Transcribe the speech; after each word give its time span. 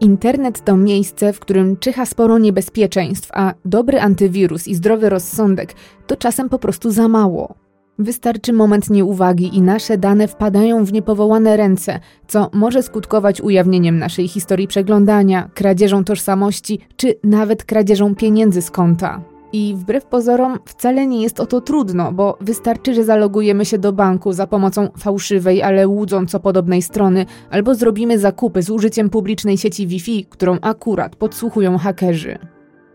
Internet 0.00 0.64
to 0.64 0.76
miejsce, 0.76 1.32
w 1.32 1.40
którym 1.40 1.76
czyha 1.76 2.06
sporo 2.06 2.38
niebezpieczeństw, 2.38 3.30
a 3.32 3.54
dobry 3.64 4.00
antywirus 4.00 4.68
i 4.68 4.74
zdrowy 4.74 5.08
rozsądek 5.08 5.74
to 6.06 6.16
czasem 6.16 6.48
po 6.48 6.58
prostu 6.58 6.90
za 6.90 7.08
mało. 7.08 7.54
Wystarczy 7.98 8.52
moment 8.52 8.90
nieuwagi 8.90 9.56
i 9.56 9.62
nasze 9.62 9.98
dane 9.98 10.28
wpadają 10.28 10.84
w 10.84 10.92
niepowołane 10.92 11.56
ręce, 11.56 12.00
co 12.28 12.50
może 12.52 12.82
skutkować 12.82 13.40
ujawnieniem 13.40 13.98
naszej 13.98 14.28
historii 14.28 14.68
przeglądania, 14.68 15.50
kradzieżą 15.54 16.04
tożsamości 16.04 16.80
czy 16.96 17.14
nawet 17.24 17.64
kradzieżą 17.64 18.14
pieniędzy 18.14 18.62
z 18.62 18.70
konta. 18.70 19.37
I 19.52 19.74
wbrew 19.76 20.04
pozorom 20.04 20.58
wcale 20.64 21.06
nie 21.06 21.22
jest 21.22 21.40
o 21.40 21.46
to 21.46 21.60
trudno, 21.60 22.12
bo 22.12 22.38
wystarczy, 22.40 22.94
że 22.94 23.04
zalogujemy 23.04 23.64
się 23.64 23.78
do 23.78 23.92
banku 23.92 24.32
za 24.32 24.46
pomocą 24.46 24.88
fałszywej, 24.98 25.62
ale 25.62 25.88
łudząco 25.88 26.40
podobnej 26.40 26.82
strony, 26.82 27.26
albo 27.50 27.74
zrobimy 27.74 28.18
zakupy 28.18 28.62
z 28.62 28.70
użyciem 28.70 29.10
publicznej 29.10 29.58
sieci 29.58 29.86
Wi-Fi, 29.86 30.26
którą 30.30 30.56
akurat 30.60 31.16
podsłuchują 31.16 31.78
hakerzy. 31.78 32.38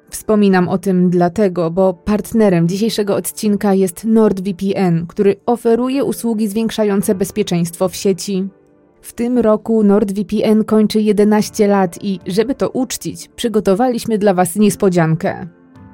Wspominam 0.09 0.70
o 0.70 0.77
tym 0.77 1.09
dlatego, 1.09 1.71
bo 1.71 1.94
partnerem 1.94 2.67
dzisiejszego 2.67 3.16
odcinka 3.16 3.73
jest 3.73 4.05
NordVPN, 4.05 5.08
który 5.08 5.35
oferuje 5.45 6.03
usługi 6.03 6.47
zwiększające 6.47 7.16
bezpieczeństwo 7.16 7.89
w 7.89 7.95
sieci. 7.95 8.47
W 9.02 9.13
tym 9.13 9.38
roku 9.38 9.83
NordVPN 9.83 10.63
kończy 10.63 11.02
11 11.02 11.67
lat 11.67 11.99
i 12.03 12.20
żeby 12.27 12.55
to 12.55 12.70
uczcić, 12.70 13.30
przygotowaliśmy 13.35 14.17
dla 14.17 14.33
Was 14.33 14.55
niespodziankę. 14.55 15.47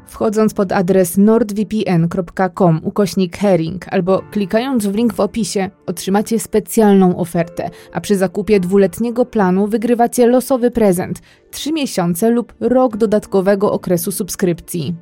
Wchodząc 0.09 0.54
pod 0.54 0.72
adres 0.72 1.18
nordvpn.com 1.18 2.80
ukośnik 2.84 3.38
herring 3.38 3.86
albo 3.94 4.22
klikając 4.31 4.88
w 4.88 4.95
link 4.95 5.13
w 5.13 5.20
opisie 5.20 5.70
otrzymacie 5.86 6.40
specjalną 6.40 7.17
ofertę, 7.17 7.70
a 7.94 8.02
przy 8.02 8.16
zakupie 8.16 8.59
dwuletniego 8.59 9.26
planu 9.26 9.67
wygrywacie 9.67 10.27
losowy 10.27 10.72
prezent 10.72 11.20
3 11.52 11.73
miesiące 11.73 12.30
lub 12.30 12.53
rok 12.59 12.98
dodatkowego 12.98 13.72
okresu 13.72 14.12
subskrypcji. 14.12 14.95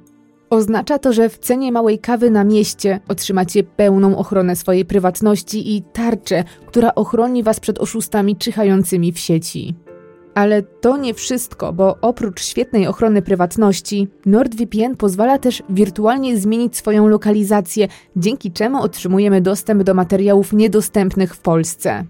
Oznacza 0.49 0.99
to, 0.99 1.13
że 1.13 1.29
w 1.29 1.39
cenie 1.39 1.71
małej 1.71 1.99
kawy 1.99 2.31
na 2.31 2.43
mieście 2.43 2.99
otrzymacie 3.07 3.63
pełną 3.63 4.17
ochronę 4.17 4.55
swojej 4.55 4.85
prywatności 4.85 5.75
i 5.75 5.81
tarczę, 5.93 6.43
która 6.65 6.95
ochroni 6.95 7.43
Was 7.43 7.59
przed 7.59 7.79
oszustami 7.79 8.35
czyhającymi 8.35 9.11
w 9.11 9.19
sieci. 9.19 9.75
Ale 10.37 10.61
to 10.63 10.97
nie 10.97 11.13
wszystko, 11.13 11.73
bo 11.73 11.97
oprócz 12.01 12.43
świetnej 12.43 12.87
ochrony 12.87 13.21
prywatności, 13.21 14.07
NordVPN 14.25 14.95
pozwala 14.95 15.37
też 15.37 15.63
wirtualnie 15.69 16.37
zmienić 16.37 16.77
swoją 16.77 17.07
lokalizację, 17.07 17.87
dzięki 18.15 18.51
czemu 18.51 18.81
otrzymujemy 18.81 19.41
dostęp 19.41 19.83
do 19.83 19.93
materiałów 19.93 20.53
niedostępnych 20.53 21.35
w 21.35 21.39
Polsce. 21.39 22.05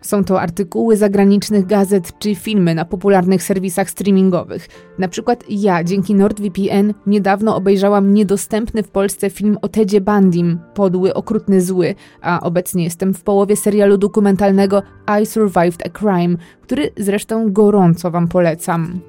Są 0.00 0.24
to 0.24 0.40
artykuły 0.40 0.96
zagranicznych 0.96 1.66
gazet 1.66 2.18
czy 2.18 2.34
filmy 2.34 2.74
na 2.74 2.84
popularnych 2.84 3.42
serwisach 3.42 3.90
streamingowych. 3.90 4.68
Na 4.98 5.08
przykład 5.08 5.44
ja 5.48 5.84
dzięki 5.84 6.14
NordVPN 6.14 6.94
niedawno 7.06 7.56
obejrzałam 7.56 8.14
niedostępny 8.14 8.82
w 8.82 8.88
Polsce 8.88 9.30
film 9.30 9.58
o 9.62 9.68
Tedzie 9.68 10.00
Bandim, 10.00 10.58
podły, 10.74 11.14
okrutny, 11.14 11.60
zły, 11.60 11.94
a 12.20 12.40
obecnie 12.40 12.84
jestem 12.84 13.14
w 13.14 13.22
połowie 13.22 13.56
serialu 13.56 13.98
dokumentalnego 13.98 14.82
I 15.22 15.26
Survived 15.26 15.86
a 15.86 15.88
Crime, 15.88 16.36
który 16.62 16.90
zresztą 16.96 17.52
gorąco 17.52 18.10
Wam 18.10 18.28
polecam. 18.28 19.00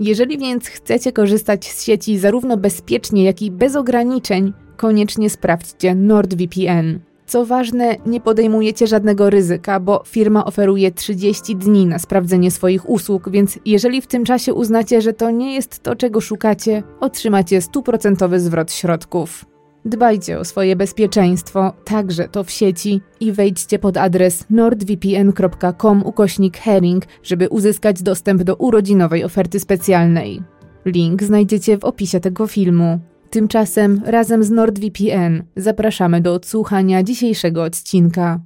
Jeżeli 0.00 0.38
więc 0.38 0.66
chcecie 0.66 1.12
korzystać 1.12 1.64
z 1.70 1.84
sieci 1.84 2.18
zarówno 2.18 2.56
bezpiecznie, 2.56 3.24
jak 3.24 3.42
i 3.42 3.50
bez 3.50 3.76
ograniczeń, 3.76 4.52
koniecznie 4.76 5.30
sprawdźcie 5.30 5.94
NordVPN. 5.94 7.09
Co 7.30 7.46
ważne, 7.46 7.96
nie 8.06 8.20
podejmujecie 8.20 8.86
żadnego 8.86 9.30
ryzyka, 9.30 9.80
bo 9.80 10.02
firma 10.06 10.44
oferuje 10.44 10.92
30 10.92 11.56
dni 11.56 11.86
na 11.86 11.98
sprawdzenie 11.98 12.50
swoich 12.50 12.90
usług, 12.90 13.30
więc 13.30 13.58
jeżeli 13.64 14.00
w 14.00 14.06
tym 14.06 14.24
czasie 14.24 14.54
uznacie, 14.54 15.00
że 15.00 15.12
to 15.12 15.30
nie 15.30 15.54
jest 15.54 15.82
to, 15.82 15.96
czego 15.96 16.20
szukacie, 16.20 16.82
otrzymacie 17.00 17.60
stuprocentowy 17.60 18.40
zwrot 18.40 18.72
środków. 18.72 19.44
Dbajcie 19.84 20.38
o 20.38 20.44
swoje 20.44 20.76
bezpieczeństwo, 20.76 21.72
także 21.84 22.28
to 22.28 22.44
w 22.44 22.50
sieci 22.50 23.00
i 23.20 23.32
wejdźcie 23.32 23.78
pod 23.78 23.96
adres 23.96 24.44
nordvpn.com 24.50 26.02
ukośnik 26.06 26.58
herring, 26.58 27.04
żeby 27.22 27.48
uzyskać 27.48 28.02
dostęp 28.02 28.42
do 28.42 28.56
urodzinowej 28.56 29.24
oferty 29.24 29.60
specjalnej. 29.60 30.42
Link 30.84 31.22
znajdziecie 31.22 31.78
w 31.78 31.84
opisie 31.84 32.20
tego 32.20 32.46
filmu. 32.46 33.00
Tymczasem 33.30 34.02
razem 34.04 34.44
z 34.44 34.50
NordVPN 34.50 35.42
zapraszamy 35.56 36.20
do 36.20 36.34
odsłuchania 36.34 37.02
dzisiejszego 37.02 37.62
odcinka. 37.62 38.40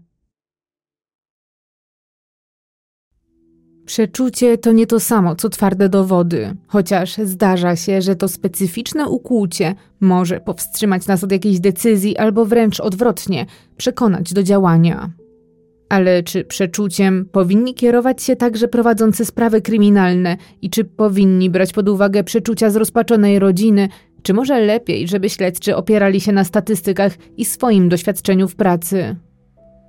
Przeczucie 3.87 4.59
to 4.59 4.73
nie 4.73 4.87
to 4.87 5.01
samo 5.01 5.35
co 5.35 5.49
twarde 5.49 5.89
dowody, 5.89 6.57
chociaż 6.67 7.17
zdarza 7.17 7.77
się, 7.77 8.03
że 8.03 8.17
to 8.17 8.29
specyficzne 8.29 9.09
ukłucie 9.09 9.75
może 10.01 10.41
powstrzymać 10.41 11.07
nas 11.07 11.25
od 11.25 11.33
jakiejś 11.33 11.61
decyzji 11.61 12.17
albo 12.17 12.45
wręcz 12.45 12.81
odwrotnie 12.81 13.47
przekonać 13.77 14.33
do 14.33 14.43
działania. 14.43 15.11
Ale 15.89 16.23
czy 16.23 16.45
przeczuciem 16.45 17.29
powinni 17.33 17.75
kierować 17.75 18.23
się 18.23 18.37
także 18.37 18.69
prowadzący 18.69 19.25
sprawy 19.25 19.63
kryminalne 19.63 20.37
i 20.63 20.71
czy 20.71 20.85
powinni 20.85 21.51
brać 21.51 21.73
pod 21.73 21.89
uwagę 21.89 22.25
przeczucia 22.25 22.71
zrozpaczonej 22.71 23.39
rodziny, 23.39 23.89
czy 24.25 24.35
może 24.35 24.61
lepiej, 24.61 25.09
żeby 25.09 25.31
śledczy 25.31 25.77
opierali 25.77 26.21
się 26.21 26.33
na 26.33 26.45
statystykach 26.45 27.13
i 27.37 27.45
swoim 27.45 27.89
doświadczeniu 27.89 28.49
w 28.49 28.57
pracy? 28.57 29.17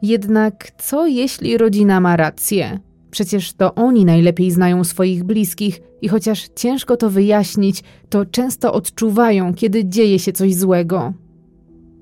Jednak 0.02 0.72
co 0.78 1.08
jeśli 1.08 1.58
rodzina 1.58 2.00
ma 2.00 2.16
rację? 2.16 2.80
Przecież 3.12 3.54
to 3.54 3.76
oni 3.76 4.06
najlepiej 4.06 4.52
znają 4.52 4.84
swoich 4.84 5.24
bliskich 5.24 5.82
i 6.02 6.08
chociaż 6.08 6.50
ciężko 6.56 6.98
to 6.98 7.10
wyjaśnić, 7.10 7.84
to 8.10 8.26
często 8.26 8.74
odczuwają, 8.74 9.54
kiedy 9.54 9.86
dzieje 9.86 10.20
się 10.20 10.32
coś 10.32 10.56
złego. 10.56 11.14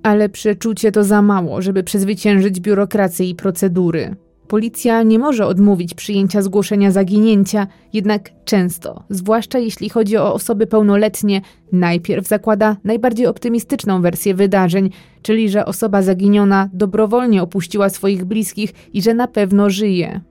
Ale 0.03 0.29
przeczucie 0.29 0.91
to 0.91 1.03
za 1.03 1.21
mało, 1.21 1.61
żeby 1.61 1.83
przezwyciężyć 1.83 2.59
biurokrację 2.59 3.29
i 3.29 3.35
procedury. 3.35 4.15
Policja 4.47 5.03
nie 5.03 5.19
może 5.19 5.47
odmówić 5.47 5.93
przyjęcia 5.93 6.41
zgłoszenia 6.41 6.91
zaginięcia, 6.91 7.67
jednak 7.93 8.29
często, 8.45 9.03
zwłaszcza 9.09 9.59
jeśli 9.59 9.89
chodzi 9.89 10.17
o 10.17 10.33
osoby 10.33 10.67
pełnoletnie, 10.67 11.41
najpierw 11.71 12.27
zakłada 12.27 12.77
najbardziej 12.83 13.27
optymistyczną 13.27 14.01
wersję 14.01 14.33
wydarzeń, 14.33 14.89
czyli 15.21 15.49
że 15.49 15.65
osoba 15.65 16.01
zaginiona 16.01 16.69
dobrowolnie 16.73 17.43
opuściła 17.43 17.89
swoich 17.89 18.25
bliskich 18.25 18.73
i 18.93 19.01
że 19.01 19.13
na 19.13 19.27
pewno 19.27 19.69
żyje. 19.69 20.21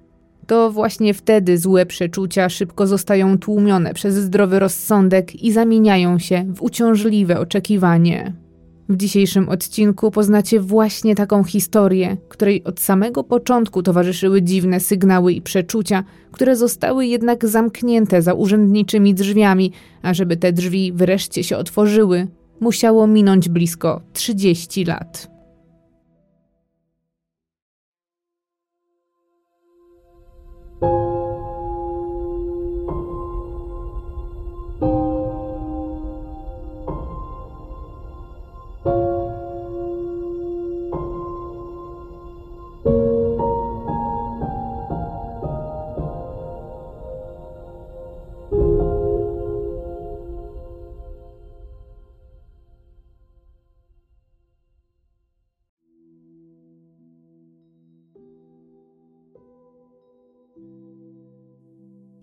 To 0.46 0.70
właśnie 0.70 1.14
wtedy 1.14 1.58
złe 1.58 1.86
przeczucia 1.86 2.48
szybko 2.48 2.86
zostają 2.86 3.38
tłumione 3.38 3.94
przez 3.94 4.14
zdrowy 4.14 4.58
rozsądek 4.58 5.42
i 5.42 5.52
zamieniają 5.52 6.18
się 6.18 6.44
w 6.54 6.62
uciążliwe 6.62 7.40
oczekiwanie. 7.40 8.41
W 8.88 8.96
dzisiejszym 8.96 9.48
odcinku 9.48 10.10
poznacie 10.10 10.60
właśnie 10.60 11.14
taką 11.14 11.44
historię, 11.44 12.16
której 12.28 12.64
od 12.64 12.80
samego 12.80 13.24
początku 13.24 13.82
towarzyszyły 13.82 14.42
dziwne 14.42 14.80
sygnały 14.80 15.32
i 15.32 15.42
przeczucia, 15.42 16.04
które 16.32 16.56
zostały 16.56 17.06
jednak 17.06 17.48
zamknięte 17.48 18.22
za 18.22 18.34
urzędniczymi 18.34 19.14
drzwiami, 19.14 19.72
a 20.02 20.14
żeby 20.14 20.36
te 20.36 20.52
drzwi 20.52 20.92
wreszcie 20.92 21.44
się 21.44 21.56
otworzyły, 21.56 22.26
musiało 22.60 23.06
minąć 23.06 23.48
blisko 23.48 24.02
30 24.12 24.84
lat. 24.84 25.30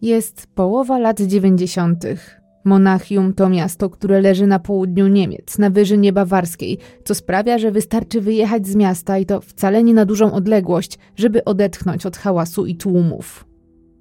Jest 0.10 0.48
połowa 0.56 1.00
lat 1.00 1.22
dziewięćdziesiątych. 1.22 2.42
Monachium 2.66 3.34
to 3.34 3.50
miasto, 3.50 3.90
które 3.90 4.22
leży 4.22 4.48
na 4.48 4.60
południu 4.60 5.08
Niemiec, 5.08 5.58
na 5.58 5.70
wyżynie 5.70 6.14
bawarskiej, 6.14 6.78
co 7.04 7.16
sprawia, 7.16 7.58
że 7.58 7.72
wystarczy 7.72 8.22
wyjechać 8.22 8.68
z 8.68 8.76
miasta 8.76 9.18
i 9.18 9.26
to 9.26 9.42
wcale 9.42 9.84
nie 9.84 9.94
na 9.94 10.06
dużą 10.06 10.34
odległość, 10.34 11.00
żeby 11.16 11.46
odetchnąć 11.46 12.06
od 12.06 12.18
hałasu 12.18 12.66
i 12.66 12.76
tłumów. 12.76 13.46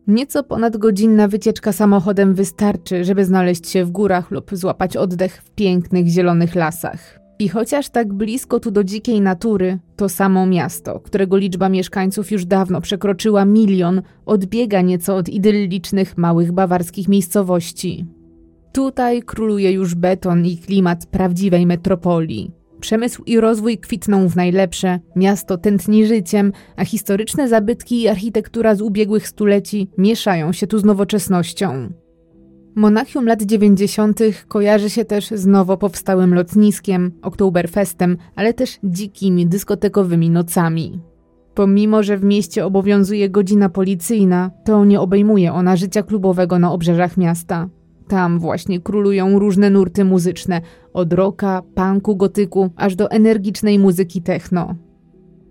Nieco 0.07 0.45
ponad 0.45 0.77
godzinna 0.77 1.29
wycieczka 1.29 1.73
samochodem 1.73 2.35
wystarczy, 2.35 3.05
żeby 3.05 3.25
znaleźć 3.25 3.69
się 3.69 3.85
w 3.85 3.91
górach 3.91 4.31
lub 4.31 4.51
złapać 4.53 4.97
oddech 4.97 5.43
w 5.43 5.51
pięknych 5.51 6.07
zielonych 6.07 6.55
lasach. 6.55 7.21
I 7.39 7.49
chociaż 7.49 7.89
tak 7.89 8.13
blisko 8.13 8.61
tu 8.61 8.71
do 8.71 8.85
dzikiej 8.85 9.21
natury, 9.21 9.79
to 9.97 10.09
samo 10.09 10.47
miasto, 10.47 11.01
którego 11.01 11.37
liczba 11.37 11.69
mieszkańców 11.69 12.31
już 12.31 12.45
dawno 12.45 12.81
przekroczyła 12.81 13.45
milion, 13.45 14.03
odbiega 14.27 14.81
nieco 14.81 15.17
od 15.17 15.29
idyllicznych 15.29 16.19
małych 16.19 16.53
bawarskich 16.53 17.09
miejscowości. 17.09 18.07
Tutaj 18.73 19.23
króluje 19.23 19.73
już 19.73 19.95
beton 19.95 20.47
i 20.47 20.59
klimat 20.59 21.07
prawdziwej 21.07 21.67
metropolii. 21.67 22.51
Przemysł 22.81 23.23
i 23.27 23.41
rozwój 23.41 23.79
kwitną 23.79 24.29
w 24.29 24.37
najlepsze, 24.37 25.01
miasto 25.17 25.59
tętni 25.59 26.07
życiem, 26.07 26.53
a 26.77 26.85
historyczne 26.85 27.49
zabytki 27.49 28.03
i 28.03 28.09
architektura 28.09 28.75
z 28.75 28.81
ubiegłych 28.81 29.29
stuleci 29.29 29.91
mieszają 29.99 30.53
się 30.53 30.67
tu 30.67 30.79
z 30.79 30.85
nowoczesnością. 30.85 31.93
Monachium 32.79 33.27
lat 33.27 33.43
90. 33.43 34.21
kojarzy 34.49 34.91
się 34.91 35.05
też 35.05 35.29
z 35.29 35.47
nowo 35.47 35.77
powstałym 35.77 36.35
lotniskiem, 36.35 37.13
Oktoberfestem, 37.23 38.17
ale 38.37 38.55
też 38.55 38.79
dzikimi 38.85 39.47
dyskotekowymi 39.47 40.31
nocami. 40.31 41.01
Pomimo, 41.55 42.03
że 42.03 42.17
w 42.17 42.25
mieście 42.25 42.67
obowiązuje 42.67 43.31
godzina 43.31 43.69
policyjna, 43.69 44.51
to 44.65 44.85
nie 44.85 45.01
obejmuje 45.01 45.53
ona 45.53 45.77
życia 45.77 46.03
klubowego 46.03 46.59
na 46.59 46.73
obrzeżach 46.73 47.17
miasta. 47.17 47.69
Tam 48.09 48.39
właśnie 48.39 48.81
królują 48.81 49.39
różne 49.39 49.71
nurty 49.71 50.05
muzyczne, 50.05 50.61
od 50.93 51.13
rocka, 51.13 51.63
punku, 51.75 52.17
gotyku, 52.17 52.71
aż 52.77 52.97
do 52.97 53.11
energicznej 53.11 53.79
muzyki 53.79 54.23
techno. 54.23 54.75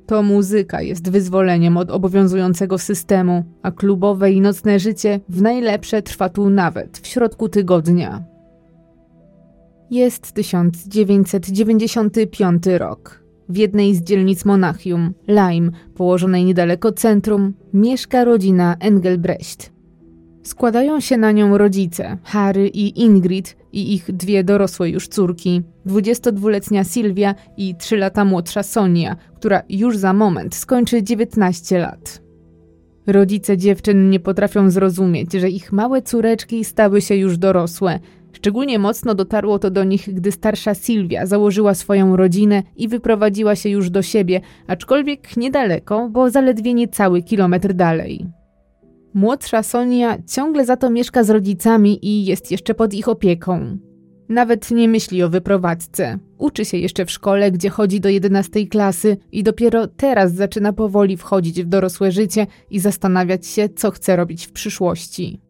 To 0.08 0.24
muzyka 0.24 0.82
jest 0.82 1.12
wyzwoleniem 1.12 1.78
od 1.78 1.92
obowiązującego 1.92 2.78
systemu, 2.78 3.44
a 3.64 3.72
klubowe 3.72 4.32
i 4.32 4.42
nocne 4.42 4.80
życie 4.80 5.20
w 5.30 5.42
najlepsze 5.42 6.02
trwa 6.02 6.30
tu 6.30 6.50
nawet 6.50 6.98
w 6.98 7.08
środku 7.08 7.50
tygodnia. 7.50 8.24
Jest 9.92 10.32
1995 10.32 12.64
rok. 12.78 13.24
W 13.50 13.58
jednej 13.58 13.96
z 13.96 14.04
dzielnic 14.04 14.46
Monachium, 14.46 15.14
Lime, 15.28 15.72
położonej 15.96 16.46
niedaleko 16.46 16.92
centrum, 16.92 17.54
mieszka 17.74 18.24
rodzina 18.24 18.76
Engelbrecht. 18.80 19.77
Składają 20.48 21.00
się 21.00 21.18
na 21.18 21.32
nią 21.32 21.58
rodzice, 21.58 22.18
Harry 22.24 22.68
i 22.68 23.02
Ingrid 23.02 23.58
i 23.74 23.94
ich 23.94 24.12
dwie 24.12 24.44
dorosłe 24.44 24.90
już 24.90 25.08
córki, 25.08 25.62
22-letnia 25.88 26.84
Sylwia 26.84 27.36
i 27.58 27.76
3 27.76 27.98
lata 27.98 28.26
młodsza 28.26 28.64
Sonia, 28.64 29.16
która 29.36 29.64
już 29.70 29.98
za 29.98 30.14
moment 30.14 30.56
skończy 30.56 31.04
19 31.04 31.80
lat. 31.80 32.22
Rodzice 33.08 33.58
dziewczyn 33.58 34.10
nie 34.10 34.20
potrafią 34.20 34.72
zrozumieć, 34.72 35.34
że 35.34 35.50
ich 35.50 35.72
małe 35.72 36.02
córeczki 36.02 36.66
stały 36.66 37.02
się 37.02 37.16
już 37.16 37.38
dorosłe. 37.38 38.00
Szczególnie 38.32 38.80
mocno 38.80 39.16
dotarło 39.16 39.60
to 39.60 39.72
do 39.72 39.84
nich, 39.84 40.14
gdy 40.14 40.32
starsza 40.32 40.74
Sylwia 40.74 41.26
założyła 41.26 41.74
swoją 41.74 42.16
rodzinę 42.16 42.64
i 42.78 42.88
wyprowadziła 42.88 43.56
się 43.56 43.70
już 43.70 43.90
do 43.90 44.02
siebie, 44.02 44.42
aczkolwiek 44.68 45.38
niedaleko, 45.38 46.10
bo 46.10 46.30
zaledwie 46.30 46.74
niecały 46.74 47.24
kilometr 47.24 47.74
dalej. 47.74 48.37
Młodsza 49.14 49.64
Sonia 49.64 50.18
ciągle 50.28 50.66
za 50.66 50.78
to 50.78 50.90
mieszka 50.90 51.24
z 51.24 51.30
rodzicami 51.30 52.06
i 52.06 52.26
jest 52.26 52.52
jeszcze 52.52 52.74
pod 52.74 52.94
ich 52.94 53.08
opieką. 53.08 53.78
Nawet 54.30 54.72
nie 54.72 54.88
myśli 54.88 55.24
o 55.24 55.30
wyprowadzce. 55.30 56.20
Uczy 56.38 56.66
się 56.66 56.78
jeszcze 56.78 57.06
w 57.06 57.12
szkole, 57.12 57.52
gdzie 57.52 57.70
chodzi 57.70 58.00
do 58.00 58.10
11 58.10 58.68
klasy 58.68 59.18
i 59.32 59.44
dopiero 59.44 59.88
teraz 59.88 60.34
zaczyna 60.34 60.74
powoli 60.74 61.18
wchodzić 61.18 61.64
w 61.64 61.68
dorosłe 61.68 62.12
życie 62.12 62.48
i 62.70 62.80
zastanawiać 62.80 63.48
się, 63.48 63.70
co 63.70 63.92
chce 63.92 64.16
robić 64.16 64.48
w 64.48 64.52
przyszłości. 64.52 65.42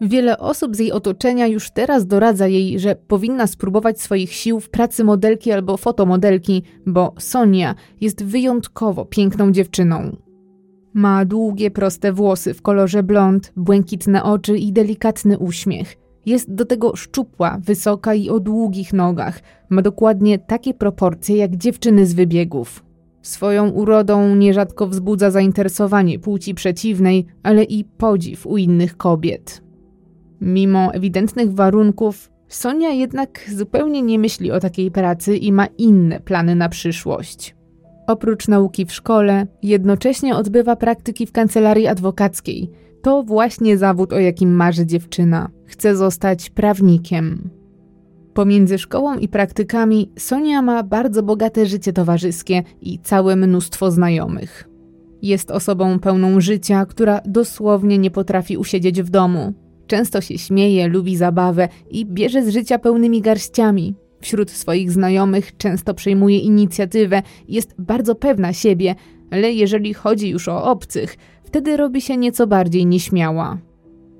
Wiele 0.00 0.38
osób 0.38 0.76
z 0.76 0.78
jej 0.78 0.92
otoczenia 0.92 1.46
już 1.46 1.70
teraz 1.70 2.06
doradza 2.06 2.46
jej, 2.46 2.78
że 2.78 2.96
powinna 2.96 3.46
spróbować 3.46 4.00
swoich 4.00 4.32
sił 4.32 4.60
w 4.60 4.70
pracy 4.70 5.04
modelki 5.04 5.52
albo 5.52 5.76
fotomodelki, 5.76 6.62
bo 6.86 7.14
Sonia 7.18 7.74
jest 8.00 8.24
wyjątkowo 8.24 9.04
piękną 9.04 9.52
dziewczyną. 9.52 10.16
Ma 10.94 11.24
długie, 11.24 11.70
proste 11.70 12.12
włosy 12.12 12.54
w 12.54 12.62
kolorze 12.62 13.02
blond, 13.02 13.52
błękitne 13.56 14.22
oczy 14.22 14.58
i 14.58 14.72
delikatny 14.72 15.38
uśmiech. 15.38 15.96
Jest 16.26 16.54
do 16.54 16.64
tego 16.64 16.96
szczupła, 16.96 17.58
wysoka 17.60 18.14
i 18.14 18.30
o 18.30 18.40
długich 18.40 18.92
nogach. 18.92 19.40
Ma 19.68 19.82
dokładnie 19.82 20.38
takie 20.38 20.74
proporcje 20.74 21.36
jak 21.36 21.56
dziewczyny 21.56 22.06
z 22.06 22.14
wybiegów. 22.14 22.84
Swoją 23.22 23.70
urodą 23.70 24.34
nierzadko 24.36 24.86
wzbudza 24.86 25.30
zainteresowanie 25.30 26.18
płci 26.18 26.54
przeciwnej, 26.54 27.26
ale 27.42 27.64
i 27.64 27.84
podziw 27.84 28.46
u 28.46 28.56
innych 28.56 28.96
kobiet. 28.96 29.62
Mimo 30.40 30.94
ewidentnych 30.94 31.54
warunków, 31.54 32.30
Sonia 32.48 32.90
jednak 32.90 33.50
zupełnie 33.56 34.02
nie 34.02 34.18
myśli 34.18 34.52
o 34.52 34.60
takiej 34.60 34.90
pracy 34.90 35.36
i 35.36 35.52
ma 35.52 35.66
inne 35.66 36.20
plany 36.20 36.54
na 36.54 36.68
przyszłość. 36.68 37.54
Oprócz 38.10 38.48
nauki 38.48 38.86
w 38.86 38.92
szkole, 38.92 39.46
jednocześnie 39.62 40.36
odbywa 40.36 40.76
praktyki 40.76 41.26
w 41.26 41.32
kancelarii 41.32 41.86
adwokackiej. 41.86 42.70
To 43.02 43.22
właśnie 43.22 43.78
zawód, 43.78 44.12
o 44.12 44.18
jakim 44.18 44.54
marzy 44.54 44.86
dziewczyna. 44.86 45.50
Chce 45.66 45.96
zostać 45.96 46.50
prawnikiem. 46.50 47.50
Pomiędzy 48.34 48.78
szkołą 48.78 49.18
i 49.18 49.28
praktykami 49.28 50.12
Sonia 50.18 50.62
ma 50.62 50.82
bardzo 50.82 51.22
bogate 51.22 51.66
życie 51.66 51.92
towarzyskie 51.92 52.62
i 52.80 52.98
całe 52.98 53.36
mnóstwo 53.36 53.90
znajomych. 53.90 54.68
Jest 55.22 55.50
osobą 55.50 55.98
pełną 55.98 56.40
życia, 56.40 56.86
która 56.86 57.20
dosłownie 57.26 57.98
nie 57.98 58.10
potrafi 58.10 58.56
usiedzieć 58.56 59.02
w 59.02 59.10
domu. 59.10 59.52
Często 59.86 60.20
się 60.20 60.38
śmieje, 60.38 60.88
lubi 60.88 61.16
zabawę 61.16 61.68
i 61.90 62.06
bierze 62.06 62.44
z 62.44 62.48
życia 62.48 62.78
pełnymi 62.78 63.20
garściami. 63.20 63.94
Wśród 64.20 64.50
swoich 64.50 64.92
znajomych 64.92 65.56
często 65.56 65.94
przejmuje 65.94 66.38
inicjatywę 66.38 67.22
jest 67.48 67.74
bardzo 67.78 68.14
pewna 68.14 68.52
siebie, 68.52 68.94
ale 69.30 69.52
jeżeli 69.52 69.94
chodzi 69.94 70.28
już 70.28 70.48
o 70.48 70.64
obcych, 70.64 71.16
wtedy 71.44 71.76
robi 71.76 72.00
się 72.00 72.16
nieco 72.16 72.46
bardziej 72.46 72.86
nieśmiała. 72.86 73.58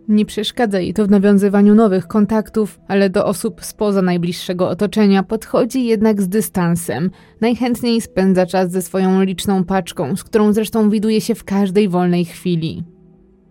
Nie 0.08 0.26
przeszkadza 0.26 0.80
jej 0.80 0.94
to 0.94 1.06
w 1.06 1.10
nawiązywaniu 1.10 1.74
nowych 1.74 2.06
kontaktów, 2.06 2.80
ale 2.88 3.10
do 3.10 3.26
osób 3.26 3.64
spoza 3.64 4.02
najbliższego 4.02 4.68
otoczenia 4.68 5.22
podchodzi 5.22 5.84
jednak 5.84 6.22
z 6.22 6.28
dystansem. 6.28 7.10
Najchętniej 7.40 8.00
spędza 8.00 8.46
czas 8.46 8.70
ze 8.70 8.82
swoją 8.82 9.22
liczną 9.22 9.64
paczką, 9.64 10.16
z 10.16 10.24
którą 10.24 10.52
zresztą 10.52 10.90
widuje 10.90 11.20
się 11.20 11.34
w 11.34 11.44
każdej 11.44 11.88
wolnej 11.88 12.24
chwili. 12.24 12.84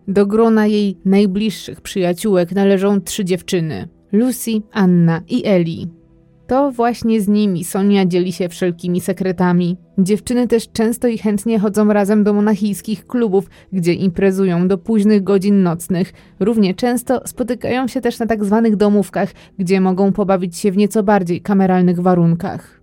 Do 0.08 0.26
grona 0.26 0.66
jej 0.66 0.98
najbliższych 1.04 1.80
przyjaciółek 1.80 2.52
należą 2.52 3.00
trzy 3.00 3.24
dziewczyny: 3.24 3.88
Lucy, 4.12 4.50
Anna 4.72 5.20
i 5.28 5.46
Ellie. 5.46 5.99
To 6.50 6.72
właśnie 6.72 7.20
z 7.20 7.28
nimi 7.28 7.64
Sonia 7.64 8.06
dzieli 8.06 8.32
się 8.32 8.48
wszelkimi 8.48 9.00
sekretami. 9.00 9.76
Dziewczyny 9.98 10.48
też 10.48 10.72
często 10.72 11.08
i 11.08 11.18
chętnie 11.18 11.58
chodzą 11.58 11.92
razem 11.92 12.24
do 12.24 12.32
monachijskich 12.32 13.06
klubów, 13.06 13.50
gdzie 13.72 13.92
imprezują 13.92 14.68
do 14.68 14.78
późnych 14.78 15.22
godzin 15.22 15.62
nocnych. 15.62 16.12
Równie 16.40 16.74
często 16.74 17.22
spotykają 17.26 17.88
się 17.88 18.00
też 18.00 18.18
na 18.18 18.26
tak 18.26 18.44
zwanych 18.44 18.76
domówkach, 18.76 19.32
gdzie 19.58 19.80
mogą 19.80 20.12
pobawić 20.12 20.56
się 20.56 20.72
w 20.72 20.76
nieco 20.76 21.02
bardziej 21.02 21.40
kameralnych 21.40 22.00
warunkach. 22.00 22.79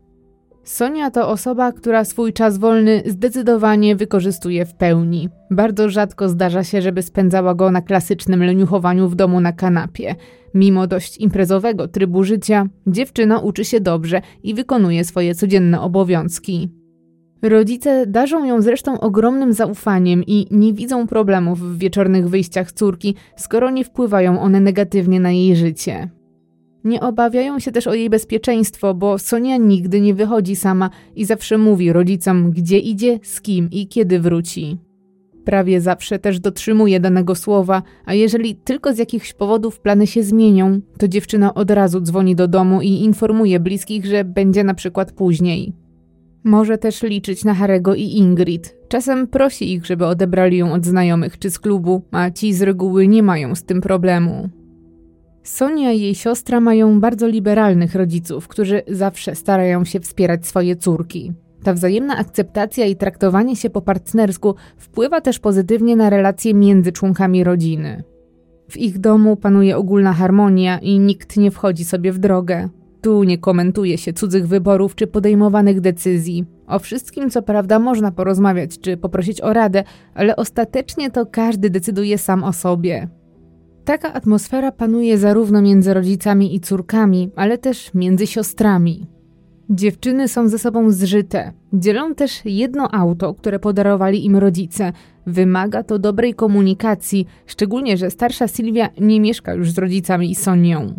Sonia 0.68 1.12
to 1.12 1.30
osoba, 1.30 1.72
która 1.72 2.06
swój 2.06 2.34
czas 2.34 2.58
wolny 2.58 3.04
zdecydowanie 3.06 3.96
wykorzystuje 3.96 4.66
w 4.66 4.74
pełni. 4.74 5.30
Bardzo 5.52 5.90
rzadko 5.90 6.30
zdarza 6.30 6.64
się, 6.64 6.82
żeby 6.82 7.02
spędzała 7.02 7.56
go 7.56 7.72
na 7.72 7.82
klasycznym 7.82 8.44
leniuchowaniu 8.44 9.10
w 9.10 9.16
domu 9.16 9.42
na 9.42 9.54
kanapie. 9.54 10.16
Mimo 10.54 10.88
dość 10.88 11.18
imprezowego 11.18 11.88
trybu 11.88 12.24
życia, 12.24 12.66
dziewczyna 12.88 13.40
uczy 13.40 13.66
się 13.66 13.80
dobrze 13.80 14.22
i 14.44 14.54
wykonuje 14.54 15.06
swoje 15.06 15.36
codzienne 15.36 15.82
obowiązki. 15.82 16.70
Rodzice 17.42 18.08
darzą 18.08 18.46
ją 18.46 18.62
zresztą 18.62 19.00
ogromnym 19.00 19.54
zaufaniem 19.54 20.24
i 20.24 20.48
nie 20.52 20.74
widzą 20.74 21.08
problemów 21.08 21.60
w 21.60 21.78
wieczornych 21.78 22.30
wyjściach 22.30 22.72
córki, 22.72 23.16
skoro 23.38 23.70
nie 23.70 23.84
wpływają 23.84 24.42
one 24.42 24.60
negatywnie 24.60 25.20
na 25.20 25.32
jej 25.32 25.56
życie. 25.56 26.17
Nie 26.84 27.02
obawiają 27.02 27.60
się 27.60 27.72
też 27.72 27.88
o 27.88 27.94
jej 27.94 28.10
bezpieczeństwo, 28.10 28.94
bo 28.94 29.18
Sonia 29.18 29.58
nigdy 29.58 30.02
nie 30.02 30.14
wychodzi 30.14 30.56
sama 30.56 30.90
i 31.16 31.26
zawsze 31.26 31.58
mówi 31.58 31.94
rodzicom, 31.94 32.52
gdzie 32.52 32.80
idzie, 32.80 33.20
z 33.24 33.42
kim 33.42 33.70
i 33.72 33.88
kiedy 33.88 34.20
wróci. 34.20 34.78
Prawie 35.46 35.82
zawsze 35.82 36.20
też 36.20 36.40
dotrzymuje 36.40 37.00
danego 37.00 37.36
słowa, 37.36 37.84
a 38.06 38.14
jeżeli 38.14 38.56
tylko 38.56 38.94
z 38.94 38.98
jakichś 38.98 39.34
powodów 39.34 39.80
plany 39.80 40.08
się 40.08 40.24
zmienią, 40.24 40.82
to 40.98 41.08
dziewczyna 41.08 41.54
od 41.54 41.72
razu 41.72 42.02
dzwoni 42.02 42.36
do 42.36 42.48
domu 42.48 42.82
i 42.82 42.90
informuje 42.90 43.60
bliskich, 43.60 44.06
że 44.06 44.24
będzie 44.24 44.64
na 44.64 44.74
przykład 44.74 45.12
później. 45.12 45.74
Może 46.44 46.78
też 46.78 47.04
liczyć 47.04 47.46
na 47.46 47.54
Harego 47.54 47.96
i 47.96 48.04
Ingrid. 48.04 48.78
Czasem 48.88 49.28
prosi 49.28 49.74
ich, 49.74 49.86
żeby 49.86 50.06
odebrali 50.06 50.58
ją 50.58 50.74
od 50.74 50.86
znajomych 50.86 51.40
czy 51.40 51.50
z 51.50 51.60
klubu, 51.60 52.02
a 52.12 52.32
ci 52.32 52.54
z 52.54 52.62
reguły 52.62 53.08
nie 53.08 53.24
mają 53.24 53.56
z 53.56 53.64
tym 53.64 53.82
problemu. 53.82 54.50
Sonia 55.48 55.92
i 55.92 56.02
jej 56.02 56.16
siostra 56.16 56.60
mają 56.60 57.00
bardzo 57.00 57.28
liberalnych 57.28 57.96
rodziców, 57.96 58.48
którzy 58.48 58.82
zawsze 58.88 59.36
starają 59.36 59.86
się 59.86 60.00
wspierać 60.00 60.48
swoje 60.48 60.76
córki. 60.76 61.34
Ta 61.64 61.74
wzajemna 61.74 62.18
akceptacja 62.18 62.86
i 62.86 62.96
traktowanie 62.96 63.56
się 63.56 63.70
po 63.70 63.82
partnersku 63.82 64.56
wpływa 64.78 65.22
też 65.22 65.40
pozytywnie 65.40 65.96
na 65.96 66.10
relacje 66.10 66.54
między 66.54 66.92
członkami 66.92 67.44
rodziny. 67.44 68.04
W 68.70 68.78
ich 68.78 69.00
domu 69.00 69.36
panuje 69.36 69.78
ogólna 69.78 70.14
harmonia 70.14 70.80
i 70.80 71.00
nikt 71.00 71.38
nie 71.38 71.52
wchodzi 71.52 71.86
sobie 71.86 72.12
w 72.12 72.20
drogę. 72.20 72.70
Tu 73.02 73.24
nie 73.24 73.38
komentuje 73.38 73.98
się 73.98 74.14
cudzych 74.14 74.48
wyborów 74.48 74.96
czy 74.96 75.08
podejmowanych 75.08 75.82
decyzji. 75.82 76.46
O 76.68 76.80
wszystkim, 76.80 77.30
co 77.30 77.42
prawda, 77.42 77.80
można 77.80 78.12
porozmawiać 78.12 78.80
czy 78.80 78.98
poprosić 78.98 79.42
o 79.42 79.54
radę, 79.54 79.84
ale 80.14 80.36
ostatecznie 80.36 81.12
to 81.12 81.26
każdy 81.26 81.70
decyduje 81.70 82.18
sam 82.18 82.44
o 82.44 82.54
sobie. 82.54 83.08
Taka 83.88 84.14
atmosfera 84.14 84.72
panuje 84.72 85.18
zarówno 85.18 85.62
między 85.62 85.94
rodzicami 85.94 86.56
i 86.56 86.60
córkami, 86.60 87.30
ale 87.36 87.58
też 87.58 87.94
między 87.94 88.28
siostrami. 88.28 89.08
Dziewczyny 89.70 90.28
są 90.28 90.48
ze 90.48 90.60
sobą 90.60 90.92
zżyte. 90.92 91.54
Dzielą 91.74 92.16
też 92.16 92.42
jedno 92.46 92.92
auto, 92.92 93.34
które 93.34 93.60
podarowali 93.60 94.26
im 94.26 94.36
rodzice. 94.36 94.94
Wymaga 95.28 95.84
to 95.84 96.00
dobrej 96.00 96.34
komunikacji, 96.34 97.28
szczególnie, 97.46 97.98
że 97.98 98.10
starsza 98.10 98.48
Sylwia 98.48 98.90
nie 99.00 99.20
mieszka 99.20 99.54
już 99.54 99.72
z 99.72 99.78
rodzicami 99.78 100.32
i 100.32 100.36
Sonią. 100.36 100.94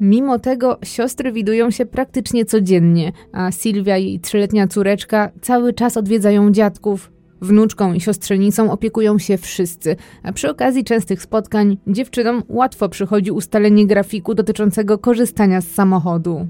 Mimo 0.00 0.38
tego 0.38 0.78
siostry 0.84 1.32
widują 1.32 1.70
się 1.70 1.86
praktycznie 1.86 2.44
codziennie, 2.44 3.12
a 3.32 3.52
Sylwia 3.52 3.98
i 3.98 4.20
trzyletnia 4.20 4.66
córeczka 4.66 5.30
cały 5.40 5.72
czas 5.72 5.96
odwiedzają 5.96 6.52
dziadków. 6.52 7.12
Wnuczką 7.40 7.92
i 7.92 8.00
siostrzenicą 8.00 8.70
opiekują 8.72 9.18
się 9.18 9.38
wszyscy, 9.38 9.96
a 10.22 10.32
przy 10.32 10.50
okazji 10.50 10.84
częstych 10.84 11.22
spotkań 11.22 11.76
dziewczynom 11.86 12.42
łatwo 12.48 12.88
przychodzi 12.88 13.30
ustalenie 13.30 13.86
grafiku 13.86 14.34
dotyczącego 14.34 14.98
korzystania 14.98 15.60
z 15.60 15.68
samochodu. 15.68 16.46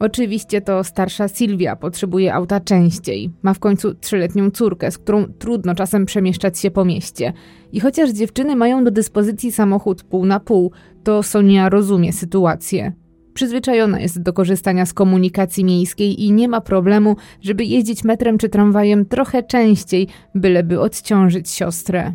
Oczywiście 0.00 0.60
to 0.60 0.84
starsza 0.84 1.28
Sylwia 1.28 1.76
potrzebuje 1.76 2.34
auta 2.34 2.60
częściej. 2.60 3.30
Ma 3.42 3.54
w 3.54 3.58
końcu 3.58 3.94
trzyletnią 3.94 4.50
córkę, 4.50 4.90
z 4.90 4.98
którą 4.98 5.24
trudno 5.38 5.74
czasem 5.74 6.06
przemieszczać 6.06 6.58
się 6.58 6.70
po 6.70 6.84
mieście. 6.84 7.32
I 7.72 7.80
chociaż 7.80 8.10
dziewczyny 8.10 8.56
mają 8.56 8.84
do 8.84 8.90
dyspozycji 8.90 9.52
samochód 9.52 10.02
pół 10.02 10.26
na 10.26 10.40
pół, 10.40 10.72
to 11.04 11.22
Sonia 11.22 11.68
rozumie 11.68 12.12
sytuację. 12.12 12.92
Przyzwyczajona 13.38 14.00
jest 14.00 14.22
do 14.22 14.32
korzystania 14.32 14.86
z 14.86 14.92
komunikacji 14.92 15.64
miejskiej 15.64 16.24
i 16.24 16.32
nie 16.32 16.48
ma 16.48 16.60
problemu, 16.60 17.16
żeby 17.40 17.64
jeździć 17.64 18.04
metrem 18.04 18.38
czy 18.38 18.48
tramwajem 18.48 19.06
trochę 19.06 19.42
częściej, 19.42 20.08
byleby 20.34 20.80
odciążyć 20.80 21.50
siostrę. 21.50 22.12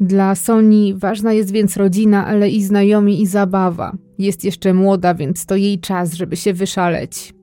Dla 0.00 0.34
Soni 0.34 0.94
ważna 0.94 1.32
jest 1.32 1.50
więc 1.50 1.76
rodzina, 1.76 2.26
ale 2.26 2.50
i 2.50 2.62
znajomi 2.62 3.22
i 3.22 3.26
zabawa. 3.26 3.92
Jest 4.18 4.44
jeszcze 4.44 4.74
młoda, 4.74 5.14
więc 5.14 5.46
to 5.46 5.56
jej 5.56 5.80
czas, 5.80 6.14
żeby 6.14 6.36
się 6.36 6.52
wyszaleć. 6.52 7.34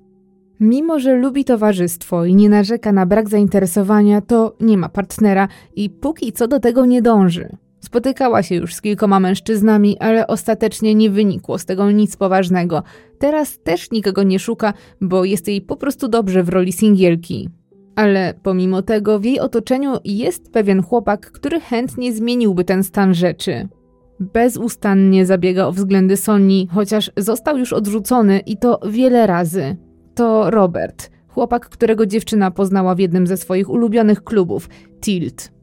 Mimo, 0.59 0.99
że 0.99 1.15
lubi 1.15 1.45
towarzystwo 1.45 2.25
i 2.25 2.35
nie 2.35 2.49
narzeka 2.49 2.91
na 2.91 3.05
brak 3.05 3.29
zainteresowania, 3.29 4.21
to 4.21 4.55
nie 4.59 4.77
ma 4.77 4.89
partnera 4.89 5.47
i 5.75 5.89
póki 5.89 6.31
co 6.31 6.47
do 6.47 6.59
tego 6.59 6.85
nie 6.85 7.01
dąży. 7.01 7.57
Spotykała 7.85 8.43
się 8.43 8.55
już 8.55 8.75
z 8.75 8.81
kilkoma 8.81 9.19
mężczyznami, 9.19 9.99
ale 9.99 10.27
ostatecznie 10.27 10.95
nie 10.95 11.09
wynikło 11.09 11.57
z 11.57 11.65
tego 11.65 11.91
nic 11.91 12.17
poważnego. 12.17 12.83
Teraz 13.19 13.59
też 13.59 13.91
nikogo 13.91 14.23
nie 14.23 14.39
szuka, 14.39 14.73
bo 15.01 15.25
jest 15.25 15.47
jej 15.47 15.61
po 15.61 15.75
prostu 15.75 16.07
dobrze 16.07 16.43
w 16.43 16.49
roli 16.49 16.73
singielki. 16.73 17.49
Ale 17.95 18.33
pomimo 18.43 18.81
tego 18.81 19.19
w 19.19 19.25
jej 19.25 19.39
otoczeniu 19.39 19.93
jest 20.05 20.51
pewien 20.51 20.83
chłopak, 20.83 21.31
który 21.31 21.59
chętnie 21.59 22.13
zmieniłby 22.13 22.63
ten 22.63 22.83
stan 22.83 23.13
rzeczy. 23.13 23.67
Bezustannie 24.19 25.25
zabiega 25.25 25.65
o 25.65 25.71
względy 25.71 26.17
Soni, 26.17 26.67
chociaż 26.71 27.11
został 27.17 27.57
już 27.57 27.73
odrzucony 27.73 28.39
i 28.39 28.57
to 28.57 28.79
wiele 28.89 29.27
razy. 29.27 29.77
To 30.15 30.49
Robert, 30.51 31.11
chłopak, 31.27 31.69
którego 31.69 32.05
dziewczyna 32.05 32.51
poznała 32.51 32.95
w 32.95 32.99
jednym 32.99 33.27
ze 33.27 33.37
swoich 33.37 33.69
ulubionych 33.69 34.23
klubów 34.23 34.69
Tilt. 35.01 35.54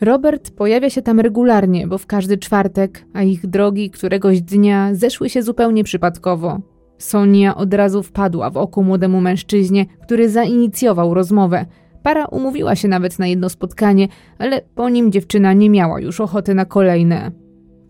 Robert 0.00 0.50
pojawia 0.50 0.90
się 0.90 1.02
tam 1.02 1.20
regularnie, 1.20 1.86
bo 1.86 1.98
w 1.98 2.06
każdy 2.06 2.38
czwartek, 2.38 3.04
a 3.12 3.22
ich 3.22 3.46
drogi 3.46 3.90
któregoś 3.90 4.40
dnia 4.40 4.94
zeszły 4.94 5.30
się 5.30 5.42
zupełnie 5.42 5.84
przypadkowo. 5.84 6.60
Sonia 6.98 7.56
od 7.56 7.74
razu 7.74 8.02
wpadła 8.02 8.50
w 8.50 8.56
oko 8.56 8.82
młodemu 8.82 9.20
mężczyźnie, 9.20 9.86
który 10.02 10.28
zainicjował 10.28 11.14
rozmowę. 11.14 11.66
Para 12.02 12.26
umówiła 12.26 12.76
się 12.76 12.88
nawet 12.88 13.18
na 13.18 13.26
jedno 13.26 13.48
spotkanie, 13.48 14.08
ale 14.38 14.60
po 14.74 14.88
nim 14.88 15.12
dziewczyna 15.12 15.52
nie 15.52 15.70
miała 15.70 16.00
już 16.00 16.20
ochoty 16.20 16.54
na 16.54 16.64
kolejne. 16.64 17.30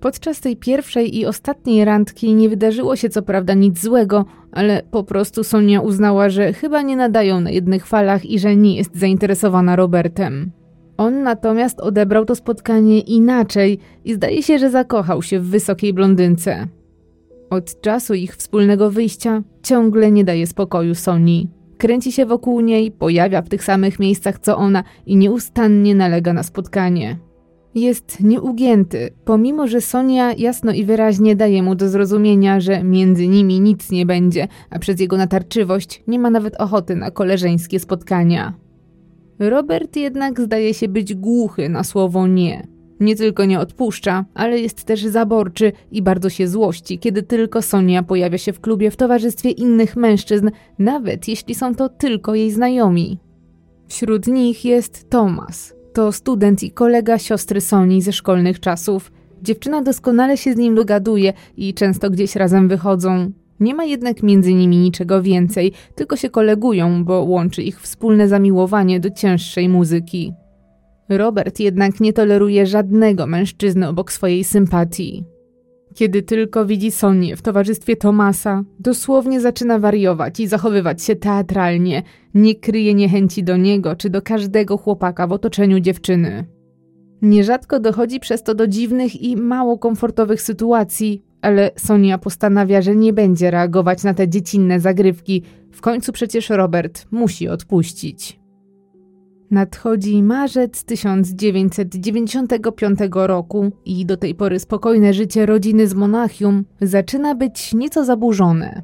Podczas 0.01 0.41
tej 0.41 0.57
pierwszej 0.57 1.19
i 1.19 1.27
ostatniej 1.27 1.85
randki 1.85 2.35
nie 2.35 2.49
wydarzyło 2.49 2.97
się 2.97 3.09
co 3.09 3.23
prawda 3.23 3.55
nic 3.55 3.83
złego, 3.83 4.25
ale 4.53 4.83
po 4.91 5.05
prostu 5.05 5.45
Sonia 5.45 5.81
uznała, 5.81 6.29
że 6.29 6.53
chyba 6.53 6.83
nie 6.83 6.97
nadają 6.97 7.41
na 7.41 7.51
jednych 7.51 7.87
falach 7.87 8.25
i 8.25 8.39
że 8.39 8.57
nie 8.57 8.77
jest 8.77 8.97
zainteresowana 8.97 9.77
Robertem. 9.77 10.51
On 10.97 11.23
natomiast 11.23 11.81
odebrał 11.81 12.25
to 12.25 12.35
spotkanie 12.35 13.01
inaczej 13.01 13.79
i 14.05 14.15
zdaje 14.15 14.43
się, 14.43 14.59
że 14.59 14.71
zakochał 14.71 15.23
się 15.23 15.41
w 15.41 15.47
wysokiej 15.47 15.95
blondynce. 15.95 16.67
Od 17.51 17.81
czasu 17.81 18.15
ich 18.15 18.37
wspólnego 18.37 18.91
wyjścia 18.91 19.43
ciągle 19.63 20.11
nie 20.11 20.25
daje 20.25 20.47
spokoju 20.47 20.95
Soni. 20.95 21.49
Kręci 21.79 22.13
się 22.13 22.27
wokół 22.27 22.61
niej, 22.61 22.91
pojawia 22.91 23.43
w 23.43 23.49
tych 23.49 23.65
samych 23.65 23.99
miejscach 23.99 24.39
co 24.39 24.57
ona 24.57 24.85
i 25.07 25.17
nieustannie 25.17 25.95
nalega 25.95 26.33
na 26.33 26.43
spotkanie. 26.43 27.19
Jest 27.75 28.21
nieugięty, 28.21 29.11
pomimo 29.25 29.67
że 29.67 29.81
Sonia 29.81 30.33
jasno 30.33 30.73
i 30.73 30.85
wyraźnie 30.85 31.37
daje 31.37 31.63
mu 31.63 31.75
do 31.75 31.89
zrozumienia, 31.89 32.61
że 32.61 32.85
między 32.85 33.29
nimi 33.29 33.61
nic 33.61 33.91
nie 33.91 34.07
będzie, 34.07 34.49
a 34.71 34.79
przez 34.79 35.01
jego 35.01 35.17
natarczywość 35.17 36.03
nie 36.07 36.19
ma 36.19 36.31
nawet 36.31 36.57
ochoty 36.57 36.97
na 36.97 37.11
koleżeńskie 37.11 37.81
spotkania. 37.81 38.64
Robert 39.39 39.97
jednak 39.97 40.41
zdaje 40.41 40.75
się 40.75 40.89
być 40.89 41.15
głuchy 41.15 41.69
na 41.69 41.85
słowo 41.85 42.27
nie. 42.27 42.67
Nie 43.01 43.17
tylko 43.17 43.45
nie 43.45 43.61
odpuszcza, 43.61 44.25
ale 44.35 44.61
jest 44.61 44.85
też 44.85 45.05
zaborczy 45.05 45.73
i 45.93 46.03
bardzo 46.03 46.31
się 46.31 46.49
złości, 46.49 46.99
kiedy 46.99 47.23
tylko 47.23 47.63
Sonia 47.63 48.03
pojawia 48.03 48.39
się 48.39 48.53
w 48.53 48.61
klubie 48.61 48.91
w 48.91 48.97
towarzystwie 48.97 49.51
innych 49.51 49.97
mężczyzn, 49.97 50.51
nawet 50.79 51.29
jeśli 51.29 51.55
są 51.55 51.75
to 51.75 51.89
tylko 51.89 52.35
jej 52.35 52.51
znajomi. 52.51 53.19
Wśród 53.89 54.27
nich 54.27 54.65
jest 54.65 55.11
Tomas. 55.11 55.75
To 55.93 56.13
student 56.13 56.63
i 56.63 56.71
kolega 56.71 57.19
siostry 57.19 57.61
Soni 57.61 58.03
ze 58.03 58.13
szkolnych 58.13 58.61
czasów. 58.61 59.13
Dziewczyna 59.43 59.83
doskonale 59.83 60.37
się 60.37 60.53
z 60.53 60.57
nim 60.57 60.75
dogaduje 60.75 61.33
i 61.57 61.75
często 61.75 62.11
gdzieś 62.11 62.37
razem 62.37 62.69
wychodzą. 62.69 63.31
Nie 63.61 63.75
ma 63.75 63.85
jednak 63.85 64.23
między 64.23 64.55
nimi 64.55 64.79
niczego 64.79 65.23
więcej, 65.23 65.73
tylko 65.95 66.17
się 66.17 66.31
kolegują, 66.31 67.05
bo 67.05 67.23
łączy 67.23 67.63
ich 67.63 67.81
wspólne 67.81 68.29
zamiłowanie 68.29 69.01
do 69.01 69.11
cięższej 69.11 69.69
muzyki. 69.69 70.33
Robert 71.09 71.61
jednak 71.61 72.01
nie 72.01 72.13
toleruje 72.13 72.67
żadnego 72.67 73.27
mężczyzny 73.27 73.89
obok 73.89 74.13
swojej 74.13 74.45
sympatii. 74.45 75.25
Kiedy 75.95 76.23
tylko 76.23 76.67
widzi 76.67 76.91
Sonię 76.91 77.37
w 77.37 77.43
towarzystwie 77.43 77.97
Tomasa, 77.97 78.65
dosłownie 78.81 79.41
zaczyna 79.41 79.79
wariować 79.79 80.41
i 80.41 80.47
zachowywać 80.47 81.03
się 81.03 81.17
teatralnie, 81.17 82.03
nie 82.35 82.55
kryje 82.55 82.95
niechęci 82.95 83.45
do 83.45 83.57
niego 83.57 83.97
czy 83.97 84.11
do 84.11 84.23
każdego 84.23 84.77
chłopaka 84.77 85.27
w 85.27 85.33
otoczeniu 85.33 85.81
dziewczyny. 85.81 86.45
Nierzadko 87.23 87.81
dochodzi 87.81 88.21
przez 88.21 88.43
to 88.43 88.55
do 88.55 88.67
dziwnych 88.67 89.23
i 89.23 89.37
mało 89.37 89.79
komfortowych 89.79 90.43
sytuacji, 90.43 91.24
ale 91.45 91.71
Sonia 91.77 92.19
postanawia, 92.19 92.83
że 92.83 92.97
nie 92.97 93.13
będzie 93.13 93.51
reagować 93.51 94.05
na 94.05 94.15
te 94.15 94.29
dziecinne 94.29 94.81
zagrywki. 94.81 95.43
W 95.73 95.81
końcu 95.81 96.13
przecież 96.13 96.51
Robert 96.51 97.07
musi 97.11 97.49
odpuścić. 97.49 98.41
Nadchodzi 99.51 100.23
marzec 100.23 100.85
1995 100.85 102.99
roku 103.13 103.73
i 103.85 104.07
do 104.07 104.17
tej 104.17 104.35
pory 104.35 104.59
spokojne 104.59 105.15
życie 105.15 105.47
rodziny 105.47 105.87
z 105.87 105.95
Monachium 105.95 106.65
zaczyna 106.81 107.35
być 107.35 107.75
nieco 107.75 108.05
zaburzone. 108.05 108.83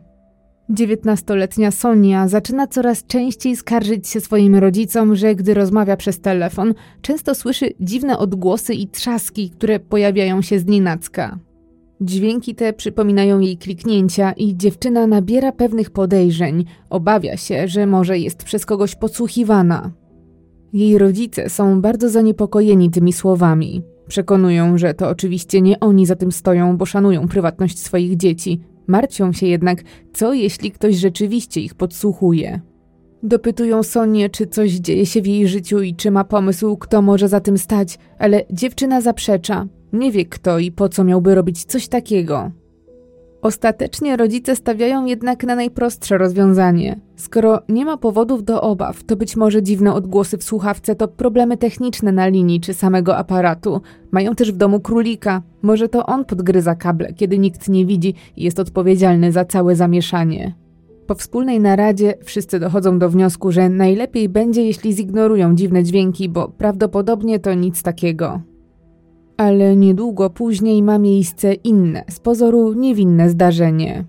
Dziewiętnastoletnia 0.71 1.71
Sonia 1.71 2.29
zaczyna 2.29 2.67
coraz 2.67 3.07
częściej 3.07 3.57
skarżyć 3.57 4.09
się 4.09 4.21
swoim 4.21 4.57
rodzicom, 4.57 5.17
że 5.17 5.35
gdy 5.35 5.55
rozmawia 5.55 5.97
przez 5.97 6.21
telefon, 6.21 6.75
często 7.03 7.35
słyszy 7.35 7.73
dziwne 7.81 8.19
odgłosy 8.19 8.75
i 8.75 8.89
trzaski, 8.89 9.51
które 9.51 9.81
pojawiają 9.81 10.43
się 10.43 10.59
z 10.59 10.67
nienacka. 10.67 11.39
Dźwięki 12.03 12.55
te 12.55 12.73
przypominają 12.73 13.41
jej 13.41 13.59
kliknięcia 13.59 14.33
i 14.33 14.57
dziewczyna 14.57 15.07
nabiera 15.07 15.53
pewnych 15.53 15.91
podejrzeń. 15.91 16.65
Obawia 16.91 17.37
się, 17.37 17.69
że 17.69 17.87
może 17.87 18.19
jest 18.19 18.45
przez 18.45 18.67
kogoś 18.67 18.95
podsłuchiwana. 18.95 19.93
Jej 20.73 20.99
rodzice 20.99 21.49
są 21.49 21.81
bardzo 21.81 22.09
zaniepokojeni 22.09 22.91
tymi 22.91 23.13
słowami. 23.13 23.83
Przekonują, 24.09 24.79
że 24.79 24.95
to 24.95 25.09
oczywiście 25.09 25.61
nie 25.61 25.81
oni 25.81 26.07
za 26.07 26.17
tym 26.17 26.33
stoją, 26.33 26.77
bo 26.77 26.87
szanują 26.87 27.29
prywatność 27.29 27.79
swoich 27.79 28.17
dzieci. 28.17 28.61
Martwią 28.87 29.33
się 29.33 29.47
jednak, 29.47 29.83
co 30.13 30.33
jeśli 30.33 30.71
ktoś 30.71 30.97
rzeczywiście 30.97 31.61
ich 31.61 31.75
podsłuchuje. 31.75 32.61
Dopytują 33.23 33.83
Sonię, 33.83 34.31
czy 34.31 34.47
coś 34.47 34.71
dzieje 34.71 35.07
się 35.07 35.23
w 35.23 35.27
jej 35.27 35.49
życiu 35.49 35.81
i 35.81 35.95
czy 35.95 36.11
ma 36.11 36.25
pomysł, 36.25 36.77
kto 36.77 37.03
może 37.03 37.29
za 37.29 37.41
tym 37.41 37.59
stać, 37.59 37.99
ale 38.19 38.45
dziewczyna 38.51 39.01
zaprzecza. 39.01 39.67
Nie 39.93 40.13
wie 40.13 40.25
kto 40.25 40.59
i 40.59 40.73
po 40.73 40.89
co 40.89 41.05
miałby 41.05 41.35
robić 41.35 41.65
coś 41.65 41.89
takiego. 41.89 42.51
Ostatecznie 43.43 44.17
rodzice 44.17 44.57
stawiają 44.57 45.05
jednak 45.05 45.45
na 45.45 45.55
najprostsze 45.55 46.19
rozwiązanie. 46.19 47.01
Skoro 47.17 47.61
nie 47.69 47.85
ma 47.85 47.97
powodów 47.97 48.45
do 48.45 48.61
obaw, 48.63 49.05
to 49.05 49.17
być 49.17 49.37
może 49.37 49.63
dziwne 49.63 49.95
odgłosy 49.95 50.39
w 50.39 50.45
słuchawce 50.45 50.95
to 50.95 51.09
problemy 51.09 51.57
techniczne 51.57 52.13
na 52.13 52.29
linii 52.29 52.61
czy 52.61 52.75
samego 52.75 53.17
aparatu. 53.17 53.81
Mają 54.11 54.35
też 54.35 54.53
w 54.53 54.57
domu 54.57 54.81
królika. 54.81 55.43
Może 55.63 55.89
to 55.89 56.07
on 56.07 56.25
podgryza 56.25 56.75
kable, 56.75 57.13
kiedy 57.13 57.39
nikt 57.39 57.69
nie 57.69 57.87
widzi 57.87 58.15
i 58.37 58.45
jest 58.45 58.59
odpowiedzialny 58.59 59.33
za 59.33 59.45
całe 59.45 59.77
zamieszanie. 59.77 60.55
Po 61.11 61.15
wspólnej 61.15 61.61
naradzie 61.61 62.15
wszyscy 62.25 62.61
dochodzą 62.61 62.99
do 62.99 63.11
wniosku, 63.11 63.53
że 63.53 63.69
najlepiej 63.69 64.29
będzie, 64.29 64.65
jeśli 64.65 64.93
zignorują 64.93 65.55
dziwne 65.55 65.85
dźwięki, 65.85 66.29
bo 66.29 66.49
prawdopodobnie 66.49 67.39
to 67.39 67.55
nic 67.55 67.83
takiego. 67.83 68.41
Ale 69.37 69.77
niedługo 69.77 70.31
później 70.31 70.83
ma 70.83 70.99
miejsce 70.99 71.55
inne, 71.55 72.05
z 72.11 72.21
pozoru 72.21 72.73
niewinne 72.73 73.31
zdarzenie. 73.31 74.05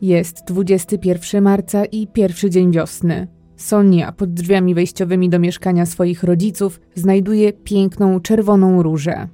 Jest 0.00 0.44
21 0.46 1.44
marca 1.44 1.84
i 1.84 2.06
pierwszy 2.06 2.50
dzień 2.50 2.72
wiosny. 2.72 3.28
Sonia 3.56 4.12
pod 4.12 4.32
drzwiami 4.32 4.74
wejściowymi 4.74 5.28
do 5.28 5.38
mieszkania 5.38 5.86
swoich 5.86 6.22
rodziców 6.22 6.80
znajduje 6.94 7.52
piękną 7.52 8.20
czerwoną 8.20 8.82
różę. 8.82 9.28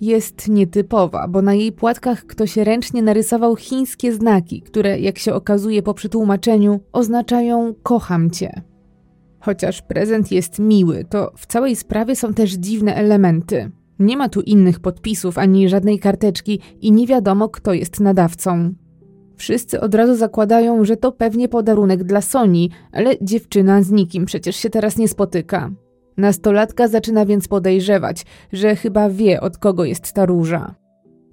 Jest 0.00 0.48
nietypowa, 0.48 1.28
bo 1.28 1.42
na 1.42 1.54
jej 1.54 1.72
płatkach 1.72 2.26
ktoś 2.26 2.56
ręcznie 2.56 3.02
narysował 3.02 3.56
chińskie 3.56 4.12
znaki, 4.12 4.62
które, 4.62 5.00
jak 5.00 5.18
się 5.18 5.34
okazuje 5.34 5.82
po 5.82 5.94
przetłumaczeniu, 5.94 6.80
oznaczają 6.92 7.74
kocham 7.82 8.30
cię. 8.30 8.62
Chociaż 9.40 9.82
prezent 9.82 10.32
jest 10.32 10.58
miły, 10.58 11.04
to 11.04 11.32
w 11.36 11.46
całej 11.46 11.76
sprawie 11.76 12.16
są 12.16 12.34
też 12.34 12.52
dziwne 12.52 12.94
elementy. 12.94 13.70
Nie 13.98 14.16
ma 14.16 14.28
tu 14.28 14.40
innych 14.40 14.80
podpisów 14.80 15.38
ani 15.38 15.68
żadnej 15.68 15.98
karteczki 15.98 16.60
i 16.80 16.92
nie 16.92 17.06
wiadomo, 17.06 17.48
kto 17.48 17.72
jest 17.72 18.00
nadawcą. 18.00 18.74
Wszyscy 19.36 19.80
od 19.80 19.94
razu 19.94 20.16
zakładają, 20.16 20.84
że 20.84 20.96
to 20.96 21.12
pewnie 21.12 21.48
podarunek 21.48 22.04
dla 22.04 22.20
Soni, 22.20 22.70
ale 22.92 23.14
dziewczyna 23.22 23.82
z 23.82 23.90
nikim 23.90 24.24
przecież 24.24 24.56
się 24.56 24.70
teraz 24.70 24.96
nie 24.96 25.08
spotyka. 25.08 25.70
Nastolatka 26.16 26.88
zaczyna 26.88 27.26
więc 27.26 27.48
podejrzewać, 27.48 28.26
że 28.52 28.76
chyba 28.76 29.10
wie 29.10 29.40
od 29.40 29.58
kogo 29.58 29.84
jest 29.84 30.12
ta 30.12 30.26
róża. 30.26 30.74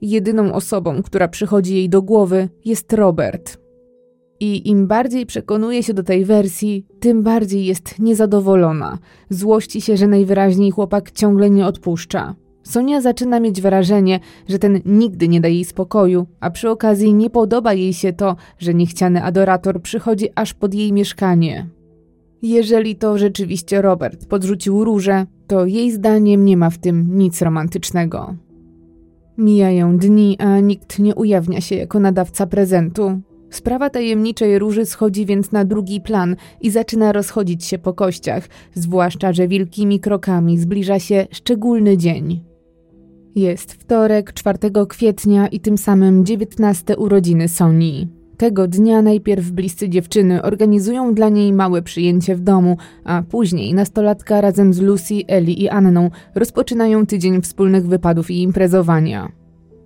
Jedyną 0.01 0.53
osobą, 0.53 1.03
która 1.03 1.27
przychodzi 1.27 1.75
jej 1.75 1.89
do 1.89 2.01
głowy, 2.01 2.49
jest 2.65 2.93
Robert. 2.93 3.57
I 4.39 4.69
im 4.69 4.87
bardziej 4.87 5.25
przekonuje 5.25 5.83
się 5.83 5.93
do 5.93 6.03
tej 6.03 6.25
wersji, 6.25 6.85
tym 6.99 7.23
bardziej 7.23 7.65
jest 7.65 7.99
niezadowolona. 7.99 8.97
Złości 9.29 9.81
się, 9.81 9.97
że 9.97 10.07
najwyraźniej 10.07 10.71
chłopak 10.71 11.11
ciągle 11.11 11.49
nie 11.49 11.65
odpuszcza. 11.65 12.35
Sonia 12.63 13.01
zaczyna 13.01 13.39
mieć 13.39 13.61
wrażenie, 13.61 14.19
że 14.47 14.59
ten 14.59 14.79
nigdy 14.85 15.27
nie 15.27 15.41
da 15.41 15.47
jej 15.47 15.65
spokoju, 15.65 16.27
a 16.39 16.49
przy 16.49 16.69
okazji 16.69 17.13
nie 17.13 17.29
podoba 17.29 17.73
jej 17.73 17.93
się 17.93 18.13
to, 18.13 18.35
że 18.59 18.73
niechciany 18.73 19.23
adorator 19.23 19.81
przychodzi 19.81 20.29
aż 20.35 20.53
pod 20.53 20.73
jej 20.73 20.93
mieszkanie. 20.93 21.67
Jeżeli 22.41 22.95
to 22.95 23.17
rzeczywiście 23.17 23.81
Robert 23.81 24.25
podrzucił 24.25 24.83
różę, 24.83 25.25
to 25.47 25.65
jej 25.65 25.91
zdaniem 25.91 26.45
nie 26.45 26.57
ma 26.57 26.69
w 26.69 26.77
tym 26.77 27.17
nic 27.17 27.41
romantycznego. 27.41 28.35
Mijają 29.37 29.97
dni, 29.97 30.37
a 30.39 30.59
nikt 30.59 30.99
nie 30.99 31.15
ujawnia 31.15 31.61
się 31.61 31.75
jako 31.75 31.99
nadawca 31.99 32.47
prezentu. 32.47 33.21
Sprawa 33.49 33.89
tajemniczej 33.89 34.59
róży 34.59 34.85
schodzi 34.85 35.25
więc 35.25 35.51
na 35.51 35.65
drugi 35.65 36.01
plan 36.01 36.35
i 36.61 36.69
zaczyna 36.69 37.11
rozchodzić 37.11 37.65
się 37.65 37.77
po 37.77 37.93
kościach, 37.93 38.47
zwłaszcza, 38.73 39.33
że 39.33 39.47
wielkimi 39.47 39.99
krokami 39.99 40.59
zbliża 40.59 40.99
się 40.99 41.27
szczególny 41.31 41.97
dzień. 41.97 42.43
Jest 43.35 43.73
wtorek, 43.73 44.33
4 44.33 44.57
kwietnia 44.89 45.47
i 45.47 45.59
tym 45.59 45.77
samym 45.77 46.25
19 46.25 46.97
urodziny 46.97 47.47
Soni. 47.47 48.20
Tego 48.41 48.67
dnia 48.67 49.01
najpierw 49.01 49.51
bliscy 49.51 49.89
dziewczyny 49.89 50.41
organizują 50.41 51.13
dla 51.13 51.29
niej 51.29 51.53
małe 51.53 51.81
przyjęcie 51.81 52.35
w 52.35 52.39
domu, 52.39 52.77
a 53.03 53.23
później 53.29 53.73
nastolatka 53.73 54.41
razem 54.41 54.73
z 54.73 54.79
Lucy, 54.81 55.13
Eli 55.27 55.63
i 55.63 55.69
Anną 55.69 56.09
rozpoczynają 56.35 57.05
tydzień 57.05 57.41
wspólnych 57.41 57.87
wypadów 57.87 58.31
i 58.31 58.41
imprezowania. 58.41 59.31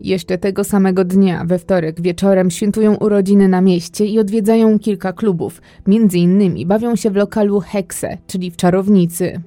Jeszcze 0.01 0.37
tego 0.37 0.63
samego 0.63 1.05
dnia, 1.05 1.45
we 1.45 1.59
wtorek 1.59 2.01
wieczorem, 2.01 2.51
świętują 2.51 2.95
urodziny 2.95 3.47
na 3.47 3.61
mieście 3.61 4.05
i 4.05 4.19
odwiedzają 4.19 4.79
kilka 4.79 5.13
klubów. 5.13 5.61
Między 5.87 6.17
innymi 6.17 6.65
bawią 6.65 6.95
się 6.95 7.09
w 7.09 7.15
lokalu 7.15 7.59
Hexe, 7.59 8.17
czyli 8.27 8.51
w 8.51 8.55
czarownicy. 8.55 9.41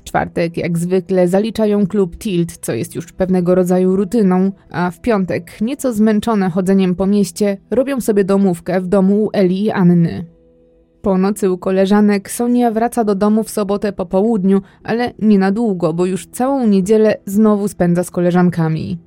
W 0.00 0.02
czwartek, 0.02 0.56
jak 0.56 0.78
zwykle, 0.78 1.28
zaliczają 1.28 1.86
klub 1.86 2.18
Tilt, 2.18 2.56
co 2.56 2.72
jest 2.72 2.94
już 2.94 3.12
pewnego 3.12 3.54
rodzaju 3.54 3.96
rutyną, 3.96 4.52
a 4.70 4.90
w 4.90 5.00
piątek, 5.00 5.60
nieco 5.60 5.92
zmęczone 5.92 6.50
chodzeniem 6.50 6.94
po 6.94 7.06
mieście, 7.06 7.56
robią 7.70 8.00
sobie 8.00 8.24
domówkę 8.24 8.80
w 8.80 8.86
domu 8.86 9.24
u 9.24 9.30
Eli 9.32 9.64
i 9.64 9.70
Anny. 9.70 10.24
Po 11.02 11.18
nocy 11.18 11.50
u 11.50 11.58
koleżanek 11.58 12.30
Sonia 12.30 12.70
wraca 12.70 13.04
do 13.04 13.14
domu 13.14 13.42
w 13.42 13.50
sobotę 13.50 13.92
po 13.92 14.06
południu, 14.06 14.60
ale 14.84 15.12
nie 15.18 15.38
na 15.38 15.52
długo, 15.52 15.92
bo 15.92 16.06
już 16.06 16.26
całą 16.26 16.66
niedzielę 16.66 17.16
znowu 17.26 17.68
spędza 17.68 18.04
z 18.04 18.10
koleżankami. 18.10 18.98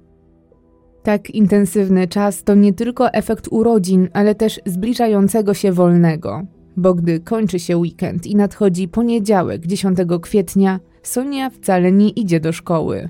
Tak 1.03 1.29
intensywny 1.29 2.07
czas 2.07 2.43
to 2.43 2.55
nie 2.55 2.73
tylko 2.73 3.13
efekt 3.13 3.47
urodzin, 3.51 4.09
ale 4.13 4.35
też 4.35 4.61
zbliżającego 4.65 5.53
się 5.53 5.71
wolnego. 5.71 6.41
Bo 6.77 6.93
gdy 6.93 7.19
kończy 7.19 7.59
się 7.59 7.77
weekend 7.77 8.27
i 8.27 8.35
nadchodzi 8.35 8.87
poniedziałek 8.87 9.67
10 9.67 9.97
kwietnia, 10.21 10.79
Sonia 11.03 11.49
wcale 11.49 11.91
nie 11.91 12.09
idzie 12.09 12.39
do 12.39 12.51
szkoły. 12.51 13.09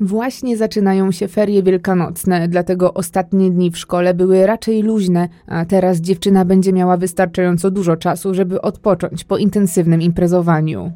Właśnie 0.00 0.56
zaczynają 0.56 1.12
się 1.12 1.28
ferie 1.28 1.62
wielkanocne, 1.62 2.48
dlatego 2.48 2.94
ostatnie 2.94 3.50
dni 3.50 3.70
w 3.70 3.78
szkole 3.78 4.14
były 4.14 4.46
raczej 4.46 4.82
luźne, 4.82 5.28
a 5.46 5.64
teraz 5.64 6.00
dziewczyna 6.00 6.44
będzie 6.44 6.72
miała 6.72 6.96
wystarczająco 6.96 7.70
dużo 7.70 7.96
czasu, 7.96 8.34
żeby 8.34 8.60
odpocząć 8.60 9.24
po 9.24 9.36
intensywnym 9.36 10.02
imprezowaniu. 10.02 10.92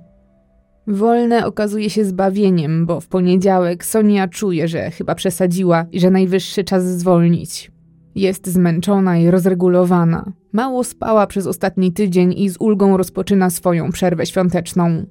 Wolne 0.87 1.47
okazuje 1.47 1.91
się 1.91 2.05
zbawieniem, 2.05 2.87
bo 2.87 3.01
w 3.01 3.09
poniedziałek 3.09 3.85
Sonia 3.85 4.29
czuje, 4.29 4.69
że 4.69 4.91
chyba 4.91 5.15
przesadziła 5.15 5.87
i 5.93 6.01
że 6.01 6.11
najwyższy 6.11 6.65
czas 6.65 6.85
zwolnić. 6.85 7.73
Jest 8.15 8.47
zmęczona 8.47 9.19
i 9.19 9.31
rozregulowana. 9.31 10.33
Mało 10.53 10.85
spała 10.85 11.27
przez 11.27 11.47
ostatni 11.47 11.93
tydzień 11.93 12.35
i 12.37 12.49
z 12.49 12.57
ulgą 12.61 12.97
rozpoczyna 12.97 13.51
swoją 13.51 13.91
przerwę 13.93 14.27
świąteczną. 14.27 15.07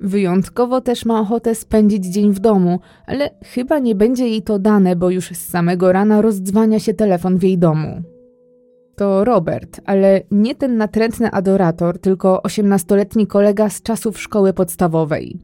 Wyjątkowo 0.00 0.80
też 0.80 1.04
ma 1.04 1.20
ochotę 1.20 1.54
spędzić 1.54 2.04
dzień 2.04 2.32
w 2.32 2.38
domu, 2.38 2.80
ale 3.06 3.30
chyba 3.44 3.78
nie 3.78 3.94
będzie 3.94 4.28
jej 4.28 4.42
to 4.42 4.58
dane, 4.58 4.96
bo 4.96 5.10
już 5.10 5.28
z 5.28 5.48
samego 5.48 5.92
rana 5.92 6.22
rozdzwania 6.22 6.78
się 6.78 6.94
telefon 6.94 7.38
w 7.38 7.42
jej 7.42 7.58
domu. 7.58 8.02
To 8.96 9.24
Robert, 9.24 9.80
ale 9.84 10.22
nie 10.30 10.54
ten 10.54 10.76
natrętny 10.76 11.30
adorator, 11.30 11.98
tylko 11.98 12.42
osiemnastoletni 12.42 13.26
kolega 13.26 13.68
z 13.68 13.82
czasów 13.82 14.20
szkoły 14.20 14.52
podstawowej. 14.52 15.38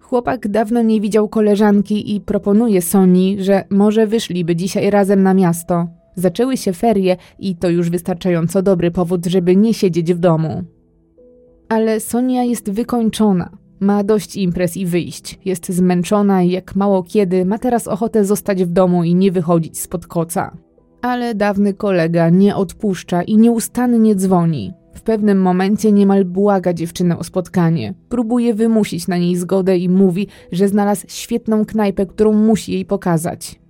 Chłopak 0.00 0.48
dawno 0.48 0.82
nie 0.82 1.00
widział 1.00 1.28
koleżanki 1.28 2.14
i 2.14 2.20
proponuje 2.20 2.82
Soni, 2.82 3.36
że 3.40 3.64
może 3.70 4.06
wyszliby 4.06 4.56
dzisiaj 4.56 4.90
razem 4.90 5.22
na 5.22 5.34
miasto. 5.34 5.88
Zaczęły 6.14 6.56
się 6.56 6.72
ferie 6.72 7.16
i 7.38 7.56
to 7.56 7.68
już 7.68 7.90
wystarczająco 7.90 8.62
dobry 8.62 8.90
powód, 8.90 9.26
żeby 9.26 9.56
nie 9.56 9.74
siedzieć 9.74 10.14
w 10.14 10.18
domu. 10.18 10.62
Ale 11.68 12.00
Sonia 12.00 12.44
jest 12.44 12.70
wykończona. 12.70 13.50
Ma 13.80 14.04
dość 14.04 14.36
imprez 14.36 14.76
i 14.76 14.86
wyjść. 14.86 15.38
Jest 15.44 15.68
zmęczona 15.68 16.42
i 16.42 16.50
jak 16.50 16.76
mało 16.76 17.02
kiedy 17.02 17.44
ma 17.44 17.58
teraz 17.58 17.88
ochotę 17.88 18.24
zostać 18.24 18.64
w 18.64 18.68
domu 18.68 19.04
i 19.04 19.14
nie 19.14 19.32
wychodzić 19.32 19.80
spod 19.80 20.06
koca. 20.06 20.56
Ale 21.02 21.34
dawny 21.34 21.74
kolega 21.74 22.28
nie 22.28 22.56
odpuszcza 22.56 23.22
i 23.22 23.36
nieustannie 23.36 24.14
dzwoni. 24.14 24.72
W 24.94 25.02
pewnym 25.02 25.40
momencie 25.40 25.92
niemal 25.92 26.24
błaga 26.24 26.72
dziewczynę 26.72 27.18
o 27.18 27.24
spotkanie. 27.24 27.94
Próbuje 28.08 28.54
wymusić 28.54 29.08
na 29.08 29.18
niej 29.18 29.36
zgodę 29.36 29.78
i 29.78 29.88
mówi, 29.88 30.26
że 30.52 30.68
znalazł 30.68 31.06
świetną 31.08 31.64
knajpę, 31.64 32.06
którą 32.06 32.32
musi 32.32 32.72
jej 32.72 32.84
pokazać. 32.84 33.60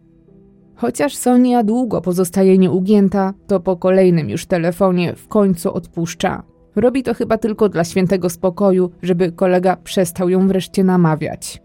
Chociaż 0.74 1.16
Sonia 1.16 1.64
długo 1.64 2.00
pozostaje 2.00 2.58
nieugięta, 2.58 3.34
to 3.46 3.60
po 3.60 3.76
kolejnym 3.76 4.30
już 4.30 4.46
telefonie 4.46 5.14
w 5.16 5.28
końcu 5.28 5.72
odpuszcza. 5.72 6.42
Robi 6.78 7.02
to 7.02 7.14
chyba 7.14 7.38
tylko 7.38 7.68
dla 7.68 7.84
świętego 7.84 8.30
spokoju, 8.30 8.90
żeby 9.02 9.32
kolega 9.32 9.76
przestał 9.76 10.28
ją 10.28 10.48
wreszcie 10.48 10.84
namawiać. 10.84 11.62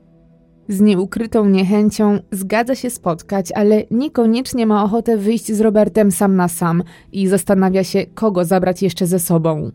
Z 0.67 0.81
nieukrytą 0.81 1.45
niechęcią 1.45 2.19
zgadza 2.31 2.75
się 2.75 2.89
spotkać, 2.89 3.51
ale 3.51 3.83
niekoniecznie 3.91 4.65
ma 4.65 4.83
ochotę 4.83 5.17
wyjść 5.17 5.51
z 5.51 5.61
Robertem 5.61 6.11
sam 6.11 6.35
na 6.35 6.47
sam 6.47 6.83
i 7.11 7.27
zastanawia 7.27 7.83
się, 7.83 8.05
kogo 8.13 8.45
zabrać 8.45 8.81
jeszcze 8.81 9.07
ze 9.07 9.19
sobą. 9.19 9.71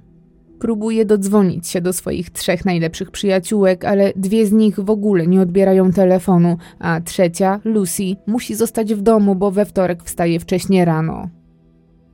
Próbuje 0.59 1.05
dodzwonić 1.05 1.69
się 1.69 1.81
do 1.81 1.93
swoich 1.93 2.31
trzech 2.31 2.65
najlepszych 2.65 3.11
przyjaciółek, 3.11 3.85
ale 3.85 4.13
dwie 4.17 4.47
z 4.47 4.53
nich 4.53 4.81
w 4.81 4.91
ogóle 4.91 5.27
nie 5.27 5.41
odbierają 5.41 5.93
telefonu, 5.93 6.57
a 6.79 7.01
trzecia, 7.01 7.61
Lucy, 7.65 8.03
musi 8.27 8.55
zostać 8.55 8.95
w 8.95 9.03
domu, 9.03 9.35
bo 9.35 9.51
we 9.51 9.65
wtorek 9.65 10.03
wstaje 10.03 10.41
wcześnie 10.41 10.85
rano. 10.85 11.38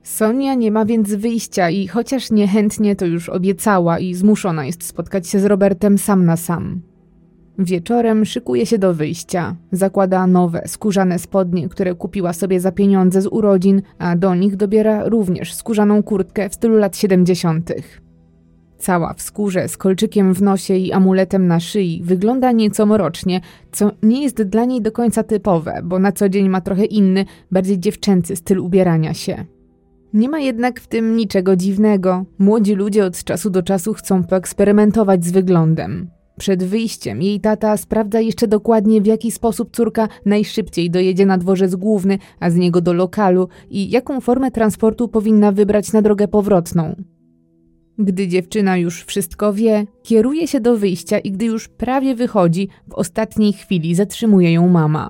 Sonia 0.05 0.53
nie 0.53 0.71
ma 0.71 0.85
więc 0.85 1.13
wyjścia 1.13 1.69
i 1.69 1.87
chociaż 1.87 2.31
niechętnie 2.31 2.95
to 2.95 3.05
już 3.05 3.29
obiecała 3.29 3.99
i 3.99 4.13
zmuszona 4.13 4.65
jest 4.65 4.83
spotkać 4.83 5.27
się 5.27 5.39
z 5.39 5.45
Robertem 5.45 5.97
sam 5.97 6.25
na 6.25 6.37
sam. 6.37 6.81
Wieczorem 7.59 8.25
szykuje 8.25 8.65
się 8.65 8.77
do 8.77 8.93
wyjścia. 8.93 9.55
Zakłada 9.71 10.27
nowe, 10.27 10.61
skórzane 10.67 11.19
spodnie, 11.19 11.69
które 11.69 11.95
kupiła 11.95 12.33
sobie 12.33 12.59
za 12.59 12.71
pieniądze 12.71 13.21
z 13.21 13.27
urodzin, 13.27 13.81
a 13.97 14.15
do 14.15 14.35
nich 14.35 14.55
dobiera 14.55 15.09
również 15.09 15.53
skórzaną 15.53 16.03
kurtkę 16.03 16.49
w 16.49 16.55
stylu 16.55 16.77
lat 16.77 16.97
70. 16.97 17.73
Cała 18.77 19.13
w 19.13 19.21
skórze, 19.21 19.67
z 19.67 19.77
kolczykiem 19.77 20.33
w 20.33 20.41
nosie 20.41 20.75
i 20.75 20.91
amuletem 20.91 21.47
na 21.47 21.59
szyi, 21.59 22.01
wygląda 22.03 22.51
nieco 22.51 22.85
mrocznie, 22.85 23.41
co 23.71 23.91
nie 24.03 24.23
jest 24.23 24.43
dla 24.43 24.65
niej 24.65 24.81
do 24.81 24.91
końca 24.91 25.23
typowe, 25.23 25.81
bo 25.83 25.99
na 25.99 26.11
co 26.11 26.29
dzień 26.29 26.49
ma 26.49 26.61
trochę 26.61 26.85
inny, 26.85 27.25
bardziej 27.51 27.79
dziewczęcy 27.79 28.35
styl 28.35 28.59
ubierania 28.59 29.13
się. 29.13 29.54
Nie 30.13 30.29
ma 30.29 30.39
jednak 30.39 30.79
w 30.79 30.87
tym 30.87 31.15
niczego 31.15 31.55
dziwnego. 31.55 32.25
Młodzi 32.39 32.75
ludzie 32.75 33.05
od 33.05 33.23
czasu 33.23 33.49
do 33.49 33.63
czasu 33.63 33.93
chcą 33.93 34.23
poeksperymentować 34.23 35.25
z 35.25 35.31
wyglądem. 35.31 36.09
Przed 36.37 36.63
wyjściem 36.63 37.21
jej 37.21 37.39
tata 37.39 37.77
sprawdza 37.77 38.19
jeszcze 38.19 38.47
dokładnie, 38.47 39.01
w 39.01 39.05
jaki 39.05 39.31
sposób 39.31 39.75
córka 39.75 40.07
najszybciej 40.25 40.89
dojedzie 40.89 41.25
na 41.25 41.37
dworzec 41.37 41.75
główny, 41.75 42.19
a 42.39 42.49
z 42.49 42.55
niego 42.55 42.81
do 42.81 42.93
lokalu 42.93 43.47
i 43.69 43.89
jaką 43.89 44.21
formę 44.21 44.51
transportu 44.51 45.07
powinna 45.07 45.51
wybrać 45.51 45.93
na 45.93 46.01
drogę 46.01 46.27
powrotną. 46.27 46.95
Gdy 47.99 48.27
dziewczyna 48.27 48.77
już 48.77 49.03
wszystko 49.03 49.53
wie, 49.53 49.85
kieruje 50.03 50.47
się 50.47 50.59
do 50.59 50.77
wyjścia 50.77 51.19
i 51.19 51.31
gdy 51.31 51.45
już 51.45 51.67
prawie 51.67 52.15
wychodzi, 52.15 52.69
w 52.89 52.93
ostatniej 52.93 53.53
chwili 53.53 53.95
zatrzymuje 53.95 54.53
ją 54.53 54.69
mama. 54.69 55.09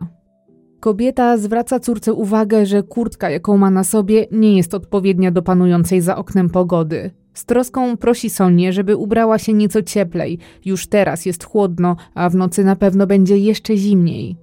Kobieta 0.86 1.38
zwraca 1.38 1.80
córce 1.80 2.13
uwagę, 2.13 2.65
że 2.65 2.84
kurtka, 2.84 3.30
jaką 3.30 3.58
ma 3.58 3.71
na 3.71 3.84
sobie, 3.84 4.28
nie 4.32 4.58
jest 4.58 4.74
odpowiednia 4.74 5.32
do 5.32 5.41
panującej 5.41 6.02
za 6.02 6.17
oknem 6.17 6.50
pogody. 6.50 7.12
Z 7.34 7.45
troską 7.45 7.98
prosi 7.98 8.30
Sonię, 8.30 8.74
żeby 8.74 8.95
ubrała 8.95 9.38
się 9.38 9.54
nieco 9.54 9.82
cieplej. 9.82 10.39
Już 10.65 10.88
teraz 10.88 11.26
jest 11.26 11.43
chłodno, 11.43 11.95
a 12.13 12.30
w 12.30 12.36
nocy 12.36 12.63
na 12.63 12.76
pewno 12.76 13.08
będzie 13.08 13.38
jeszcze 13.38 13.78
zimniej. 13.78 14.38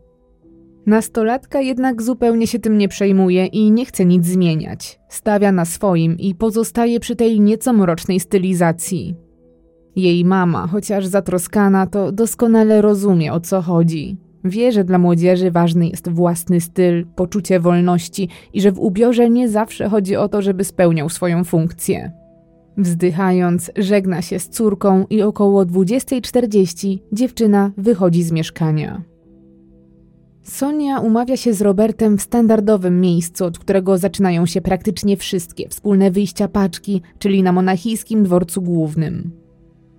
Nastolatka 0.86 1.60
jednak 1.60 2.02
zupełnie 2.02 2.46
się 2.46 2.58
tym 2.58 2.78
nie 2.78 2.88
przejmuje 2.88 3.46
i 3.46 3.70
nie 3.70 3.86
chce 3.86 4.04
nic 4.04 4.26
zmieniać. 4.26 5.00
Stawia 5.08 5.52
na 5.52 5.64
swoim 5.64 6.18
i 6.18 6.34
pozostaje 6.34 7.00
przy 7.00 7.16
tej 7.16 7.40
nieco 7.40 7.72
mrocznej 7.72 8.20
stylizacji. 8.20 9.16
Jej 9.96 10.24
mama, 10.24 10.66
chociaż 10.66 11.06
zatroskana, 11.06 11.86
to 11.86 12.12
doskonale 12.12 12.82
rozumie 12.82 13.32
o 13.32 13.40
co 13.40 13.62
chodzi. 13.62 14.16
Wie, 14.44 14.72
że 14.72 14.84
dla 14.84 14.98
młodzieży 14.98 15.50
ważny 15.50 15.88
jest 15.88 16.08
własny 16.08 16.60
styl, 16.60 17.06
poczucie 17.16 17.60
wolności 17.60 18.28
i 18.52 18.60
że 18.60 18.72
w 18.72 18.78
ubiorze 18.78 19.30
nie 19.30 19.48
zawsze 19.48 19.88
chodzi 19.88 20.16
o 20.16 20.28
to, 20.28 20.42
żeby 20.42 20.64
spełniał 20.64 21.08
swoją 21.08 21.44
funkcję. 21.44 22.12
Wzdychając, 22.76 23.70
żegna 23.76 24.22
się 24.22 24.38
z 24.38 24.48
córką 24.48 25.06
i 25.10 25.22
około 25.22 25.62
20.40 25.62 26.98
dziewczyna 27.12 27.70
wychodzi 27.76 28.22
z 28.22 28.32
mieszkania. 28.32 29.02
Sonia 30.42 31.00
umawia 31.00 31.36
się 31.36 31.54
z 31.54 31.62
Robertem 31.62 32.18
w 32.18 32.22
standardowym 32.22 33.00
miejscu, 33.00 33.44
od 33.44 33.58
którego 33.58 33.98
zaczynają 33.98 34.46
się 34.46 34.60
praktycznie 34.60 35.16
wszystkie 35.16 35.68
wspólne 35.68 36.10
wyjścia 36.10 36.48
paczki, 36.48 37.02
czyli 37.18 37.42
na 37.42 37.52
monachijskim 37.52 38.22
dworcu 38.22 38.62
głównym. 38.62 39.41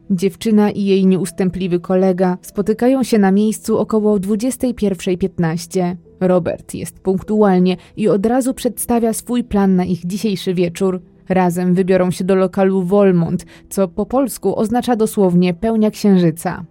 Dziewczyna 0.09 0.71
i 0.71 0.85
jej 0.85 1.05
nieustępliwy 1.05 1.79
kolega 1.79 2.37
spotykają 2.41 3.03
się 3.03 3.19
na 3.19 3.31
miejscu 3.31 3.77
około 3.77 4.17
21.15. 4.17 5.95
Robert 6.19 6.73
jest 6.73 6.99
punktualnie 6.99 7.77
i 7.97 8.07
od 8.09 8.25
razu 8.25 8.53
przedstawia 8.53 9.13
swój 9.13 9.43
plan 9.43 9.75
na 9.75 9.85
ich 9.85 10.05
dzisiejszy 10.05 10.53
wieczór. 10.53 11.01
Razem 11.29 11.73
wybiorą 11.73 12.11
się 12.11 12.23
do 12.23 12.35
lokalu 12.35 12.83
Wolmont, 12.83 13.45
co 13.69 13.87
po 13.87 14.05
polsku 14.05 14.59
oznacza 14.59 14.95
dosłownie 14.95 15.53
pełnia 15.53 15.91
księżyca. 15.91 16.65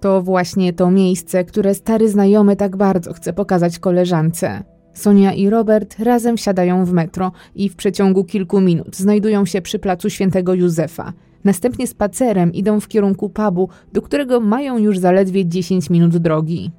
To 0.00 0.22
właśnie 0.22 0.72
to 0.72 0.90
miejsce, 0.90 1.44
które 1.44 1.74
stary 1.74 2.08
znajomy 2.08 2.56
tak 2.56 2.76
bardzo 2.76 3.12
chce 3.12 3.32
pokazać 3.32 3.78
koleżance. 3.78 4.62
Sonia 4.94 5.32
i 5.32 5.50
Robert 5.50 5.98
razem 5.98 6.36
wsiadają 6.36 6.84
w 6.84 6.92
metro 6.92 7.32
i 7.54 7.68
w 7.68 7.76
przeciągu 7.76 8.24
kilku 8.24 8.60
minut 8.60 8.96
znajdują 8.96 9.44
się 9.44 9.62
przy 9.62 9.78
placu 9.78 10.10
Świętego 10.10 10.54
Józefa. 10.54 11.12
Następnie 11.44 11.86
spacerem 11.86 12.52
idą 12.52 12.80
w 12.80 12.88
kierunku 12.88 13.30
pubu, 13.30 13.68
do 13.92 14.02
którego 14.02 14.40
mają 14.40 14.78
już 14.78 14.98
zaledwie 14.98 15.46
10 15.46 15.90
minut 15.90 16.16
drogi. 16.16 16.70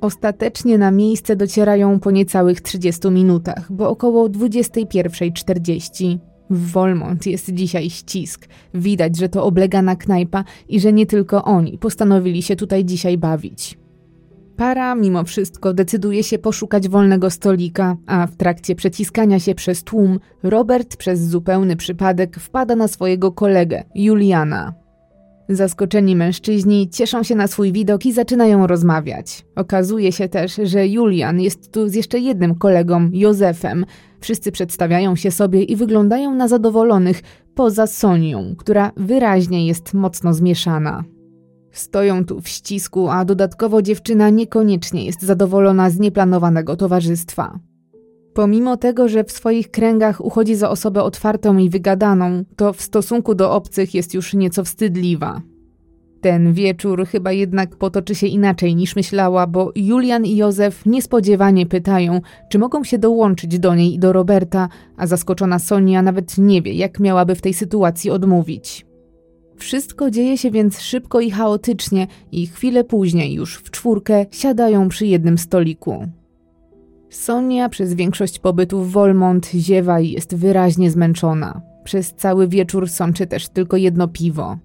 Ostatecznie 0.00 0.78
na 0.78 0.90
miejsce 0.90 1.36
docierają 1.36 2.00
po 2.00 2.10
niecałych 2.10 2.60
30 2.60 3.10
minutach, 3.10 3.72
bo 3.72 3.88
około 3.88 4.28
21.40. 4.28 6.18
W 6.50 6.70
Wolmont 6.70 7.26
jest 7.26 7.54
dzisiaj 7.54 7.90
ścisk. 7.90 8.48
Widać, 8.74 9.16
że 9.16 9.28
to 9.28 9.44
oblegana 9.44 9.96
knajpa 9.96 10.44
i 10.68 10.80
że 10.80 10.92
nie 10.92 11.06
tylko 11.06 11.44
oni 11.44 11.78
postanowili 11.78 12.42
się 12.42 12.56
tutaj 12.56 12.84
dzisiaj 12.84 13.18
bawić. 13.18 13.79
Para 14.60 14.94
mimo 14.94 15.24
wszystko 15.24 15.74
decyduje 15.74 16.22
się 16.22 16.38
poszukać 16.38 16.88
wolnego 16.88 17.30
stolika, 17.30 17.96
a 18.06 18.26
w 18.26 18.36
trakcie 18.36 18.74
przeciskania 18.74 19.38
się 19.38 19.54
przez 19.54 19.84
tłum 19.84 20.20
Robert 20.42 20.96
przez 20.96 21.20
zupełny 21.20 21.76
przypadek 21.76 22.36
wpada 22.36 22.76
na 22.76 22.88
swojego 22.88 23.32
kolegę, 23.32 23.84
Juliana. 23.94 24.74
Zaskoczeni 25.48 26.16
mężczyźni 26.16 26.88
cieszą 26.90 27.22
się 27.22 27.34
na 27.34 27.46
swój 27.46 27.72
widok 27.72 28.06
i 28.06 28.12
zaczynają 28.12 28.66
rozmawiać. 28.66 29.46
Okazuje 29.56 30.12
się 30.12 30.28
też, 30.28 30.60
że 30.62 30.88
Julian 30.88 31.40
jest 31.40 31.72
tu 31.72 31.88
z 31.88 31.94
jeszcze 31.94 32.18
jednym 32.18 32.54
kolegą, 32.54 33.10
Józefem. 33.12 33.86
Wszyscy 34.20 34.52
przedstawiają 34.52 35.16
się 35.16 35.30
sobie 35.30 35.62
i 35.62 35.76
wyglądają 35.76 36.34
na 36.34 36.48
zadowolonych, 36.48 37.22
poza 37.54 37.86
Sonią, 37.86 38.54
która 38.58 38.92
wyraźnie 38.96 39.66
jest 39.66 39.94
mocno 39.94 40.34
zmieszana. 40.34 41.04
Stoją 41.72 42.24
tu 42.24 42.40
w 42.40 42.48
ścisku, 42.48 43.08
a 43.08 43.24
dodatkowo 43.24 43.82
dziewczyna 43.82 44.30
niekoniecznie 44.30 45.04
jest 45.04 45.22
zadowolona 45.22 45.90
z 45.90 45.98
nieplanowanego 45.98 46.76
towarzystwa. 46.76 47.58
Pomimo 48.34 48.76
tego, 48.76 49.08
że 49.08 49.24
w 49.24 49.32
swoich 49.32 49.70
kręgach 49.70 50.24
uchodzi 50.24 50.54
za 50.54 50.70
osobę 50.70 51.02
otwartą 51.02 51.58
i 51.58 51.70
wygadaną, 51.70 52.44
to 52.56 52.72
w 52.72 52.82
stosunku 52.82 53.34
do 53.34 53.52
obcych 53.52 53.94
jest 53.94 54.14
już 54.14 54.34
nieco 54.34 54.64
wstydliwa. 54.64 55.42
Ten 56.20 56.52
wieczór 56.52 57.06
chyba 57.06 57.32
jednak 57.32 57.76
potoczy 57.76 58.14
się 58.14 58.26
inaczej 58.26 58.76
niż 58.76 58.96
myślała, 58.96 59.46
bo 59.46 59.72
Julian 59.76 60.24
i 60.24 60.36
Józef 60.36 60.86
niespodziewanie 60.86 61.66
pytają, 61.66 62.20
czy 62.50 62.58
mogą 62.58 62.84
się 62.84 62.98
dołączyć 62.98 63.58
do 63.58 63.74
niej 63.74 63.94
i 63.94 63.98
do 63.98 64.12
Roberta, 64.12 64.68
a 64.96 65.06
zaskoczona 65.06 65.58
Sonia 65.58 66.02
nawet 66.02 66.38
nie 66.38 66.62
wie, 66.62 66.72
jak 66.72 67.00
miałaby 67.00 67.34
w 67.34 67.42
tej 67.42 67.54
sytuacji 67.54 68.10
odmówić. 68.10 68.89
Wszystko 69.60 70.10
dzieje 70.10 70.38
się 70.38 70.50
więc 70.50 70.80
szybko 70.80 71.20
i 71.20 71.30
chaotycznie, 71.30 72.06
i 72.32 72.46
chwilę 72.46 72.84
później, 72.84 73.34
już 73.34 73.56
w 73.56 73.70
czwórkę, 73.70 74.26
siadają 74.30 74.88
przy 74.88 75.06
jednym 75.06 75.38
stoliku. 75.38 76.06
Sonia 77.10 77.68
przez 77.68 77.94
większość 77.94 78.38
pobytu 78.38 78.82
w 78.82 78.90
Wolmont 78.90 79.46
ziewa 79.46 80.00
i 80.00 80.10
jest 80.10 80.34
wyraźnie 80.34 80.90
zmęczona. 80.90 81.62
Przez 81.84 82.14
cały 82.14 82.48
wieczór 82.48 82.88
sączy 82.88 83.26
też 83.26 83.48
tylko 83.48 83.76
jedno 83.76 84.08
piwo. 84.08 84.58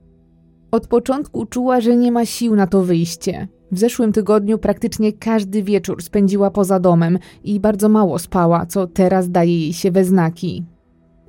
Od 0.71 0.87
początku 0.87 1.45
czuła, 1.45 1.81
że 1.81 1.95
nie 1.95 2.11
ma 2.11 2.25
sił 2.25 2.55
na 2.55 2.67
to 2.67 2.83
wyjście. 2.83 3.47
W 3.71 3.79
zeszłym 3.79 4.11
tygodniu 4.11 4.57
praktycznie 4.57 5.13
każdy 5.13 5.63
wieczór 5.63 6.03
spędziła 6.03 6.51
poza 6.51 6.79
domem 6.79 7.19
i 7.43 7.59
bardzo 7.59 7.89
mało 7.89 8.19
spała, 8.19 8.65
co 8.65 8.87
teraz 8.87 9.31
daje 9.31 9.59
jej 9.59 9.73
się 9.73 9.91
we 9.91 10.05
znaki. 10.05 10.65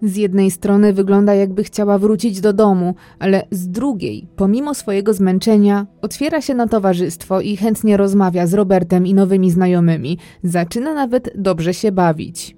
Z 0.03 0.17
jednej 0.17 0.51
strony 0.51 0.93
wygląda 0.93 1.35
jakby 1.35 1.65
chciała 1.65 1.99
wrócić 1.99 2.41
do 2.41 2.53
domu, 2.53 2.95
ale 3.19 3.47
z 3.51 3.69
drugiej, 3.69 4.29
pomimo 4.37 4.75
swojego 4.75 5.15
zmęczenia, 5.15 5.87
otwiera 6.03 6.41
się 6.41 6.55
na 6.55 6.67
towarzystwo 6.67 7.41
i 7.41 7.57
chętnie 7.57 7.97
rozmawia 7.97 8.47
z 8.47 8.55
Robertem 8.55 9.07
i 9.07 9.15
nowymi 9.15 9.51
znajomymi. 9.51 10.19
Zaczyna 10.43 10.95
nawet 10.95 11.31
dobrze 11.35 11.75
się 11.75 11.93
bawić. 11.93 12.57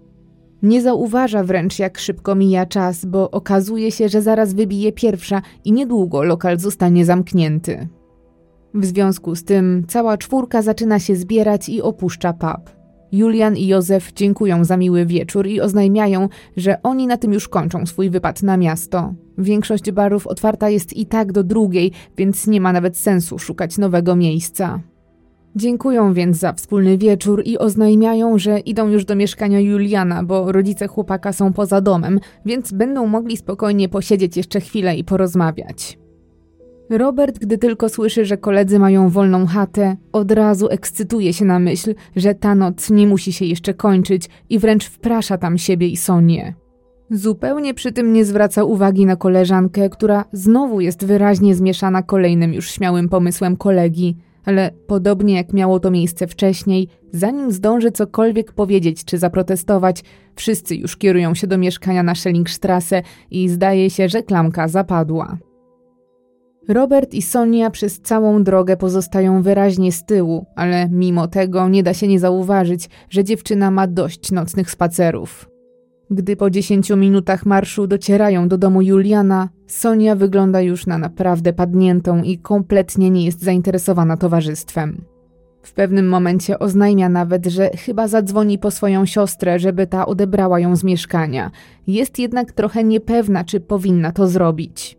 Nie 0.62 0.82
zauważa 0.82 1.44
wręcz, 1.44 1.78
jak 1.78 1.98
szybko 1.98 2.34
mija 2.34 2.66
czas, 2.66 3.04
bo 3.04 3.30
okazuje 3.30 3.92
się, 3.92 4.08
że 4.08 4.22
zaraz 4.22 4.54
wybije 4.54 4.92
pierwsza 4.92 5.42
i 5.64 5.72
niedługo 5.72 6.22
lokal 6.22 6.58
zostanie 6.58 7.04
zamknięty. 7.04 7.88
W 8.74 8.84
związku 8.84 9.34
z 9.34 9.44
tym 9.44 9.84
cała 9.88 10.18
czwórka 10.18 10.62
zaczyna 10.62 10.98
się 10.98 11.16
zbierać 11.16 11.68
i 11.68 11.82
opuszcza 11.82 12.32
pub. 12.32 12.77
Julian 13.12 13.56
i 13.56 13.66
Józef 13.66 14.12
dziękują 14.12 14.64
za 14.64 14.76
miły 14.76 15.06
wieczór 15.06 15.46
i 15.46 15.60
oznajmiają, 15.60 16.28
że 16.56 16.82
oni 16.82 17.06
na 17.06 17.16
tym 17.16 17.32
już 17.32 17.48
kończą 17.48 17.86
swój 17.86 18.10
wypad 18.10 18.42
na 18.42 18.56
miasto. 18.56 19.14
Większość 19.38 19.92
barów 19.92 20.26
otwarta 20.26 20.68
jest 20.68 20.96
i 20.96 21.06
tak 21.06 21.32
do 21.32 21.44
drugiej, 21.44 21.92
więc 22.16 22.46
nie 22.46 22.60
ma 22.60 22.72
nawet 22.72 22.96
sensu 22.96 23.38
szukać 23.38 23.78
nowego 23.78 24.16
miejsca. 24.16 24.80
Dziękują 25.56 26.14
więc 26.14 26.36
za 26.36 26.52
wspólny 26.52 26.98
wieczór 26.98 27.42
i 27.44 27.58
oznajmiają, 27.58 28.38
że 28.38 28.58
idą 28.58 28.88
już 28.88 29.04
do 29.04 29.16
mieszkania 29.16 29.60
Juliana, 29.60 30.22
bo 30.22 30.52
rodzice 30.52 30.88
chłopaka 30.88 31.32
są 31.32 31.52
poza 31.52 31.80
domem, 31.80 32.20
więc 32.46 32.72
będą 32.72 33.06
mogli 33.06 33.36
spokojnie 33.36 33.88
posiedzieć 33.88 34.36
jeszcze 34.36 34.60
chwilę 34.60 34.96
i 34.96 35.04
porozmawiać. 35.04 35.98
Robert, 36.90 37.38
gdy 37.38 37.58
tylko 37.58 37.88
słyszy, 37.88 38.24
że 38.24 38.36
koledzy 38.36 38.78
mają 38.78 39.08
wolną 39.08 39.46
chatę, 39.46 39.96
od 40.12 40.32
razu 40.32 40.68
ekscytuje 40.68 41.32
się 41.32 41.44
na 41.44 41.58
myśl, 41.58 41.94
że 42.16 42.34
ta 42.34 42.54
noc 42.54 42.90
nie 42.90 43.06
musi 43.06 43.32
się 43.32 43.44
jeszcze 43.44 43.74
kończyć 43.74 44.28
i 44.50 44.58
wręcz 44.58 44.84
wprasza 44.84 45.38
tam 45.38 45.58
siebie 45.58 45.88
i 45.88 45.96
Sonię. 45.96 46.54
Zupełnie 47.10 47.74
przy 47.74 47.92
tym 47.92 48.12
nie 48.12 48.24
zwraca 48.24 48.64
uwagi 48.64 49.06
na 49.06 49.16
koleżankę, 49.16 49.90
która 49.90 50.24
znowu 50.32 50.80
jest 50.80 51.04
wyraźnie 51.04 51.54
zmieszana 51.54 52.02
kolejnym 52.02 52.54
już 52.54 52.70
śmiałym 52.70 53.08
pomysłem 53.08 53.56
kolegi. 53.56 54.16
ale 54.44 54.70
podobnie 54.86 55.34
jak 55.34 55.52
miało 55.52 55.80
to 55.80 55.90
miejsce 55.90 56.26
wcześniej, 56.26 56.88
zanim 57.12 57.52
zdąży 57.52 57.90
cokolwiek 57.90 58.52
powiedzieć 58.52 59.04
czy 59.04 59.18
zaprotestować, 59.18 60.04
wszyscy 60.34 60.76
już 60.76 60.96
kierują 60.96 61.34
się 61.34 61.46
do 61.46 61.58
mieszkania 61.58 62.02
na 62.02 62.14
Schellingstrasse 62.14 63.02
i 63.30 63.48
zdaje 63.48 63.90
się, 63.90 64.08
że 64.08 64.22
klamka 64.22 64.68
zapadła. 64.68 65.38
Robert 66.68 67.14
i 67.14 67.22
Sonia 67.22 67.70
przez 67.70 68.00
całą 68.00 68.42
drogę 68.42 68.76
pozostają 68.76 69.42
wyraźnie 69.42 69.92
z 69.92 70.04
tyłu, 70.04 70.46
ale 70.56 70.88
mimo 70.88 71.28
tego 71.28 71.68
nie 71.68 71.82
da 71.82 71.94
się 71.94 72.08
nie 72.08 72.20
zauważyć, 72.20 72.90
że 73.10 73.24
dziewczyna 73.24 73.70
ma 73.70 73.86
dość 73.86 74.32
nocnych 74.32 74.70
spacerów. 74.70 75.50
Gdy 76.10 76.36
po 76.36 76.50
dziesięciu 76.50 76.96
minutach 76.96 77.46
marszu 77.46 77.86
docierają 77.86 78.48
do 78.48 78.58
domu 78.58 78.82
Juliana, 78.82 79.48
Sonia 79.66 80.14
wygląda 80.14 80.60
już 80.60 80.86
na 80.86 80.98
naprawdę 80.98 81.52
padniętą 81.52 82.22
i 82.22 82.38
kompletnie 82.38 83.10
nie 83.10 83.24
jest 83.24 83.42
zainteresowana 83.42 84.16
towarzystwem. 84.16 85.04
W 85.62 85.72
pewnym 85.72 86.08
momencie 86.08 86.58
oznajmia 86.58 87.08
nawet, 87.08 87.46
że 87.46 87.70
chyba 87.70 88.08
zadzwoni 88.08 88.58
po 88.58 88.70
swoją 88.70 89.06
siostrę, 89.06 89.58
żeby 89.58 89.86
ta 89.86 90.06
odebrała 90.06 90.60
ją 90.60 90.76
z 90.76 90.84
mieszkania. 90.84 91.50
Jest 91.86 92.18
jednak 92.18 92.52
trochę 92.52 92.84
niepewna, 92.84 93.44
czy 93.44 93.60
powinna 93.60 94.12
to 94.12 94.28
zrobić. 94.28 94.97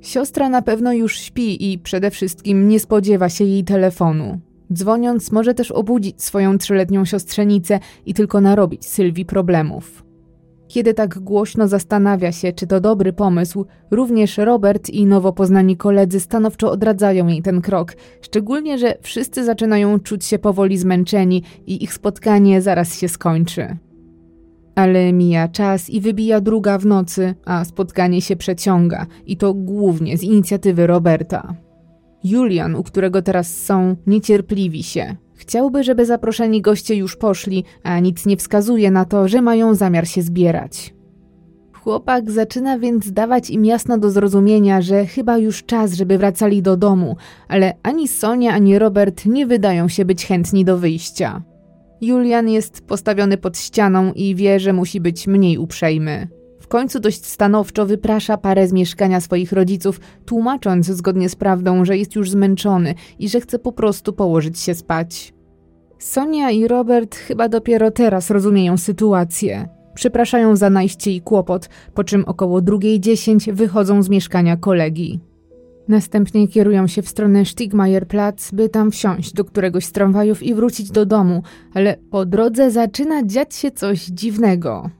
Siostra 0.00 0.48
na 0.48 0.62
pewno 0.62 0.92
już 0.92 1.18
śpi 1.18 1.72
i 1.72 1.78
przede 1.78 2.10
wszystkim 2.10 2.68
nie 2.68 2.80
spodziewa 2.80 3.28
się 3.28 3.44
jej 3.44 3.64
telefonu. 3.64 4.40
Dzwoniąc, 4.72 5.32
może 5.32 5.54
też 5.54 5.70
obudzić 5.70 6.22
swoją 6.22 6.58
trzyletnią 6.58 7.04
siostrzenicę 7.04 7.80
i 8.06 8.14
tylko 8.14 8.40
narobić 8.40 8.86
Sylwii 8.86 9.24
problemów. 9.24 10.04
Kiedy 10.68 10.94
tak 10.94 11.18
głośno 11.18 11.68
zastanawia 11.68 12.32
się, 12.32 12.52
czy 12.52 12.66
to 12.66 12.80
dobry 12.80 13.12
pomysł, 13.12 13.66
również 13.90 14.38
Robert 14.38 14.90
i 14.90 15.06
nowo 15.06 15.32
poznani 15.32 15.76
koledzy 15.76 16.20
stanowczo 16.20 16.70
odradzają 16.70 17.26
jej 17.26 17.42
ten 17.42 17.60
krok, 17.60 17.92
szczególnie, 18.20 18.78
że 18.78 18.94
wszyscy 19.02 19.44
zaczynają 19.44 20.00
czuć 20.00 20.24
się 20.24 20.38
powoli 20.38 20.78
zmęczeni 20.78 21.42
i 21.66 21.84
ich 21.84 21.92
spotkanie 21.92 22.62
zaraz 22.62 22.98
się 22.98 23.08
skończy. 23.08 23.76
Ale 24.78 25.12
mija 25.12 25.48
czas 25.48 25.90
i 25.90 26.00
wybija 26.00 26.40
druga 26.40 26.78
w 26.78 26.86
nocy, 26.86 27.34
a 27.44 27.64
spotkanie 27.64 28.22
się 28.22 28.36
przeciąga 28.36 29.06
i 29.26 29.36
to 29.36 29.54
głównie 29.54 30.18
z 30.18 30.22
inicjatywy 30.22 30.86
Roberta. 30.86 31.54
Julian, 32.24 32.74
u 32.74 32.82
którego 32.82 33.22
teraz 33.22 33.56
są, 33.56 33.96
niecierpliwi 34.06 34.82
się. 34.82 35.16
Chciałby, 35.34 35.84
żeby 35.84 36.06
zaproszeni 36.06 36.62
goście 36.62 36.94
już 36.94 37.16
poszli, 37.16 37.64
a 37.82 37.98
nic 37.98 38.26
nie 38.26 38.36
wskazuje 38.36 38.90
na 38.90 39.04
to, 39.04 39.28
że 39.28 39.42
mają 39.42 39.74
zamiar 39.74 40.08
się 40.08 40.22
zbierać. 40.22 40.94
Chłopak 41.72 42.30
zaczyna 42.30 42.78
więc 42.78 43.12
dawać 43.12 43.50
im 43.50 43.64
jasno 43.64 43.98
do 43.98 44.10
zrozumienia, 44.10 44.82
że 44.82 45.06
chyba 45.06 45.38
już 45.38 45.64
czas, 45.64 45.92
żeby 45.92 46.18
wracali 46.18 46.62
do 46.62 46.76
domu, 46.76 47.16
ale 47.48 47.74
ani 47.82 48.08
Sonia, 48.08 48.52
ani 48.52 48.78
Robert 48.78 49.26
nie 49.26 49.46
wydają 49.46 49.88
się 49.88 50.04
być 50.04 50.26
chętni 50.26 50.64
do 50.64 50.78
wyjścia. 50.78 51.42
Julian 52.00 52.48
jest 52.48 52.80
postawiony 52.86 53.36
pod 53.36 53.58
ścianą 53.58 54.12
i 54.12 54.34
wie, 54.34 54.60
że 54.60 54.72
musi 54.72 55.00
być 55.00 55.26
mniej 55.26 55.58
uprzejmy. 55.58 56.28
W 56.60 56.68
końcu 56.68 57.00
dość 57.00 57.26
stanowczo 57.26 57.86
wyprasza 57.86 58.36
parę 58.36 58.68
z 58.68 58.72
mieszkania 58.72 59.20
swoich 59.20 59.52
rodziców, 59.52 60.00
tłumacząc 60.26 60.86
zgodnie 60.86 61.28
z 61.28 61.36
prawdą, 61.36 61.84
że 61.84 61.96
jest 61.96 62.14
już 62.14 62.30
zmęczony 62.30 62.94
i 63.18 63.28
że 63.28 63.40
chce 63.40 63.58
po 63.58 63.72
prostu 63.72 64.12
położyć 64.12 64.60
się 64.60 64.74
spać. 64.74 65.34
Sonia 65.98 66.50
i 66.50 66.68
Robert 66.68 67.16
chyba 67.16 67.48
dopiero 67.48 67.90
teraz 67.90 68.30
rozumieją 68.30 68.76
sytuację. 68.76 69.68
Przepraszają 69.94 70.56
za 70.56 70.70
najście 70.70 71.10
i 71.10 71.20
kłopot, 71.20 71.68
po 71.94 72.04
czym 72.04 72.24
około 72.24 72.60
drugiej 72.60 73.00
dziesięć 73.00 73.50
wychodzą 73.52 74.02
z 74.02 74.08
mieszkania 74.08 74.56
kolegi. 74.56 75.20
Następnie 75.88 76.48
kierują 76.48 76.86
się 76.86 77.02
w 77.02 77.08
stronę 77.08 77.44
Stigmayerplatz, 77.44 78.50
by 78.52 78.68
tam 78.68 78.90
wsiąść 78.90 79.32
do 79.32 79.44
któregoś 79.44 79.84
z 79.84 79.92
tramwajów 79.92 80.42
i 80.42 80.54
wrócić 80.54 80.90
do 80.90 81.06
domu, 81.06 81.42
ale 81.74 81.96
po 82.10 82.26
drodze 82.26 82.70
zaczyna 82.70 83.26
dziać 83.26 83.54
się 83.54 83.70
coś 83.70 84.04
dziwnego. 84.04 84.90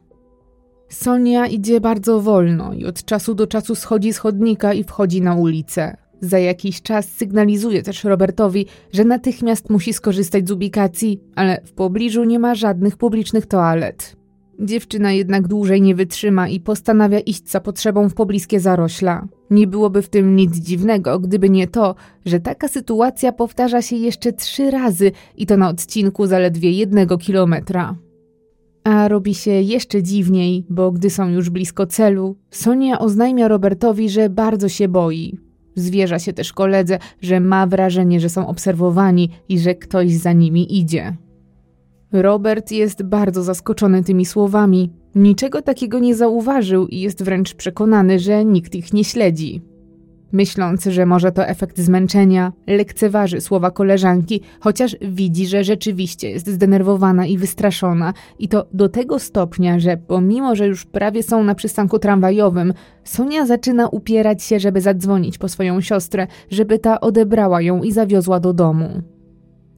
Sonia 0.89 1.47
idzie 1.47 1.81
bardzo 1.81 2.21
wolno 2.21 2.73
i 2.73 2.85
od 2.85 3.05
czasu 3.05 3.35
do 3.35 3.47
czasu 3.47 3.75
schodzi 3.75 4.13
z 4.13 4.19
chodnika 4.19 4.73
i 4.73 4.85
wchodzi 4.85 5.23
na 5.23 5.35
ulicę. 5.35 5.97
Za 6.21 6.39
jakiś 6.39 6.83
czas 6.83 7.09
sygnalizuje 7.09 7.83
też 7.83 8.05
Robertowi, 8.05 8.67
że 8.93 9.05
natychmiast 9.05 9.71
musi 9.71 9.93
skorzystać 9.93 10.49
z 10.49 10.51
ubikacji, 10.51 11.21
ale 11.35 11.61
w 11.65 11.73
pobliżu 11.73 12.25
nie 12.25 12.39
ma 12.39 12.55
żadnych 12.55 12.97
publicznych 12.97 13.47
toalet. 13.47 14.18
Dziewczyna 14.61 15.13
jednak 15.13 15.49
dłużej 15.49 15.83
nie 15.83 15.95
wytrzyma 15.95 16.49
i 16.49 16.61
postanawia 16.61 17.21
iść 17.21 17.51
za 17.51 17.61
potrzebą 17.61 18.09
w 18.09 18.15
pobliskie 18.15 18.61
zarośla. 18.61 19.29
Nie 19.51 19.67
byłoby 19.67 20.03
w 20.03 20.09
tym 20.09 20.37
nic 20.37 20.57
dziwnego, 20.57 21.19
gdyby 21.19 21.51
nie 21.51 21.67
to, 21.67 21.95
że 22.27 22.41
taka 22.41 22.69
sytuacja 22.69 23.33
powtarza 23.33 23.83
się 23.83 23.97
jeszcze 23.97 24.33
trzy 24.33 24.71
razy 24.71 25.13
i 25.37 25.47
to 25.47 25.57
na 25.57 25.69
odcinku 25.69 26.27
zaledwie 26.27 26.71
jednego 26.71 27.19
kilometra. 27.19 27.97
A 28.85 29.09
robi 29.09 29.35
się 29.35 29.51
jeszcze 29.51 30.03
dziwniej, 30.03 30.67
bo 30.71 30.93
gdy 30.93 31.11
są 31.11 31.29
już 31.29 31.51
blisko 31.51 31.87
celu, 31.87 32.37
Sonia 32.51 32.99
oznajmia 32.99 33.49
Robertowi, 33.49 34.09
że 34.11 34.31
bardzo 34.31 34.69
się 34.69 34.89
boi. 34.89 35.39
Zwierza 35.75 36.19
się 36.19 36.33
też 36.33 36.53
koledze, 36.53 36.99
że 37.21 37.41
ma 37.41 37.67
wrażenie, 37.67 38.21
że 38.21 38.29
są 38.29 38.47
obserwowani 38.47 39.31
i 39.49 39.59
że 39.59 39.75
ktoś 39.75 40.13
za 40.13 40.33
nimi 40.33 40.79
idzie. 40.79 41.17
Robert 42.13 42.71
jest 42.73 43.03
bardzo 43.03 43.43
zaskoczony 43.43 44.05
tymi 44.05 44.27
słowami. 44.27 44.93
Niczego 45.15 45.63
takiego 45.63 45.99
nie 45.99 46.15
zauważył 46.15 46.87
i 46.87 47.01
jest 47.01 47.23
wręcz 47.23 47.55
przekonany, 47.55 48.19
że 48.19 48.45
nikt 48.45 48.75
ich 48.75 48.93
nie 48.93 49.05
śledzi. 49.05 49.63
Myśląc, 50.33 50.85
że 50.85 51.07
może 51.07 51.33
to 51.33 51.47
efekt 51.47 51.79
zmęczenia, 51.79 52.53
lekceważy 52.67 53.41
słowa 53.41 53.71
koleżanki, 53.71 54.41
chociaż 54.61 54.97
widzi, 55.01 55.47
że 55.47 55.65
rzeczywiście 55.65 56.31
jest 56.31 56.47
zdenerwowana 56.47 57.27
i 57.27 57.39
wystraszona, 57.39 58.15
i 58.39 58.49
to 58.49 58.67
do 58.73 58.89
tego 58.89 59.19
stopnia, 59.19 59.79
że 59.79 59.97
pomimo, 59.97 60.57
że 60.57 60.67
już 60.67 60.85
prawie 60.85 61.23
są 61.23 61.45
na 61.45 61.55
przystanku 61.55 61.99
tramwajowym, 61.99 62.75
Sonia 63.05 63.47
zaczyna 63.47 63.89
upierać 63.89 64.43
się, 64.43 64.61
żeby 64.61 64.81
zadzwonić 64.81 65.39
po 65.39 65.49
swoją 65.49 65.81
siostrę, 65.81 66.27
żeby 66.51 66.79
ta 66.79 67.01
odebrała 67.01 67.63
ją 67.63 67.83
i 67.83 67.93
zawiozła 67.93 68.41
do 68.41 68.53
domu. 68.53 69.03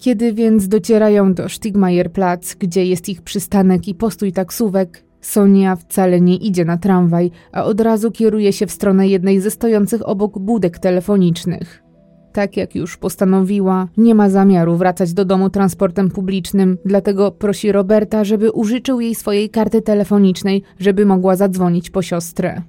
Kiedy 0.01 0.33
więc 0.33 0.69
docierają 0.69 1.35
do 1.35 1.49
Stigmayerplatz, 1.49 2.55
gdzie 2.59 2.85
jest 2.87 3.09
ich 3.09 3.23
przystanek 3.23 3.89
i 3.89 3.95
postój 3.95 4.33
taksówek, 4.33 5.05
Sonia 5.21 5.77
wcale 5.77 6.21
nie 6.21 6.37
idzie 6.37 6.65
na 6.65 6.79
tramwaj, 6.79 7.31
a 7.53 7.65
od 7.65 7.81
razu 7.81 8.11
kieruje 8.11 8.53
się 8.53 8.67
w 8.67 8.73
stronę 8.73 9.09
jednej 9.09 9.41
ze 9.41 9.51
stojących 9.51 10.09
obok 10.09 10.39
budek 10.39 10.79
telefonicznych. 10.79 11.83
Tak 12.33 12.57
jak 12.57 12.75
już 12.75 12.97
postanowiła, 12.97 13.89
nie 13.97 14.15
ma 14.15 14.31
zamiaru 14.31 14.77
wracać 14.77 15.13
do 15.13 15.25
domu 15.25 15.51
transportem 15.51 16.11
publicznym, 16.11 16.79
dlatego 16.85 17.31
prosi 17.31 17.73
Roberta, 17.73 18.25
żeby 18.25 18.53
użyczył 18.53 19.01
jej 19.01 19.15
swojej 19.15 19.51
karty 19.51 19.83
telefonicznej, 19.83 20.63
żeby 20.79 21.07
mogła 21.07 21.37
zadzwonić 21.37 21.91
po 21.91 22.03
siostrę. 22.03 22.63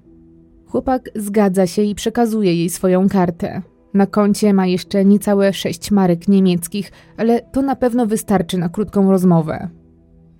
Chłopak 0.65 1.10
zgadza 1.15 1.67
się 1.67 1.82
i 1.82 1.96
przekazuje 1.96 2.56
jej 2.56 2.70
swoją 2.70 3.10
kartę. 3.10 3.62
Na 3.93 4.06
koncie 4.06 4.54
ma 4.54 4.65
jeszcze 4.65 5.06
niecałe 5.06 5.54
sześć 5.54 5.91
marek 5.91 6.27
niemieckich, 6.27 6.91
ale 7.17 7.41
to 7.41 7.62
na 7.62 7.75
pewno 7.75 8.06
wystarczy 8.06 8.58
na 8.58 8.69
krótką 8.69 9.12
rozmowę. 9.12 9.69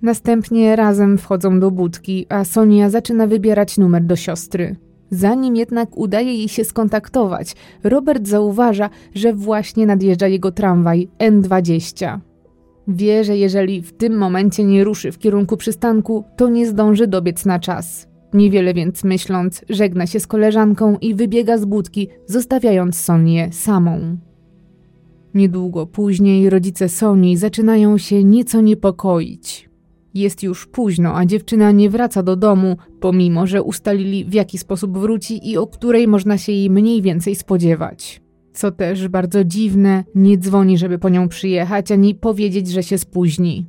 Następnie 0.02 0.76
razem 0.76 1.18
wchodzą 1.18 1.60
do 1.60 1.72
budki, 1.72 2.26
a 2.30 2.44
Sonia 2.44 2.90
zaczyna 2.90 3.28
wybierać 3.28 3.78
numer 3.78 4.04
do 4.04 4.16
siostry. 4.16 4.76
Zanim 5.10 5.56
jednak 5.56 5.98
udaje 5.98 6.34
jej 6.34 6.50
się 6.50 6.64
skontaktować, 6.64 7.56
Robert 7.84 8.28
zauważa, 8.28 8.90
że 9.16 9.34
właśnie 9.34 9.86
nadjeżdża 9.86 10.28
jego 10.28 10.52
tramwaj 10.52 11.10
N20. 11.20 12.20
Wie, 12.88 13.24
że 13.24 13.38
jeżeli 13.38 13.82
w 13.82 13.94
tym 13.94 14.18
momencie 14.18 14.64
nie 14.64 14.84
ruszy 14.84 15.12
w 15.12 15.18
kierunku 15.18 15.58
przystanku, 15.58 16.24
to 16.38 16.50
nie 16.50 16.68
zdąży 16.68 17.08
dobiec 17.08 17.46
na 17.46 17.60
czas. 17.60 18.11
Niewiele 18.34 18.74
więc 18.74 19.04
myśląc, 19.04 19.66
żegna 19.70 20.08
się 20.08 20.20
z 20.20 20.28
koleżanką 20.28 20.98
i 20.98 21.16
wybiega 21.16 21.58
z 21.58 21.66
budki, 21.66 22.08
zostawiając 22.26 23.00
Sonię 23.00 23.50
samą. 23.52 24.18
Niedługo 25.34 25.88
później 25.88 26.50
rodzice 26.50 26.90
Soni 26.90 27.38
zaczynają 27.38 27.98
się 27.98 28.24
nieco 28.24 28.62
niepokoić. 28.62 29.70
Jest 30.14 30.44
już 30.44 30.68
późno, 30.68 31.18
a 31.18 31.26
dziewczyna 31.26 31.72
nie 31.72 31.90
wraca 31.90 32.24
do 32.24 32.36
domu, 32.36 32.78
pomimo 33.00 33.48
że 33.48 33.64
ustalili 33.64 34.26
w 34.26 34.34
jaki 34.34 34.58
sposób 34.58 34.98
wróci 34.98 35.50
i 35.52 35.58
o 35.58 35.68
której 35.68 36.08
można 36.08 36.38
się 36.38 36.52
jej 36.52 36.70
mniej 36.70 37.02
więcej 37.02 37.36
spodziewać. 37.36 38.22
Co 38.54 38.72
też 38.72 39.08
bardzo 39.08 39.44
dziwne, 39.44 40.04
nie 40.16 40.38
dzwoni, 40.38 40.78
żeby 40.78 41.00
po 41.00 41.10
nią 41.10 41.28
przyjechać, 41.30 41.92
ani 41.92 42.16
powiedzieć, 42.16 42.68
że 42.68 42.84
się 42.84 42.98
spóźni. 42.98 43.66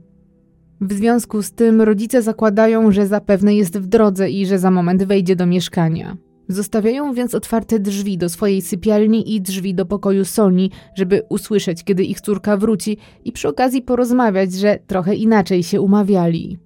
W 0.83 0.92
związku 0.92 1.42
z 1.42 1.53
tym 1.53 1.81
rodzice 1.81 2.23
zakładają, 2.23 2.92
że 2.92 3.07
zapewne 3.07 3.55
jest 3.55 3.79
w 3.79 3.87
drodze 3.87 4.31
i 4.31 4.47
że 4.47 4.59
za 4.59 4.71
moment 4.71 5.05
wejdzie 5.05 5.37
do 5.37 5.47
mieszkania. 5.47 6.16
Zostawiają 6.49 7.14
więc 7.14 7.35
otwarte 7.35 7.79
drzwi 7.79 8.18
do 8.18 8.29
swojej 8.29 8.62
sypialni 8.62 9.35
i 9.35 9.40
drzwi 9.40 9.75
do 9.75 9.87
pokoju 9.87 10.25
Soni, 10.25 10.71
żeby 10.95 11.23
usłyszeć, 11.29 11.85
kiedy 11.85 12.05
ich 12.05 12.21
córka 12.21 12.57
wróci 12.57 12.97
i 13.25 13.33
przy 13.33 13.49
okazji 13.49 13.83
porozmawiać, 13.83 14.53
że 14.53 14.79
trochę 14.87 15.14
inaczej 15.14 15.62
się 15.62 15.81
umawiali. 15.81 16.59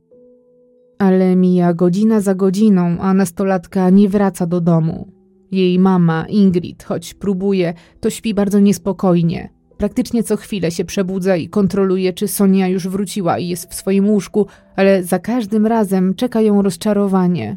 Ale 0.99 1.37
mija 1.37 1.75
godzina 1.75 2.21
za 2.21 2.35
godziną, 2.35 2.97
a 3.01 3.15
nastolatka 3.15 3.91
nie 3.91 4.09
wraca 4.09 4.47
do 4.47 4.61
domu. 4.61 5.13
Jej 5.51 5.79
mama, 5.79 6.27
Ingrid, 6.29 6.83
choć 6.83 7.15
próbuje, 7.15 7.75
to 8.01 8.11
śpi 8.11 8.35
bardzo 8.35 8.59
niespokojnie. 8.61 9.56
Praktycznie 9.79 10.23
co 10.23 10.37
chwilę 10.37 10.71
się 10.71 10.85
przebudza 10.85 11.37
i 11.37 11.49
kontroluje, 11.49 12.13
czy 12.13 12.29
Sonia 12.29 12.69
już 12.69 12.89
wróciła 12.89 13.39
i 13.39 13.49
jest 13.49 13.71
w 13.71 13.75
swoim 13.75 14.09
łóżku, 14.09 14.47
ale 14.77 15.03
za 15.05 15.19
każdym 15.19 15.67
razem 15.67 16.15
czeka 16.15 16.41
ją 16.41 16.63
rozczarowanie. 16.63 17.57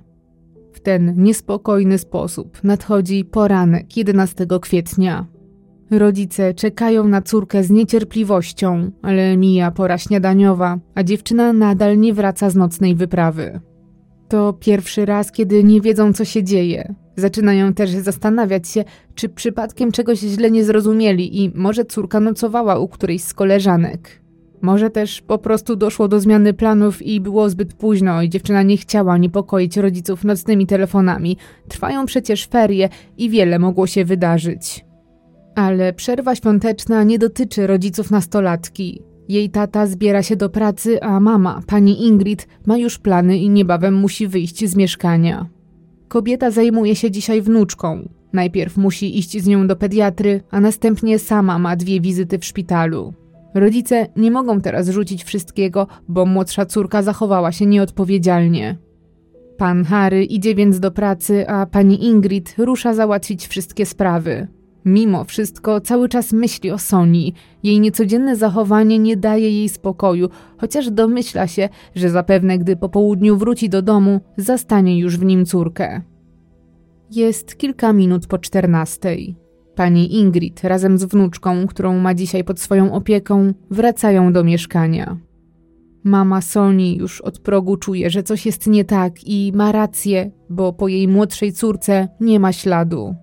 W 0.73 0.79
ten 0.79 1.23
niespokojny 1.23 1.97
sposób 1.97 2.63
nadchodzi 2.63 3.25
poranek 3.25 3.97
11 3.97 4.47
kwietnia. 4.61 5.25
Rodzice 5.91 6.53
czekają 6.53 7.07
na 7.07 7.21
córkę 7.21 7.63
z 7.63 7.69
niecierpliwością, 7.69 8.91
ale 9.01 9.37
mija 9.37 9.71
pora 9.71 9.97
śniadaniowa, 9.97 10.79
a 10.95 11.03
dziewczyna 11.03 11.53
nadal 11.53 11.99
nie 11.99 12.13
wraca 12.13 12.49
z 12.49 12.55
nocnej 12.55 12.95
wyprawy. 12.95 13.59
To 14.29 14.53
pierwszy 14.53 15.05
raz, 15.05 15.31
kiedy 15.31 15.63
nie 15.63 15.81
wiedzą, 15.81 16.13
co 16.13 16.25
się 16.25 16.43
dzieje. 16.43 16.95
Zaczynają 17.15 17.73
też 17.73 17.89
zastanawiać 17.89 18.67
się, 18.67 18.83
czy 19.15 19.29
przypadkiem 19.29 19.91
czegoś 19.91 20.19
źle 20.19 20.51
nie 20.51 20.63
zrozumieli 20.63 21.43
i 21.43 21.51
może 21.55 21.85
córka 21.85 22.19
nocowała 22.19 22.79
u 22.79 22.87
którejś 22.87 23.23
z 23.23 23.33
koleżanek. 23.33 24.21
Może 24.61 24.89
też 24.89 25.21
po 25.21 25.37
prostu 25.37 25.75
doszło 25.75 26.07
do 26.07 26.19
zmiany 26.19 26.53
planów 26.53 27.01
i 27.01 27.21
było 27.21 27.49
zbyt 27.49 27.73
późno 27.73 28.21
i 28.21 28.29
dziewczyna 28.29 28.63
nie 28.63 28.77
chciała 28.77 29.17
niepokoić 29.17 29.77
rodziców 29.77 30.23
nocnymi 30.23 30.67
telefonami. 30.67 31.37
Trwają 31.67 32.05
przecież 32.05 32.47
ferie 32.47 32.89
i 33.17 33.29
wiele 33.29 33.59
mogło 33.59 33.87
się 33.87 34.05
wydarzyć. 34.05 34.85
Ale 35.55 35.93
przerwa 35.93 36.35
świąteczna 36.35 37.03
nie 37.03 37.19
dotyczy 37.19 37.67
rodziców 37.67 38.11
nastolatki. 38.11 39.08
Jej 39.29 39.49
tata 39.49 39.87
zbiera 39.87 40.23
się 40.23 40.35
do 40.35 40.49
pracy, 40.49 41.01
a 41.01 41.19
mama, 41.19 41.61
pani 41.67 42.07
Ingrid, 42.07 42.47
ma 42.65 42.77
już 42.77 42.99
plany 42.99 43.37
i 43.37 43.49
niebawem 43.49 43.93
musi 43.93 44.27
wyjść 44.27 44.65
z 44.65 44.75
mieszkania. 44.75 45.45
Kobieta 46.07 46.51
zajmuje 46.51 46.95
się 46.95 47.11
dzisiaj 47.11 47.41
wnuczką. 47.41 48.09
Najpierw 48.33 48.77
musi 48.77 49.19
iść 49.19 49.41
z 49.41 49.47
nią 49.47 49.67
do 49.67 49.75
pediatry, 49.75 50.41
a 50.51 50.59
następnie 50.59 51.19
sama 51.19 51.59
ma 51.59 51.75
dwie 51.75 52.01
wizyty 52.01 52.39
w 52.39 52.45
szpitalu. 52.45 53.13
Rodzice 53.53 54.07
nie 54.15 54.31
mogą 54.31 54.61
teraz 54.61 54.89
rzucić 54.89 55.23
wszystkiego, 55.23 55.87
bo 56.07 56.25
młodsza 56.25 56.65
córka 56.65 57.01
zachowała 57.03 57.51
się 57.51 57.65
nieodpowiedzialnie. 57.65 58.77
Pan 59.57 59.83
Harry 59.83 60.23
idzie 60.23 60.55
więc 60.55 60.79
do 60.79 60.91
pracy, 60.91 61.47
a 61.47 61.65
pani 61.65 62.05
Ingrid 62.05 62.55
rusza 62.57 62.93
załatwić 62.93 63.47
wszystkie 63.47 63.85
sprawy. 63.85 64.47
Mimo 64.85 65.23
wszystko 65.23 65.81
cały 65.81 66.09
czas 66.09 66.33
myśli 66.33 66.71
o 66.71 66.77
Soni. 66.77 67.33
Jej 67.63 67.79
niecodzienne 67.79 68.35
zachowanie 68.35 68.99
nie 68.99 69.17
daje 69.17 69.51
jej 69.51 69.69
spokoju, 69.69 70.29
chociaż 70.57 70.91
domyśla 70.91 71.47
się, 71.47 71.69
że 71.95 72.09
zapewne 72.09 72.57
gdy 72.57 72.75
po 72.75 72.89
południu 72.89 73.37
wróci 73.37 73.69
do 73.69 73.81
domu, 73.81 74.19
zastanie 74.37 74.99
już 74.99 75.17
w 75.17 75.25
nim 75.25 75.45
córkę. 75.45 76.01
Jest 77.11 77.57
kilka 77.57 77.93
minut 77.93 78.27
po 78.27 78.37
czternastej. 78.37 79.35
Pani 79.75 80.15
Ingrid 80.15 80.63
razem 80.63 80.97
z 80.97 81.03
wnuczką, 81.03 81.67
którą 81.67 81.99
ma 81.99 82.13
dzisiaj 82.13 82.43
pod 82.43 82.59
swoją 82.59 82.93
opieką, 82.93 83.53
wracają 83.71 84.33
do 84.33 84.43
mieszkania. 84.43 85.17
Mama 86.03 86.41
Soni 86.41 86.97
już 86.97 87.21
od 87.21 87.39
progu 87.39 87.77
czuje, 87.77 88.09
że 88.09 88.23
coś 88.23 88.45
jest 88.45 88.67
nie 88.67 88.85
tak 88.85 89.13
i 89.23 89.51
ma 89.55 89.71
rację, 89.71 90.31
bo 90.49 90.73
po 90.73 90.87
jej 90.87 91.07
młodszej 91.07 91.53
córce 91.53 92.07
nie 92.19 92.39
ma 92.39 92.53
śladu. 92.53 93.15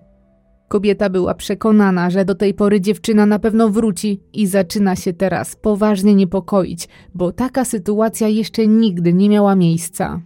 Kobieta 0.67 1.09
była 1.09 1.33
przekonana, 1.33 2.09
że 2.09 2.25
do 2.25 2.35
tej 2.35 2.53
pory 2.53 2.81
dziewczyna 2.81 3.25
na 3.25 3.39
pewno 3.39 3.69
wróci 3.69 4.19
i 4.33 4.47
zaczyna 4.47 4.95
się 4.95 5.13
teraz 5.13 5.55
poważnie 5.55 6.15
niepokoić, 6.15 6.87
bo 7.15 7.31
taka 7.31 7.65
sytuacja 7.65 8.27
jeszcze 8.27 8.67
nigdy 8.67 9.13
nie 9.13 9.29
miała 9.29 9.55
miejsca. 9.55 10.21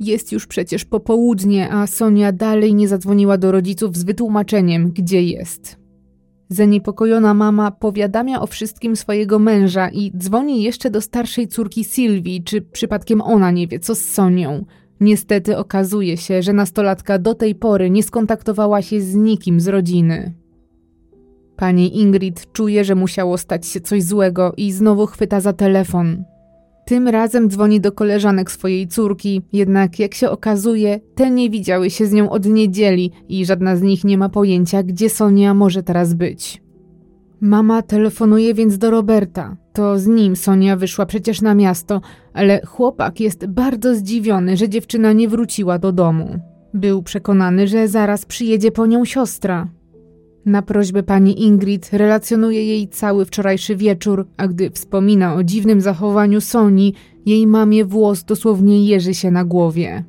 Jest 0.00 0.32
już 0.32 0.46
przecież 0.46 0.84
popołudnie, 0.84 1.72
a 1.72 1.86
Sonia 1.86 2.32
dalej 2.32 2.74
nie 2.74 2.88
zadzwoniła 2.88 3.38
do 3.38 3.52
rodziców 3.52 3.96
z 3.96 4.04
wytłumaczeniem, 4.04 4.90
gdzie 4.90 5.22
jest. 5.22 5.76
Zaniepokojona 6.48 7.34
mama 7.34 7.70
powiadamia 7.70 8.40
o 8.40 8.46
wszystkim 8.46 8.96
swojego 8.96 9.38
męża 9.38 9.88
i 9.88 10.12
dzwoni 10.16 10.62
jeszcze 10.62 10.90
do 10.90 11.00
starszej 11.00 11.48
córki 11.48 11.84
Sylwii, 11.84 12.42
czy 12.42 12.62
przypadkiem 12.62 13.20
ona 13.20 13.50
nie 13.50 13.68
wie, 13.68 13.78
co 13.78 13.94
z 13.94 14.00
Sonią. 14.00 14.64
Niestety 15.00 15.56
okazuje 15.56 16.16
się, 16.16 16.42
że 16.42 16.52
nastolatka 16.52 17.18
do 17.18 17.34
tej 17.34 17.54
pory 17.54 17.90
nie 17.90 18.02
skontaktowała 18.02 18.82
się 18.82 19.00
z 19.00 19.14
nikim 19.14 19.60
z 19.60 19.68
rodziny. 19.68 20.34
Pani 21.56 22.00
Ingrid 22.00 22.52
czuje, 22.52 22.84
że 22.84 22.94
musiało 22.94 23.38
stać 23.38 23.66
się 23.66 23.80
coś 23.80 24.02
złego 24.02 24.52
i 24.56 24.72
znowu 24.72 25.06
chwyta 25.06 25.40
za 25.40 25.52
telefon. 25.52 26.24
Tym 26.86 27.08
razem 27.08 27.50
dzwoni 27.50 27.80
do 27.80 27.92
koleżanek 27.92 28.50
swojej 28.50 28.88
córki, 28.88 29.42
jednak 29.52 29.98
jak 29.98 30.14
się 30.14 30.30
okazuje, 30.30 31.00
te 31.14 31.30
nie 31.30 31.50
widziały 31.50 31.90
się 31.90 32.06
z 32.06 32.12
nią 32.12 32.30
od 32.30 32.46
niedzieli 32.46 33.10
i 33.28 33.46
żadna 33.46 33.76
z 33.76 33.82
nich 33.82 34.04
nie 34.04 34.18
ma 34.18 34.28
pojęcia, 34.28 34.82
gdzie 34.82 35.10
Sonia 35.10 35.54
może 35.54 35.82
teraz 35.82 36.14
być. 36.14 36.65
Mama 37.40 37.82
telefonuje 37.82 38.54
więc 38.54 38.78
do 38.78 38.90
Roberta. 38.90 39.56
To 39.72 39.98
z 39.98 40.06
nim 40.06 40.36
Sonia 40.36 40.76
wyszła 40.76 41.06
przecież 41.06 41.42
na 41.42 41.54
miasto, 41.54 42.00
ale 42.32 42.60
chłopak 42.66 43.20
jest 43.20 43.46
bardzo 43.46 43.94
zdziwiony, 43.94 44.56
że 44.56 44.68
dziewczyna 44.68 45.12
nie 45.12 45.28
wróciła 45.28 45.78
do 45.78 45.92
domu. 45.92 46.38
Był 46.74 47.02
przekonany, 47.02 47.68
że 47.68 47.88
zaraz 47.88 48.24
przyjedzie 48.26 48.72
po 48.72 48.86
nią 48.86 49.04
siostra. 49.04 49.68
Na 50.46 50.62
prośbę 50.62 51.02
pani 51.02 51.42
Ingrid 51.42 51.90
relacjonuje 51.92 52.66
jej 52.66 52.88
cały 52.88 53.24
wczorajszy 53.24 53.76
wieczór, 53.76 54.26
a 54.36 54.48
gdy 54.48 54.70
wspomina 54.70 55.34
o 55.34 55.44
dziwnym 55.44 55.80
zachowaniu 55.80 56.40
Soni, 56.40 56.94
jej 57.26 57.46
mamie 57.46 57.84
włos 57.84 58.24
dosłownie 58.24 58.84
jeży 58.84 59.14
się 59.14 59.30
na 59.30 59.44
głowie. 59.44 60.04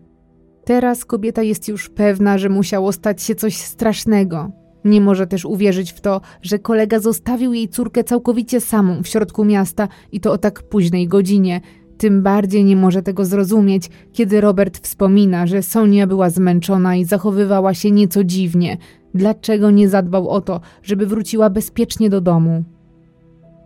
Teraz 0.65 1.05
kobieta 1.05 1.43
jest 1.43 1.67
już 1.67 1.89
pewna, 1.89 2.37
że 2.37 2.49
musiało 2.49 2.91
stać 2.91 3.23
się 3.23 3.35
coś 3.35 3.57
strasznego. 3.57 4.51
Nie 4.88 5.02
może 5.02 5.28
też 5.28 5.45
uwierzyć 5.45 5.91
w 5.91 6.02
to, 6.02 6.21
że 6.41 6.60
kolega 6.60 7.00
zostawił 7.00 7.54
jej 7.54 7.69
córkę 7.69 8.04
całkowicie 8.04 8.62
samą 8.62 9.04
w 9.04 9.08
środku 9.08 9.45
miasta 9.45 9.88
i 10.12 10.19
to 10.19 10.32
o 10.32 10.38
tak 10.38 10.63
późnej 10.63 11.08
godzinie. 11.08 11.62
Tym 11.97 12.23
bardziej 12.23 12.65
nie 12.65 12.76
może 12.76 13.02
tego 13.02 13.26
zrozumieć, 13.26 13.89
kiedy 14.13 14.41
Robert 14.41 14.78
wspomina, 14.78 15.47
że 15.47 15.63
Sonia 15.63 16.08
była 16.08 16.30
zmęczona 16.30 16.95
i 16.95 17.06
zachowywała 17.06 17.73
się 17.73 17.91
nieco 17.91 18.23
dziwnie. 18.23 18.78
Dlaczego 19.13 19.71
nie 19.71 19.89
zadbał 19.89 20.30
o 20.30 20.41
to, 20.41 20.62
żeby 20.84 21.06
wróciła 21.06 21.50
bezpiecznie 21.50 22.10
do 22.10 22.21
domu? 22.21 22.63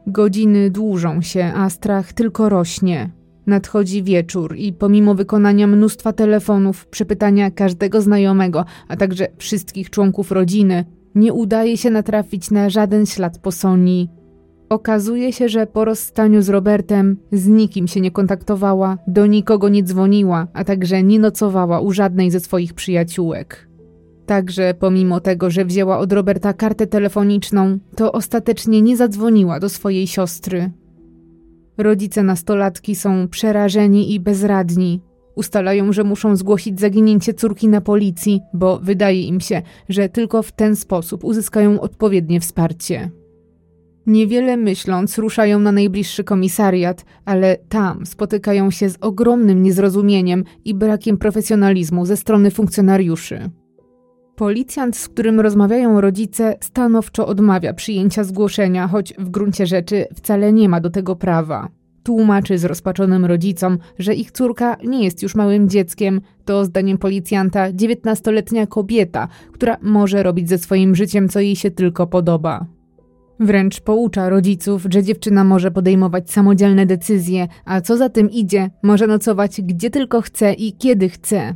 Godziny 0.08 0.70
dłużą 0.70 1.22
się, 1.22 1.52
a 1.56 1.70
strach 1.70 2.14
tylko 2.14 2.50
rośnie. 2.50 3.12
Nadchodzi 3.48 4.04
wieczór 4.04 4.56
i 4.58 4.74
pomimo 4.74 5.16
wykonania 5.16 5.68
mnóstwa 5.68 6.14
telefonów, 6.14 6.88
przepytania 6.88 7.52
każdego 7.52 8.02
znajomego, 8.02 8.66
a 8.88 8.98
także 8.98 9.28
wszystkich 9.38 9.90
członków 9.90 10.32
rodziny, 10.32 10.86
nie 11.15 11.34
udaje 11.34 11.78
się 11.78 11.89
natrafić 11.89 12.52
na 12.52 12.69
żaden 12.69 13.06
ślad 13.06 13.38
po 13.39 13.52
Sonii. 13.52 14.10
Okazuje 14.69 15.34
się, 15.34 15.50
że 15.50 15.67
po 15.67 15.86
rozstaniu 15.86 16.41
z 16.41 16.50
Robertem 16.50 17.17
z 17.32 17.47
nikim 17.47 17.88
się 17.88 18.02
nie 18.02 18.12
kontaktowała, 18.12 18.97
do 19.08 19.26
nikogo 19.26 19.69
nie 19.69 19.84
dzwoniła, 19.84 20.47
a 20.54 20.63
także 20.63 21.04
nie 21.04 21.19
nocowała 21.19 21.80
u 21.80 21.91
żadnej 21.91 22.32
ze 22.32 22.39
swoich 22.39 22.74
przyjaciółek. 22.74 23.67
Także 24.26 24.74
pomimo 24.80 25.19
tego, 25.19 25.50
że 25.50 25.65
wzięła 25.65 25.97
od 26.00 26.13
Roberta 26.13 26.54
kartę 26.54 26.88
telefoniczną, 26.88 27.80
to 27.95 28.12
ostatecznie 28.12 28.82
nie 28.82 28.97
zadzwoniła 28.97 29.60
do 29.60 29.69
swojej 29.69 30.08
siostry. 30.08 30.71
Rodzice 31.78 32.24
nastolatki 32.24 32.95
są 32.95 33.28
przerażeni 33.28 34.13
i 34.13 34.19
bezradni. 34.19 35.02
Ustalają, 35.36 35.94
że 35.94 36.04
muszą 36.04 36.36
zgłosić 36.36 36.80
zaginięcie 36.80 37.34
córki 37.34 37.67
na 37.67 37.82
policji, 37.82 38.41
bo 38.54 38.80
wydaje 38.80 39.22
im 39.22 39.39
się, 39.39 39.62
że 39.89 40.10
tylko 40.10 40.44
w 40.44 40.52
ten 40.52 40.76
sposób 40.76 41.24
uzyskają 41.24 41.82
odpowiednie 41.82 42.39
wsparcie. 42.39 43.12
Niewiele 44.06 44.58
myśląc, 44.58 45.17
ruszają 45.17 45.60
na 45.60 45.72
najbliższy 45.72 46.24
komisariat, 46.24 47.06
ale 47.26 47.58
tam 47.70 48.06
spotykają 48.06 48.72
się 48.72 48.89
z 48.89 48.98
ogromnym 49.02 49.63
niezrozumieniem 49.63 50.44
i 50.65 50.74
brakiem 50.74 51.17
profesjonalizmu 51.17 52.06
ze 52.06 52.17
strony 52.17 52.52
funkcjonariuszy. 52.52 53.50
Policjant, 54.36 54.98
z 54.98 55.10
którym 55.10 55.39
rozmawiają 55.39 56.02
rodzice, 56.02 56.58
stanowczo 56.62 57.28
odmawia 57.28 57.74
przyjęcia 57.74 58.24
zgłoszenia, 58.24 58.88
choć 58.88 59.13
w 59.13 59.30
gruncie 59.30 59.65
rzeczy 59.65 60.06
wcale 60.15 60.54
nie 60.54 60.70
ma 60.70 60.82
do 60.82 60.89
tego 60.89 61.15
prawa. 61.15 61.70
Tłumaczy 62.04 62.58
zrozpaczonym 62.58 63.26
rodzicom, 63.26 63.78
że 64.00 64.14
ich 64.14 64.32
córka 64.32 64.78
nie 64.84 65.04
jest 65.04 65.24
już 65.24 65.36
małym 65.36 65.70
dzieckiem, 65.70 66.22
to 66.46 66.66
zdaniem 66.66 66.98
policjanta 66.98 67.74
dziewiętnastoletnia 67.74 68.68
kobieta, 68.68 69.28
która 69.52 69.78
może 69.82 70.24
robić 70.24 70.50
ze 70.50 70.58
swoim 70.58 70.96
życiem 70.96 71.30
co 71.30 71.40
jej 71.40 71.56
się 71.56 71.72
tylko 71.72 72.08
podoba. 72.08 72.66
Wręcz 73.40 73.80
poucza 73.80 74.30
rodziców, 74.30 74.86
że 74.90 75.04
dziewczyna 75.04 75.44
może 75.44 75.72
podejmować 75.72 76.32
samodzielne 76.32 76.86
decyzje, 76.86 77.48
a 77.66 77.82
co 77.82 77.98
za 77.98 78.10
tym 78.10 78.30
idzie, 78.30 78.70
może 78.84 79.08
nocować 79.08 79.62
gdzie 79.62 79.90
tylko 79.90 80.22
chce 80.22 80.54
i 80.54 80.74
kiedy 80.74 81.10
chce. 81.10 81.56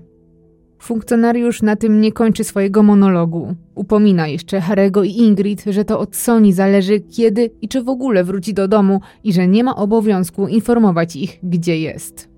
Funkcjonariusz 0.79 1.61
na 1.61 1.75
tym 1.75 2.01
nie 2.01 2.11
kończy 2.11 2.43
swojego 2.43 2.83
monologu. 2.83 3.55
Upomina 3.75 4.27
jeszcze 4.27 4.61
Harego 4.61 5.03
i 5.03 5.11
Ingrid, 5.11 5.63
że 5.63 5.85
to 5.85 5.99
od 5.99 6.15
Soni 6.15 6.53
zależy, 6.53 6.99
kiedy 6.99 7.49
i 7.61 7.67
czy 7.67 7.83
w 7.83 7.89
ogóle 7.89 8.23
wróci 8.23 8.53
do 8.53 8.67
domu 8.67 9.01
i 9.23 9.33
że 9.33 9.47
nie 9.47 9.63
ma 9.63 9.75
obowiązku 9.75 10.47
informować 10.47 11.15
ich, 11.15 11.39
gdzie 11.43 11.79
jest. 11.79 12.29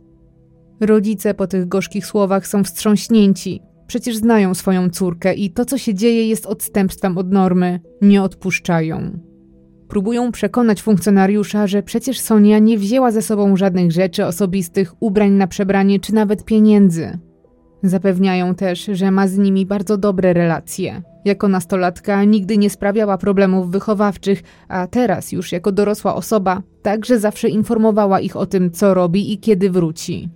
Rodzice 0.79 1.33
po 1.33 1.47
tych 1.47 1.67
gorzkich 1.67 2.05
słowach 2.05 2.47
są 2.47 2.63
wstrząśnięci. 2.63 3.61
Przecież 3.87 4.17
znają 4.17 4.53
swoją 4.53 4.89
córkę 4.89 5.33
i 5.33 5.51
to, 5.51 5.65
co 5.65 5.77
się 5.77 5.93
dzieje, 5.93 6.27
jest 6.27 6.45
odstępstwem 6.45 7.17
od 7.17 7.31
normy. 7.31 7.79
Nie 8.01 8.23
odpuszczają. 8.23 9.19
Próbują 9.87 10.31
przekonać 10.31 10.81
funkcjonariusza, 10.81 11.67
że 11.67 11.83
przecież 11.83 12.19
Sonia 12.19 12.59
nie 12.59 12.77
wzięła 12.77 13.11
ze 13.11 13.21
sobą 13.21 13.55
żadnych 13.57 13.91
rzeczy 13.91 14.25
osobistych, 14.25 14.93
ubrań 14.99 15.31
na 15.31 15.47
przebranie 15.47 15.99
czy 15.99 16.13
nawet 16.13 16.45
pieniędzy. 16.45 17.19
Zapewniają 17.83 18.55
też, 18.55 18.89
że 18.93 19.11
ma 19.11 19.27
z 19.27 19.37
nimi 19.37 19.65
bardzo 19.65 19.97
dobre 19.97 20.33
relacje. 20.33 21.01
Jako 21.25 21.47
nastolatka 21.47 22.23
nigdy 22.23 22.57
nie 22.57 22.69
sprawiała 22.69 23.17
problemów 23.17 23.71
wychowawczych, 23.71 24.43
a 24.67 24.87
teraz 24.87 25.31
już 25.31 25.51
jako 25.51 25.71
dorosła 25.71 26.15
osoba 26.15 26.61
także 26.81 27.19
zawsze 27.19 27.49
informowała 27.49 28.19
ich 28.19 28.35
o 28.35 28.45
tym, 28.45 28.71
co 28.71 28.93
robi 28.93 29.33
i 29.33 29.37
kiedy 29.37 29.69
wróci. 29.69 30.29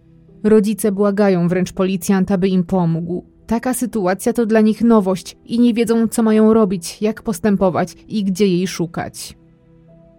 Rodzice 0.44 0.92
błagają 0.92 1.48
wręcz 1.48 1.74
policjanta, 1.74 2.38
by 2.38 2.48
im 2.48 2.64
pomógł. 2.64 3.26
Taka 3.48 3.74
sytuacja 3.74 4.34
to 4.34 4.46
dla 4.46 4.62
nich 4.62 4.82
nowość 4.82 5.38
i 5.46 5.60
nie 5.60 5.74
wiedzą, 5.74 6.08
co 6.08 6.24
mają 6.24 6.54
robić, 6.54 7.02
jak 7.02 7.22
postępować 7.22 7.96
i 8.08 8.24
gdzie 8.24 8.48
jej 8.48 8.68
szukać. 8.68 9.38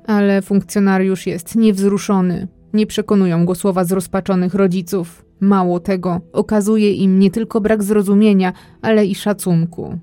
Ale 0.07 0.43
funkcjonariusz 0.43 1.27
jest 1.27 1.57
niewzruszony. 1.57 2.49
Nie 2.75 2.87
przekonują 2.87 3.47
go 3.47 3.55
słowa 3.55 3.85
zrozpaczonych 3.85 4.55
rodziców. 4.55 5.25
Mało 5.41 5.81
tego, 5.81 6.21
okazuje 6.33 6.93
im 6.93 7.19
nie 7.19 7.31
tylko 7.31 7.61
brak 7.61 7.83
zrozumienia, 7.83 8.53
ale 8.83 9.07
i 9.07 9.15
szacunku. 9.15 9.99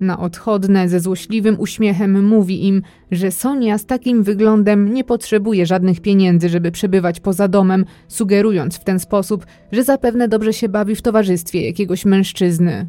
Na 0.00 0.18
odchodne 0.18 0.88
ze 0.88 1.00
złośliwym 1.00 1.60
uśmiechem 1.60 2.28
mówi 2.28 2.66
im, 2.66 2.82
że 3.10 3.30
Sonia 3.30 3.78
z 3.78 3.86
takim 3.86 4.22
wyglądem 4.22 4.94
nie 4.94 5.04
potrzebuje 5.04 5.66
żadnych 5.66 6.00
pieniędzy, 6.00 6.48
żeby 6.48 6.70
przebywać 6.70 7.20
poza 7.20 7.48
domem, 7.48 7.84
sugerując 8.08 8.76
w 8.76 8.84
ten 8.84 8.98
sposób, 8.98 9.46
że 9.72 9.84
zapewne 9.84 10.28
dobrze 10.28 10.52
się 10.52 10.68
bawi 10.68 10.94
w 10.94 11.02
towarzystwie 11.02 11.66
jakiegoś 11.66 12.04
mężczyzny. 12.04 12.88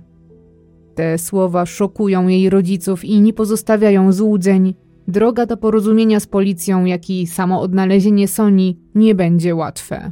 Te 0.95 1.17
słowa 1.17 1.65
szokują 1.65 2.27
jej 2.27 2.49
rodziców 2.49 3.05
i 3.05 3.21
nie 3.21 3.33
pozostawiają 3.33 4.11
złudzeń. 4.11 4.73
Droga 5.11 5.45
do 5.45 5.57
porozumienia 5.57 6.19
z 6.19 6.27
policją, 6.27 6.85
jak 6.85 7.09
i 7.09 7.27
samo 7.27 7.61
odnalezienie 7.61 8.27
Soni 8.27 8.79
nie 8.95 9.15
będzie 9.15 9.55
łatwe. 9.55 10.11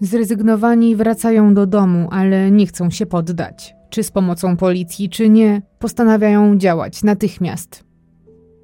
Zrezygnowani 0.00 0.96
wracają 0.96 1.54
do 1.54 1.66
domu, 1.66 2.08
ale 2.10 2.50
nie 2.50 2.66
chcą 2.66 2.90
się 2.90 3.06
poddać. 3.06 3.74
Czy 3.90 4.02
z 4.02 4.10
pomocą 4.10 4.56
policji, 4.56 5.08
czy 5.08 5.28
nie, 5.28 5.62
postanawiają 5.78 6.56
działać 6.56 7.02
natychmiast. 7.02 7.84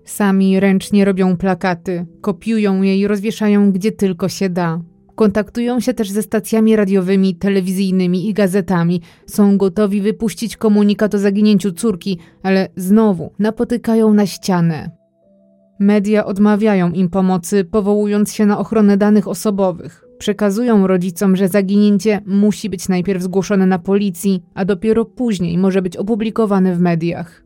Sami 0.05 0.61
ręcznie 0.61 1.05
robią 1.05 1.37
plakaty, 1.37 2.07
kopiują 2.21 2.83
je 2.83 2.99
i 2.99 3.07
rozwieszają 3.07 3.73
gdzie 3.73 3.93
tylko 3.93 4.29
się 4.29 4.49
da. 4.49 4.81
Kontaktują 5.15 5.81
się 5.81 5.95
też 5.95 6.11
ze 6.11 6.23
stacjami 6.23 6.77
radiowymi, 6.77 7.35
telewizyjnymi 7.35 8.29
i 8.29 8.35
gazetami. 8.35 9.01
Są 9.27 9.57
gotowi 9.57 10.01
wypuścić 10.01 10.57
komunikat 10.57 11.15
o 11.15 11.19
zaginięciu 11.19 11.73
córki, 11.73 12.19
ale 12.43 12.69
znowu 12.77 13.33
napotykają 13.39 14.15
na 14.15 14.27
ścianę. 14.27 15.04
Media 15.79 16.25
odmawiają 16.25 16.91
im 16.91 17.09
pomocy, 17.09 17.65
powołując 17.65 18.33
się 18.35 18.47
na 18.47 18.59
ochronę 18.59 18.97
danych 18.97 19.29
osobowych. 19.29 20.05
Przekazują 20.19 20.87
rodzicom, 20.87 21.37
że 21.37 21.49
zaginięcie 21.49 22.21
musi 22.27 22.71
być 22.71 22.89
najpierw 22.89 23.23
zgłoszone 23.23 23.67
na 23.67 23.79
policji, 23.79 24.43
a 24.55 24.65
dopiero 24.65 25.05
później 25.05 25.59
może 25.59 25.83
być 25.83 25.97
opublikowane 25.97 26.75
w 26.75 26.81
mediach. 26.81 27.45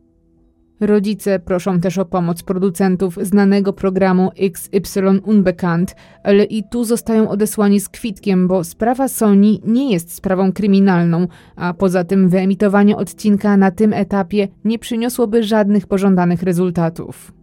Rodzice 0.79 1.39
proszą 1.39 1.79
też 1.79 1.97
o 1.97 2.05
pomoc 2.05 2.43
producentów 2.43 3.17
znanego 3.21 3.73
programu 3.73 4.31
XY 4.37 5.01
Unbekannt, 5.23 5.95
ale 6.23 6.43
i 6.43 6.63
tu 6.63 6.83
zostają 6.83 7.29
odesłani 7.29 7.79
z 7.79 7.89
kwitkiem, 7.89 8.47
bo 8.47 8.63
sprawa 8.63 9.07
Sony 9.07 9.57
nie 9.65 9.91
jest 9.91 10.13
sprawą 10.13 10.51
kryminalną, 10.51 11.27
a 11.55 11.73
poza 11.73 12.03
tym 12.03 12.29
wyemitowanie 12.29 12.97
odcinka 12.97 13.57
na 13.57 13.71
tym 13.71 13.93
etapie 13.93 14.47
nie 14.65 14.79
przyniosłoby 14.79 15.43
żadnych 15.43 15.87
pożądanych 15.87 16.43
rezultatów. 16.43 17.38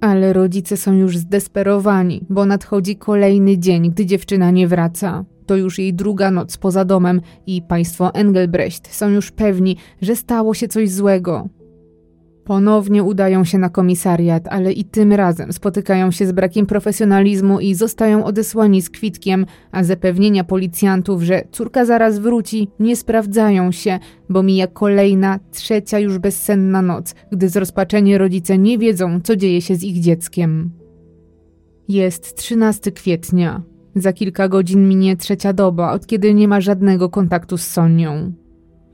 Ale 0.00 0.32
rodzice 0.32 0.76
są 0.76 0.92
już 0.92 1.18
zdesperowani, 1.18 2.26
bo 2.30 2.46
nadchodzi 2.46 2.96
kolejny 2.96 3.58
dzień, 3.58 3.90
gdy 3.90 4.06
dziewczyna 4.06 4.50
nie 4.50 4.68
wraca. 4.68 5.24
To 5.46 5.56
już 5.56 5.78
jej 5.78 5.94
druga 5.94 6.30
noc 6.30 6.56
poza 6.56 6.84
domem 6.84 7.20
i 7.46 7.62
państwo 7.62 8.14
Engelbrecht 8.14 8.94
są 8.94 9.08
już 9.08 9.30
pewni, 9.30 9.76
że 10.02 10.16
stało 10.16 10.54
się 10.54 10.68
coś 10.68 10.90
złego. 10.90 11.48
Ponownie 12.44 13.02
udają 13.02 13.44
się 13.44 13.58
na 13.58 13.68
komisariat, 13.68 14.48
ale 14.48 14.72
i 14.72 14.84
tym 14.84 15.12
razem 15.12 15.52
spotykają 15.52 16.10
się 16.10 16.26
z 16.26 16.32
brakiem 16.32 16.66
profesjonalizmu 16.66 17.60
i 17.60 17.74
zostają 17.74 18.24
odesłani 18.24 18.82
z 18.82 18.90
kwitkiem, 18.90 19.46
a 19.72 19.84
zapewnienia 19.84 20.44
policjantów, 20.44 21.22
że 21.22 21.42
córka 21.52 21.84
zaraz 21.84 22.18
wróci, 22.18 22.68
nie 22.80 22.96
sprawdzają 22.96 23.72
się, 23.72 23.98
bo 24.28 24.42
mija 24.42 24.66
kolejna, 24.66 25.38
trzecia 25.52 25.98
już 25.98 26.18
bezsenna 26.18 26.82
noc, 26.82 27.14
gdy 27.32 27.48
zrozpaczeni 27.48 28.18
rodzice 28.18 28.58
nie 28.58 28.78
wiedzą, 28.78 29.20
co 29.24 29.36
dzieje 29.36 29.62
się 29.62 29.76
z 29.76 29.84
ich 29.84 30.00
dzieckiem. 30.00 30.70
Jest 31.88 32.36
13 32.36 32.92
kwietnia. 32.92 33.62
Za 33.94 34.12
kilka 34.12 34.48
godzin 34.48 34.88
minie 34.88 35.16
trzecia 35.16 35.52
doba, 35.52 35.92
od 35.92 36.06
kiedy 36.06 36.34
nie 36.34 36.48
ma 36.48 36.60
żadnego 36.60 37.08
kontaktu 37.08 37.56
z 37.56 37.66
Sonią. 37.66 38.32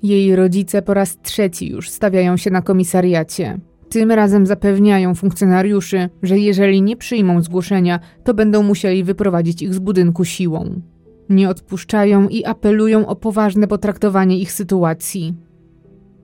Jej 0.02 0.36
rodzice 0.36 0.82
po 0.82 0.94
raz 0.94 1.18
trzeci 1.22 1.70
już 1.70 1.90
stawiają 1.90 2.36
się 2.36 2.50
na 2.50 2.62
komisariacie. 2.62 3.60
Tym 3.88 4.12
razem 4.12 4.46
zapewniają 4.46 5.14
funkcjonariuszy, 5.14 6.08
że 6.22 6.38
jeżeli 6.38 6.82
nie 6.82 6.96
przyjmą 6.96 7.42
zgłoszenia, 7.42 8.00
to 8.24 8.34
będą 8.34 8.62
musieli 8.62 9.04
wyprowadzić 9.04 9.62
ich 9.62 9.74
z 9.74 9.78
budynku 9.78 10.24
siłą. 10.24 10.80
Nie 11.28 11.48
odpuszczają 11.48 12.28
i 12.28 12.44
apelują 12.44 13.06
o 13.06 13.16
poważne 13.16 13.66
potraktowanie 13.66 14.38
ich 14.38 14.52
sytuacji. 14.52 15.34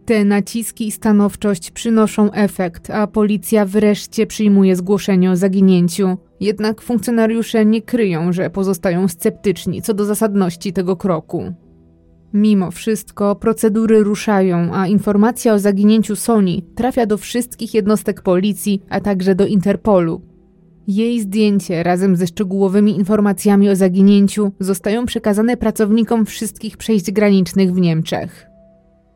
Te 0.04 0.24
naciski 0.24 0.86
i 0.86 0.92
stanowczość 0.92 1.70
przynoszą 1.70 2.32
efekt, 2.32 2.90
a 2.90 3.06
policja 3.06 3.66
wreszcie 3.66 4.26
przyjmuje 4.26 4.76
zgłoszenie 4.76 5.30
o 5.30 5.36
zaginięciu. 5.36 6.16
Jednak 6.40 6.82
funkcjonariusze 6.82 7.64
nie 7.64 7.82
kryją, 7.82 8.32
że 8.32 8.50
pozostają 8.50 9.08
sceptyczni 9.08 9.82
co 9.82 9.94
do 9.94 10.04
zasadności 10.04 10.72
tego 10.72 10.96
kroku. 10.96 11.52
Mimo 12.34 12.70
wszystko 12.70 13.36
procedury 13.36 14.04
ruszają, 14.04 14.74
a 14.74 14.86
informacja 14.86 15.54
o 15.54 15.58
zaginięciu 15.58 16.16
Sony 16.16 16.62
trafia 16.74 17.06
do 17.06 17.18
wszystkich 17.18 17.74
jednostek 17.74 18.22
policji, 18.22 18.82
a 18.88 19.00
także 19.00 19.34
do 19.34 19.46
Interpolu. 19.46 20.20
Jej 20.88 21.20
zdjęcie 21.20 21.82
razem 21.82 22.16
ze 22.16 22.26
szczegółowymi 22.26 22.96
informacjami 22.96 23.70
o 23.70 23.76
zaginięciu 23.76 24.52
zostają 24.60 25.06
przekazane 25.06 25.56
pracownikom 25.56 26.26
wszystkich 26.26 26.76
przejść 26.76 27.12
granicznych 27.12 27.72
w 27.72 27.80
Niemczech. 27.80 28.46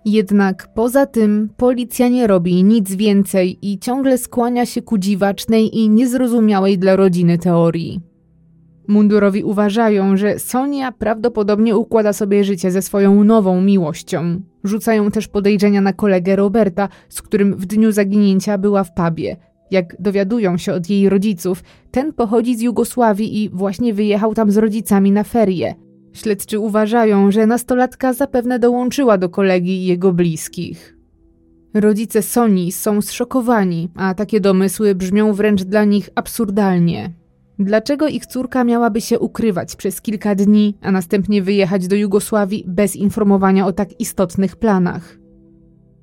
Jednak 0.05 0.69
poza 0.75 1.07
tym 1.07 1.49
policja 1.57 2.09
nie 2.09 2.27
robi 2.27 2.65
nic 2.65 2.95
więcej 2.95 3.59
i 3.63 3.79
ciągle 3.79 4.19
skłania 4.19 4.67
się 4.67 4.83
ku 4.83 4.99
dziwacznej 4.99 5.79
i 5.79 5.89
niezrozumiałej 5.89 6.79
dla 6.79 6.97
rodziny 6.97 7.39
teorii. 7.39 8.01
Mundurowi 8.89 9.45
uważają, 9.45 10.17
że 10.17 10.39
Sonia 10.39 10.93
prawdopodobnie 10.93 11.77
układa 11.77 12.13
sobie 12.13 12.45
życie 12.45 12.71
ze 12.71 12.83
swoją 12.83 13.25
nową 13.25 13.61
miłością. 13.61 14.41
Rzucają 14.65 15.11
też 15.11 15.29
podejrzenia 15.29 15.81
na 15.81 15.93
kolegę 15.93 16.37
Roberta, 16.37 16.89
z 17.09 17.23
którym 17.23 17.55
w 17.55 17.67
dniu 17.67 17.93
zaginięcia 17.93 18.59
była 18.59 18.85
w 18.85 18.95
pubie. 18.95 19.37
Jak 19.71 19.97
dowiadują 20.01 20.59
się 20.59 20.73
od 20.73 20.91
jej 20.91 21.09
rodziców, 21.09 21.63
ten 21.91 22.13
pochodzi 22.13 22.57
z 22.57 22.61
Jugosławii 22.61 23.43
i 23.43 23.49
właśnie 23.49 23.95
wyjechał 23.95 24.35
tam 24.35 24.51
z 24.51 24.57
rodzicami 24.57 25.13
na 25.13 25.25
ferie. 25.25 25.75
Śledczy 26.13 26.59
uważają, 26.59 27.31
że 27.31 27.47
nastolatka 27.47 28.13
zapewne 28.13 28.59
dołączyła 28.59 29.19
do 29.19 29.29
kolegi 29.29 29.73
i 29.73 29.87
jego 29.87 30.13
bliskich. 30.13 30.97
Rodzice 31.75 32.23
Soni 32.23 32.73
są 32.73 33.03
zszokowani, 33.03 33.89
a 33.95 34.15
takie 34.15 34.41
domysły 34.41 34.95
brzmią 34.95 35.33
wręcz 35.33 35.63
dla 35.63 35.85
nich 35.85 36.11
absurdalnie. 36.15 37.11
Dlaczego 37.59 38.09
ich 38.09 38.27
córka 38.27 38.65
miałaby 38.65 39.01
się 39.01 39.19
ukrywać 39.19 39.77
przez 39.77 40.01
kilka 40.01 40.35
dni, 40.35 40.77
a 40.83 40.93
następnie 40.93 41.43
wyjechać 41.43 41.89
do 41.89 41.97
Jugosławii 41.97 42.65
bez 42.69 42.97
informowania 42.97 43.67
o 43.67 43.73
tak 43.73 44.01
istotnych 44.01 44.57
planach? 44.57 45.19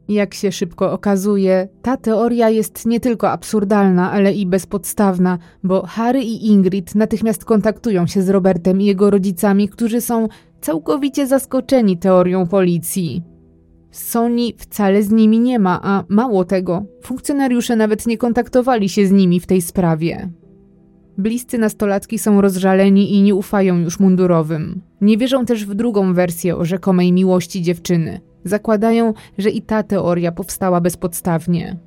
Jak 0.07 0.33
się 0.33 0.51
szybko 0.51 0.91
okazuje, 0.91 1.67
ta 1.81 1.97
teoria 1.97 2.49
jest 2.49 2.85
nie 2.85 2.99
tylko 2.99 3.31
absurdalna, 3.31 4.11
ale 4.11 4.33
i 4.33 4.45
bezpodstawna, 4.45 5.37
bo 5.63 5.85
Harry 5.85 6.23
i 6.23 6.47
Ingrid 6.47 6.95
natychmiast 6.95 7.45
kontaktują 7.45 8.07
się 8.07 8.21
z 8.21 8.29
Robertem 8.29 8.81
i 8.81 8.85
jego 8.85 9.09
rodzicami, 9.09 9.69
którzy 9.69 10.01
są 10.01 10.27
całkowicie 10.61 11.27
zaskoczeni 11.27 11.97
teorią 11.97 12.47
policji. 12.47 13.23
Sony 13.91 14.49
wcale 14.57 15.03
z 15.03 15.11
nimi 15.11 15.39
nie 15.39 15.59
ma, 15.59 15.79
a 15.83 16.03
mało 16.09 16.45
tego, 16.45 16.85
funkcjonariusze 17.03 17.75
nawet 17.75 18.07
nie 18.07 18.17
kontaktowali 18.17 18.89
się 18.89 19.07
z 19.07 19.11
nimi 19.11 19.39
w 19.39 19.45
tej 19.45 19.61
sprawie. 19.61 20.29
Bliscy 21.17 21.57
nastolatki 21.57 22.19
są 22.19 22.41
rozżaleni 22.41 23.13
i 23.13 23.21
nie 23.21 23.35
ufają 23.35 23.77
już 23.77 23.99
mundurowym. 23.99 24.81
Nie 25.01 25.17
wierzą 25.17 25.45
też 25.45 25.65
w 25.65 25.75
drugą 25.75 26.13
wersję 26.13 26.55
o 26.55 26.65
rzekomej 26.65 27.13
miłości 27.13 27.61
dziewczyny. 27.61 28.19
Zakładają, 28.43 29.13
że 29.37 29.49
i 29.49 29.61
ta 29.61 29.83
teoria 29.83 30.31
powstała 30.31 30.81
bezpodstawnie. 30.81 31.77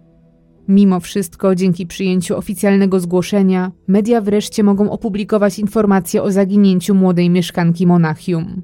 Mimo 0.69 1.01
wszystko, 1.01 1.55
dzięki 1.55 1.87
przyjęciu 1.87 2.37
oficjalnego 2.37 3.01
zgłoszenia, 3.01 3.73
media 3.89 4.21
wreszcie 4.21 4.63
mogą 4.63 4.91
opublikować 4.91 5.59
informacje 5.59 6.23
o 6.23 6.33
zaginięciu 6.33 6.95
młodej 6.95 7.31
mieszkanki 7.31 7.87
Monachium. 7.87 8.63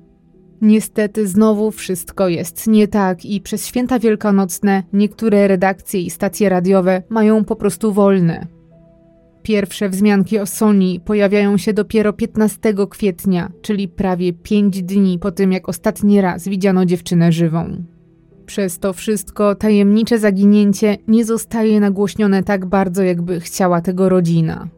Niestety 0.62 1.26
znowu 1.26 1.70
wszystko 1.70 2.28
jest 2.28 2.66
nie 2.66 2.88
tak 2.88 3.24
i 3.24 3.40
przez 3.40 3.66
święta 3.66 3.98
wielkanocne 3.98 4.82
niektóre 4.92 5.48
redakcje 5.48 6.00
i 6.00 6.10
stacje 6.10 6.48
radiowe 6.48 7.02
mają 7.08 7.44
po 7.44 7.56
prostu 7.56 7.92
wolne. 7.92 8.46
Pierwsze 9.42 9.88
wzmianki 9.88 10.38
o 10.38 10.46
Sony 10.46 11.00
pojawiają 11.04 11.56
się 11.56 11.72
dopiero 11.72 12.12
15 12.12 12.74
kwietnia, 12.90 13.52
czyli 13.62 13.88
prawie 13.88 14.32
5 14.32 14.82
dni 14.82 15.18
po 15.18 15.32
tym, 15.32 15.52
jak 15.52 15.68
ostatni 15.68 16.20
raz 16.20 16.48
widziano 16.48 16.86
dziewczynę 16.86 17.32
żywą. 17.32 17.84
Przez 18.46 18.78
to 18.78 18.92
wszystko 18.92 19.54
tajemnicze 19.54 20.18
zaginięcie 20.18 20.96
nie 21.08 21.24
zostaje 21.24 21.80
nagłośnione 21.80 22.42
tak 22.42 22.66
bardzo, 22.66 23.02
jakby 23.02 23.40
chciała 23.40 23.80
tego 23.80 24.08
rodzina. 24.08 24.68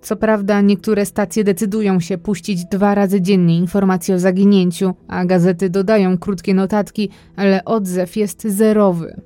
Co 0.00 0.16
prawda, 0.16 0.60
niektóre 0.60 1.06
stacje 1.06 1.44
decydują 1.44 2.00
się 2.00 2.18
puścić 2.18 2.64
dwa 2.64 2.94
razy 2.94 3.20
dziennie 3.20 3.58
informacje 3.58 4.14
o 4.14 4.18
zaginięciu, 4.18 4.94
a 5.08 5.24
gazety 5.24 5.70
dodają 5.70 6.18
krótkie 6.18 6.54
notatki, 6.54 7.08
ale 7.36 7.64
odzew 7.64 8.16
jest 8.16 8.42
zerowy. 8.42 9.20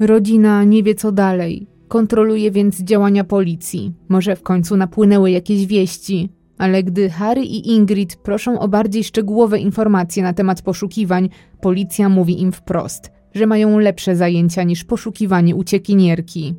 Rodzina 0.00 0.64
nie 0.64 0.82
wie 0.82 0.94
co 0.94 1.12
dalej, 1.12 1.66
kontroluje 1.90 2.50
więc 2.50 2.82
działania 2.82 3.24
policji. 3.24 3.92
Może 4.08 4.36
w 4.36 4.42
końcu 4.42 4.76
napłynęły 4.76 5.30
jakieś 5.30 5.66
wieści, 5.66 6.28
ale 6.58 6.82
gdy 6.82 7.10
Harry 7.10 7.42
i 7.42 7.70
Ingrid 7.70 8.16
proszą 8.16 8.60
o 8.60 8.68
bardziej 8.68 9.04
szczegółowe 9.04 9.58
informacje 9.58 10.22
na 10.22 10.32
temat 10.32 10.62
poszukiwań, 10.62 11.28
policja 11.60 12.08
mówi 12.08 12.42
im 12.42 12.52
wprost, 12.52 13.10
że 13.34 13.46
mają 13.46 13.78
lepsze 13.78 14.16
zajęcia 14.16 14.62
niż 14.62 14.84
poszukiwanie 14.84 15.56
uciekinierki. 15.56 16.54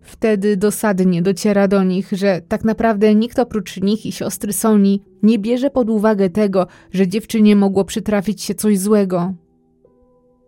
Wtedy 0.00 0.56
dosadnie 0.56 1.22
dociera 1.22 1.68
do 1.68 1.84
nich, 1.84 2.08
że 2.12 2.40
tak 2.48 2.64
naprawdę 2.64 3.14
nikt 3.14 3.38
oprócz 3.38 3.80
nich 3.80 4.06
i 4.06 4.12
siostry 4.12 4.52
Soni 4.52 5.02
nie 5.22 5.38
bierze 5.38 5.70
pod 5.70 5.90
uwagę 5.90 6.30
tego, 6.30 6.66
że 6.92 7.08
dziewczynie 7.08 7.56
mogło 7.56 7.84
przytrafić 7.84 8.42
się 8.42 8.54
coś 8.54 8.78
złego. 8.78 9.34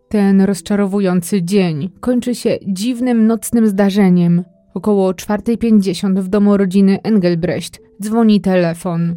Ten 0.08 0.40
rozczarowujący 0.40 1.42
dzień 1.42 1.90
kończy 2.00 2.34
się 2.34 2.58
dziwnym 2.66 3.26
nocnym 3.26 3.66
zdarzeniem. 3.66 4.44
Około 4.74 5.12
4.50 5.12 6.20
w 6.20 6.28
domu 6.28 6.56
rodziny 6.56 7.02
Engelbrecht 7.02 7.80
dzwoni 8.02 8.40
telefon. 8.40 9.16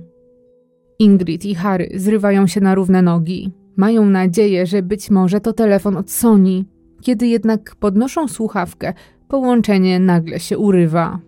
Ingrid 0.99 1.45
i 1.45 1.55
Harry 1.55 1.89
zrywają 1.95 2.47
się 2.47 2.61
na 2.61 2.75
równe 2.75 3.01
nogi. 3.01 3.51
Mają 3.75 4.05
nadzieję, 4.05 4.65
że 4.65 4.81
być 4.81 5.09
może 5.09 5.41
to 5.41 5.53
telefon 5.53 5.97
od 5.97 6.11
Soni. 6.11 6.65
Kiedy 7.01 7.27
jednak 7.27 7.75
podnoszą 7.75 8.27
słuchawkę, 8.27 8.93
Połączenie 9.29 9.99
nagle 9.99 10.39
się 10.39 10.57
urywa. 10.57 11.19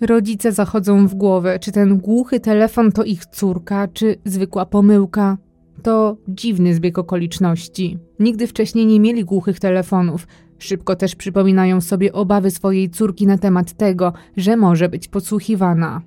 Rodzice 0.00 0.52
zachodzą 0.52 1.06
w 1.06 1.14
głowę, 1.14 1.58
czy 1.58 1.72
ten 1.72 1.98
głuchy 1.98 2.40
telefon 2.40 2.92
to 2.92 3.04
ich 3.04 3.26
córka, 3.26 3.88
czy 3.88 4.16
zwykła 4.24 4.66
pomyłka. 4.66 5.38
To 5.84 6.16
dziwny 6.28 6.74
zbieg 6.74 6.98
okoliczności. 6.98 7.98
Nigdy 8.18 8.46
wcześniej 8.46 8.86
nie 8.86 9.00
mieli 9.00 9.24
głuchych 9.24 9.60
telefonów. 9.60 10.26
Szybko 10.58 10.96
też 10.96 11.16
przypominają 11.16 11.80
sobie 11.80 12.12
obawy 12.12 12.50
swojej 12.50 12.90
córki 12.90 13.26
na 13.26 13.38
temat 13.38 13.72
tego, 13.72 14.12
że 14.36 14.56
może 14.56 14.88
być 14.88 15.08
podsłuchiwana. 15.08 16.02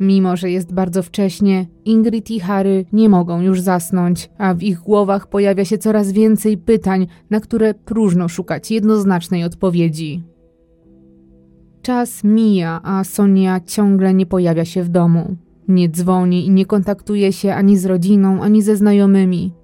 Mimo, 0.00 0.36
że 0.36 0.50
jest 0.50 0.74
bardzo 0.74 1.02
wcześnie, 1.02 1.66
Ingrid 1.84 2.30
i 2.30 2.40
Harry 2.40 2.84
nie 2.92 3.08
mogą 3.08 3.40
już 3.40 3.60
zasnąć, 3.60 4.30
a 4.38 4.54
w 4.54 4.62
ich 4.62 4.78
głowach 4.78 5.26
pojawia 5.26 5.64
się 5.64 5.78
coraz 5.78 6.12
więcej 6.12 6.58
pytań, 6.58 7.06
na 7.30 7.40
które 7.40 7.74
próżno 7.74 8.28
szukać 8.28 8.70
jednoznacznej 8.70 9.44
odpowiedzi. 9.44 10.22
Czas 11.82 12.24
mija, 12.24 12.80
a 12.84 13.04
Sonia 13.04 13.60
ciągle 13.60 14.14
nie 14.14 14.26
pojawia 14.26 14.64
się 14.64 14.82
w 14.82 14.88
domu. 14.88 15.36
Nie 15.68 15.88
dzwoni 15.88 16.46
i 16.46 16.50
nie 16.50 16.66
kontaktuje 16.66 17.32
się 17.32 17.54
ani 17.54 17.78
z 17.78 17.86
rodziną, 17.86 18.42
ani 18.42 18.62
ze 18.62 18.76
znajomymi. 18.76 19.54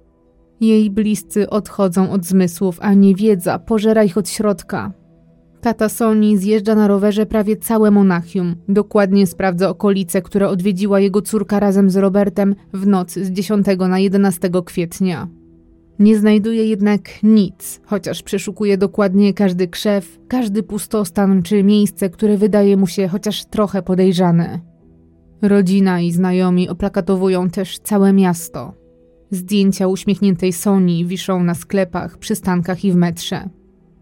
Jej 0.61 0.89
bliscy 0.89 1.49
odchodzą 1.49 2.11
od 2.11 2.25
zmysłów, 2.25 2.77
a 2.81 2.93
niewiedza 2.93 3.59
pożera 3.59 4.03
ich 4.03 4.17
od 4.17 4.29
środka. 4.29 4.91
Tata 5.61 5.89
Soni 5.89 6.37
zjeżdża 6.37 6.75
na 6.75 6.87
rowerze 6.87 7.25
prawie 7.25 7.57
całe 7.57 7.91
Monachium. 7.91 8.55
Dokładnie 8.69 9.27
sprawdza 9.27 9.69
okolice, 9.69 10.21
które 10.21 10.49
odwiedziła 10.49 10.99
jego 10.99 11.21
córka 11.21 11.59
razem 11.59 11.89
z 11.89 11.95
Robertem 11.95 12.55
w 12.73 12.87
noc 12.87 13.11
z 13.13 13.31
10 13.31 13.65
na 13.79 13.99
11 13.99 14.49
kwietnia. 14.65 15.27
Nie 15.99 16.17
znajduje 16.17 16.65
jednak 16.65 17.01
nic, 17.23 17.81
chociaż 17.85 18.23
przeszukuje 18.23 18.77
dokładnie 18.77 19.33
każdy 19.33 19.67
krzew, 19.67 20.19
każdy 20.27 20.63
pustostan 20.63 21.41
czy 21.41 21.63
miejsce, 21.63 22.09
które 22.09 22.37
wydaje 22.37 22.77
mu 22.77 22.87
się 22.87 23.07
chociaż 23.07 23.45
trochę 23.45 23.81
podejrzane. 23.81 24.68
Rodzina 25.41 26.01
i 26.01 26.11
znajomi 26.11 26.69
oplakatowują 26.69 27.49
też 27.49 27.79
całe 27.79 28.13
miasto. 28.13 28.73
Zdjęcia 29.31 29.87
uśmiechniętej 29.87 30.53
Soni 30.53 31.05
wiszą 31.05 31.43
na 31.43 31.55
sklepach, 31.55 32.17
przystankach 32.17 32.85
i 32.85 32.91
w 32.91 32.95
metrze. 32.95 33.49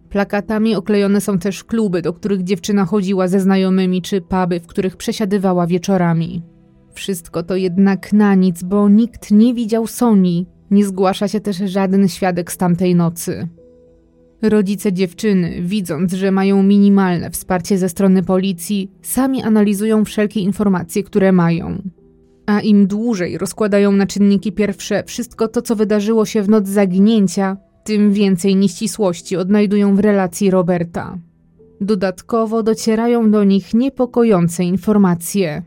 Plakatami 0.09 0.75
oklejone 0.75 1.21
są 1.21 1.39
też 1.39 1.63
kluby, 1.63 2.01
do 2.01 2.13
których 2.13 2.43
dziewczyna 2.43 2.85
chodziła 2.85 3.27
ze 3.27 3.39
znajomymi, 3.39 4.01
czy 4.01 4.21
puby, 4.21 4.59
w 4.59 4.67
których 4.67 4.97
przesiadywała 4.97 5.67
wieczorami. 5.67 6.43
Wszystko 6.93 7.43
to 7.43 7.55
jednak 7.55 8.13
na 8.13 8.35
nic, 8.35 8.63
bo 8.63 8.89
nikt 8.89 9.31
nie 9.31 9.53
widział 9.53 9.87
Soni, 9.87 10.47
nie 10.71 10.85
zgłasza 10.85 11.27
się 11.27 11.39
też 11.39 11.57
żaden 11.57 12.07
świadek 12.07 12.51
z 12.51 12.57
tamtej 12.57 12.95
nocy. 12.95 13.47
Rodzice 14.41 14.93
dziewczyny, 14.93 15.61
widząc, 15.61 16.13
że 16.13 16.31
mają 16.31 16.63
minimalne 16.63 17.29
wsparcie 17.29 17.77
ze 17.77 17.89
strony 17.89 18.23
policji, 18.23 18.91
sami 19.01 19.43
analizują 19.43 20.05
wszelkie 20.05 20.39
informacje, 20.39 21.03
które 21.03 21.31
mają. 21.31 21.81
A 22.45 22.61
im 22.61 22.87
dłużej 22.87 23.37
rozkładają 23.37 23.91
na 23.91 24.05
czynniki 24.05 24.51
pierwsze 24.51 25.03
wszystko 25.03 25.47
to, 25.47 25.61
co 25.61 25.75
wydarzyło 25.75 26.25
się 26.25 26.41
w 26.41 26.49
noc 26.49 26.67
zaginięcia, 26.67 27.57
tym 27.83 28.13
więcej 28.13 28.55
nieścisłości 28.55 29.37
odnajdują 29.37 29.95
w 29.95 29.99
relacji 29.99 30.51
Roberta. 30.51 31.17
Dodatkowo 31.81 32.63
docierają 32.63 33.31
do 33.31 33.43
nich 33.43 33.73
niepokojące 33.73 34.63
informacje. 34.63 35.63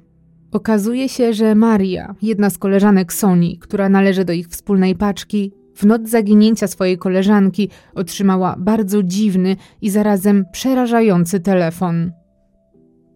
Okazuje 0.53 1.09
się, 1.09 1.33
że 1.33 1.55
Maria, 1.55 2.15
jedna 2.23 2.51
z 2.51 2.59
koleżanek 2.59 3.13
Soni, 3.13 3.59
która 3.59 3.89
należy 3.89 4.25
do 4.25 4.33
ich 4.33 4.49
wspólnej 4.49 4.95
paczki, 4.95 5.53
w 5.81 5.87
noc 5.87 6.09
zaginięcia 6.09 6.67
swojej 6.67 6.99
koleżanki 6.99 7.71
otrzymała 7.95 8.57
bardzo 8.59 9.03
dziwny 9.03 9.57
i 9.83 9.91
zarazem 9.91 10.45
przerażający 10.53 11.41
telefon. 11.41 12.13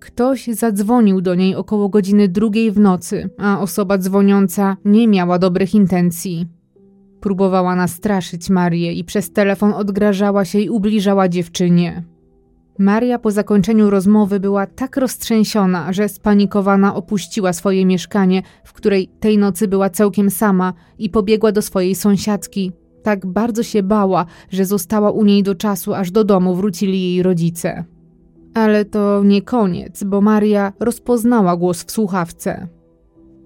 Ktoś 0.00 0.46
zadzwonił 0.46 1.20
do 1.20 1.34
niej 1.34 1.54
około 1.54 1.88
godziny 1.88 2.28
drugiej 2.28 2.72
w 2.72 2.78
nocy, 2.78 3.30
a 3.38 3.60
osoba 3.60 3.98
dzwoniąca 3.98 4.76
nie 4.84 5.08
miała 5.08 5.38
dobrych 5.38 5.74
intencji. 5.74 6.46
Próbowała 7.20 7.76
nastraszyć 7.76 8.50
Marię 8.50 8.92
i 8.92 9.04
przez 9.04 9.32
telefon 9.32 9.72
odgrażała 9.72 10.44
się 10.44 10.58
i 10.58 10.70
ubliżała 10.70 11.28
dziewczynie. 11.28 12.13
Maria 12.78 13.18
po 13.18 13.30
zakończeniu 13.30 13.90
rozmowy 13.90 14.40
była 14.40 14.66
tak 14.66 14.96
roztrzęsiona, 14.96 15.92
że 15.92 16.08
spanikowana 16.08 16.94
opuściła 16.94 17.52
swoje 17.52 17.86
mieszkanie, 17.86 18.42
w 18.64 18.72
której 18.72 19.08
tej 19.20 19.38
nocy 19.38 19.68
była 19.68 19.90
całkiem 19.90 20.30
sama 20.30 20.72
i 20.98 21.10
pobiegła 21.10 21.52
do 21.52 21.62
swojej 21.62 21.94
sąsiadki. 21.94 22.72
Tak 23.02 23.26
bardzo 23.26 23.62
się 23.62 23.82
bała, 23.82 24.26
że 24.50 24.64
została 24.64 25.10
u 25.10 25.24
niej 25.24 25.42
do 25.42 25.54
czasu, 25.54 25.94
aż 25.94 26.10
do 26.10 26.24
domu 26.24 26.54
wrócili 26.54 27.02
jej 27.02 27.22
rodzice. 27.22 27.84
Ale 28.54 28.84
to 28.84 29.22
nie 29.24 29.42
koniec, 29.42 30.04
bo 30.04 30.20
Maria 30.20 30.72
rozpoznała 30.80 31.56
głos 31.56 31.84
w 31.84 31.90
słuchawce. 31.90 32.68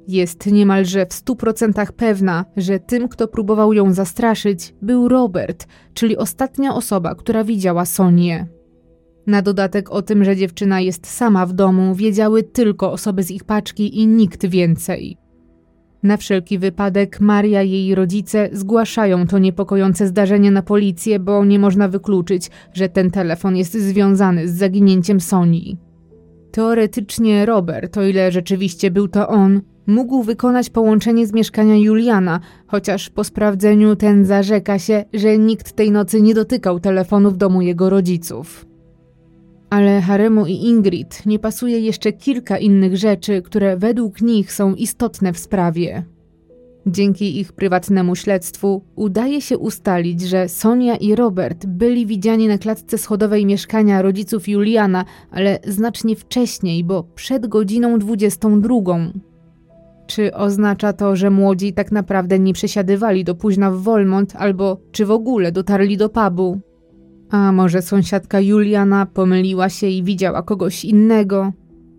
Jest 0.08 0.46
niemalże 0.46 1.06
w 1.06 1.12
stu 1.12 1.36
procentach 1.36 1.92
pewna, 1.92 2.44
że 2.56 2.80
tym, 2.80 3.08
kto 3.08 3.28
próbował 3.28 3.72
ją 3.72 3.92
zastraszyć, 3.92 4.74
był 4.82 5.08
Robert, 5.08 5.66
czyli 5.94 6.16
ostatnia 6.16 6.74
osoba, 6.74 7.14
która 7.14 7.44
widziała 7.44 7.84
Sonię. 7.84 8.57
Na 9.28 9.42
dodatek 9.42 9.90
o 9.90 10.02
tym, 10.02 10.24
że 10.24 10.36
dziewczyna 10.36 10.80
jest 10.80 11.06
sama 11.06 11.46
w 11.46 11.52
domu, 11.52 11.94
wiedziały 11.94 12.42
tylko 12.42 12.92
osoby 12.92 13.22
z 13.22 13.30
ich 13.30 13.44
paczki 13.44 14.00
i 14.00 14.06
nikt 14.06 14.46
więcej. 14.46 15.16
Na 16.02 16.16
wszelki 16.16 16.58
wypadek 16.58 17.20
Maria 17.20 17.62
i 17.62 17.70
jej 17.70 17.94
rodzice 17.94 18.48
zgłaszają 18.52 19.26
to 19.26 19.38
niepokojące 19.38 20.06
zdarzenie 20.06 20.50
na 20.50 20.62
policję, 20.62 21.18
bo 21.18 21.44
nie 21.44 21.58
można 21.58 21.88
wykluczyć, 21.88 22.50
że 22.72 22.88
ten 22.88 23.10
telefon 23.10 23.56
jest 23.56 23.72
związany 23.72 24.48
z 24.48 24.56
zaginięciem 24.56 25.20
Soni. 25.20 25.76
Teoretycznie 26.50 27.46
Robert, 27.46 27.96
o 27.96 28.02
ile 28.02 28.32
rzeczywiście 28.32 28.90
był 28.90 29.08
to 29.08 29.28
on, 29.28 29.60
mógł 29.86 30.22
wykonać 30.22 30.70
połączenie 30.70 31.26
z 31.26 31.32
mieszkania 31.32 31.76
Juliana, 31.76 32.40
chociaż 32.66 33.10
po 33.10 33.24
sprawdzeniu 33.24 33.96
ten 33.96 34.24
zarzeka 34.24 34.78
się, 34.78 35.04
że 35.14 35.38
nikt 35.38 35.72
tej 35.72 35.90
nocy 35.90 36.22
nie 36.22 36.34
dotykał 36.34 36.80
telefonu 36.80 37.30
w 37.30 37.36
domu 37.36 37.62
jego 37.62 37.90
rodziców. 37.90 38.67
Ale 39.70 40.00
Haremu 40.00 40.46
i 40.46 40.52
Ingrid 40.52 41.26
nie 41.26 41.38
pasuje 41.38 41.80
jeszcze 41.80 42.12
kilka 42.12 42.58
innych 42.58 42.96
rzeczy, 42.96 43.42
które 43.42 43.76
według 43.76 44.20
nich 44.20 44.52
są 44.52 44.74
istotne 44.74 45.32
w 45.32 45.38
sprawie. 45.38 46.04
Dzięki 46.86 47.40
ich 47.40 47.52
prywatnemu 47.52 48.16
śledztwu 48.16 48.82
udaje 48.96 49.40
się 49.40 49.58
ustalić, 49.58 50.20
że 50.20 50.48
Sonia 50.48 50.96
i 50.96 51.14
Robert 51.14 51.66
byli 51.66 52.06
widziani 52.06 52.48
na 52.48 52.58
klatce 52.58 52.98
schodowej 52.98 53.46
mieszkania 53.46 54.02
rodziców 54.02 54.48
Juliana, 54.48 55.04
ale 55.30 55.58
znacznie 55.66 56.16
wcześniej, 56.16 56.84
bo 56.84 57.02
przed 57.14 57.46
godziną 57.46 57.98
22. 57.98 58.74
Czy 60.06 60.34
oznacza 60.34 60.92
to, 60.92 61.16
że 61.16 61.30
młodzi 61.30 61.72
tak 61.72 61.92
naprawdę 61.92 62.38
nie 62.38 62.52
przesiadywali 62.52 63.24
do 63.24 63.34
późna 63.34 63.70
w 63.70 63.76
Wolmont, 63.76 64.36
albo 64.36 64.80
czy 64.92 65.06
w 65.06 65.10
ogóle 65.10 65.52
dotarli 65.52 65.96
do 65.96 66.08
pubu? 66.08 66.60
A 67.30 67.52
może 67.52 67.82
sąsiadka 67.82 68.40
Juliana 68.40 69.06
pomyliła 69.06 69.68
się 69.68 69.86
i 69.86 70.02
widziała 70.02 70.42
kogoś 70.42 70.84
innego? 70.84 71.52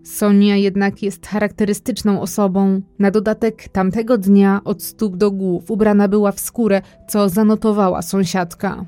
Sonia 0.04 0.56
jednak 0.56 1.02
jest 1.02 1.26
charakterystyczną 1.26 2.20
osobą. 2.20 2.80
Na 2.98 3.10
dodatek 3.10 3.68
tamtego 3.68 4.18
dnia 4.18 4.60
od 4.64 4.82
stóp 4.82 5.16
do 5.16 5.30
głów 5.30 5.70
ubrana 5.70 6.08
była 6.08 6.32
w 6.32 6.40
skórę, 6.40 6.82
co 7.08 7.28
zanotowała 7.28 8.02
sąsiadka. 8.02 8.84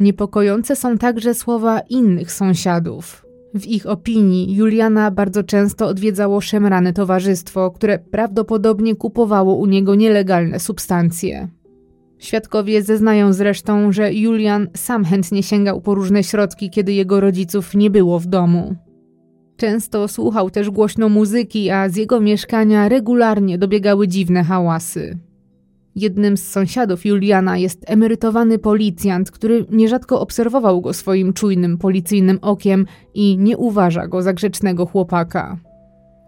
Niepokojące 0.00 0.76
są 0.76 0.98
także 0.98 1.34
słowa 1.34 1.80
innych 1.80 2.32
sąsiadów. 2.32 3.26
W 3.54 3.66
ich 3.66 3.86
opinii 3.86 4.54
Juliana 4.54 5.10
bardzo 5.10 5.42
często 5.42 5.86
odwiedzało 5.86 6.40
szemrane 6.40 6.92
towarzystwo, 6.92 7.70
które 7.70 7.98
prawdopodobnie 7.98 8.96
kupowało 8.96 9.54
u 9.54 9.66
niego 9.66 9.94
nielegalne 9.94 10.60
substancje. 10.60 11.48
Świadkowie 12.22 12.82
zeznają 12.82 13.32
zresztą, 13.32 13.92
że 13.92 14.14
Julian 14.14 14.68
sam 14.76 15.04
chętnie 15.04 15.42
sięgał 15.42 15.80
po 15.80 15.94
różne 15.94 16.24
środki, 16.24 16.70
kiedy 16.70 16.92
jego 16.92 17.20
rodziców 17.20 17.74
nie 17.74 17.90
było 17.90 18.18
w 18.18 18.26
domu. 18.26 18.74
Często 19.56 20.08
słuchał 20.08 20.50
też 20.50 20.70
głośno 20.70 21.08
muzyki, 21.08 21.70
a 21.70 21.88
z 21.88 21.96
jego 21.96 22.20
mieszkania 22.20 22.88
regularnie 22.88 23.58
dobiegały 23.58 24.08
dziwne 24.08 24.44
hałasy. 24.44 25.18
Jednym 25.96 26.36
z 26.36 26.48
sąsiadów 26.48 27.06
Juliana 27.06 27.58
jest 27.58 27.84
emerytowany 27.86 28.58
policjant, 28.58 29.30
który 29.30 29.66
nierzadko 29.70 30.20
obserwował 30.20 30.80
go 30.80 30.92
swoim 30.92 31.32
czujnym 31.32 31.78
policyjnym 31.78 32.38
okiem 32.42 32.86
i 33.14 33.38
nie 33.38 33.56
uważa 33.56 34.06
go 34.06 34.22
za 34.22 34.32
grzecznego 34.32 34.86
chłopaka. 34.86 35.58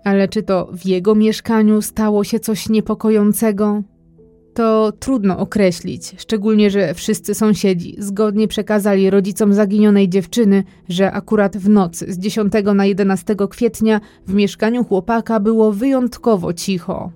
Ale 0.04 0.28
czy 0.28 0.42
to 0.42 0.70
w 0.72 0.86
jego 0.86 1.14
mieszkaniu 1.14 1.82
stało 1.82 2.24
się 2.24 2.40
coś 2.40 2.68
niepokojącego? 2.68 3.82
To 4.54 4.92
trudno 4.92 5.38
określić, 5.38 6.14
szczególnie 6.18 6.70
że 6.70 6.94
wszyscy 6.94 7.34
sąsiedzi 7.34 7.96
zgodnie 7.98 8.48
przekazali 8.48 9.10
rodzicom 9.10 9.54
zaginionej 9.54 10.08
dziewczyny, 10.08 10.64
że 10.88 11.12
akurat 11.12 11.56
w 11.56 11.68
nocy 11.68 12.12
z 12.12 12.18
10 12.18 12.52
na 12.74 12.86
11 12.86 13.36
kwietnia 13.50 14.00
w 14.26 14.34
mieszkaniu 14.34 14.84
chłopaka 14.84 15.40
było 15.40 15.72
wyjątkowo 15.72 16.52
cicho. 16.52 17.12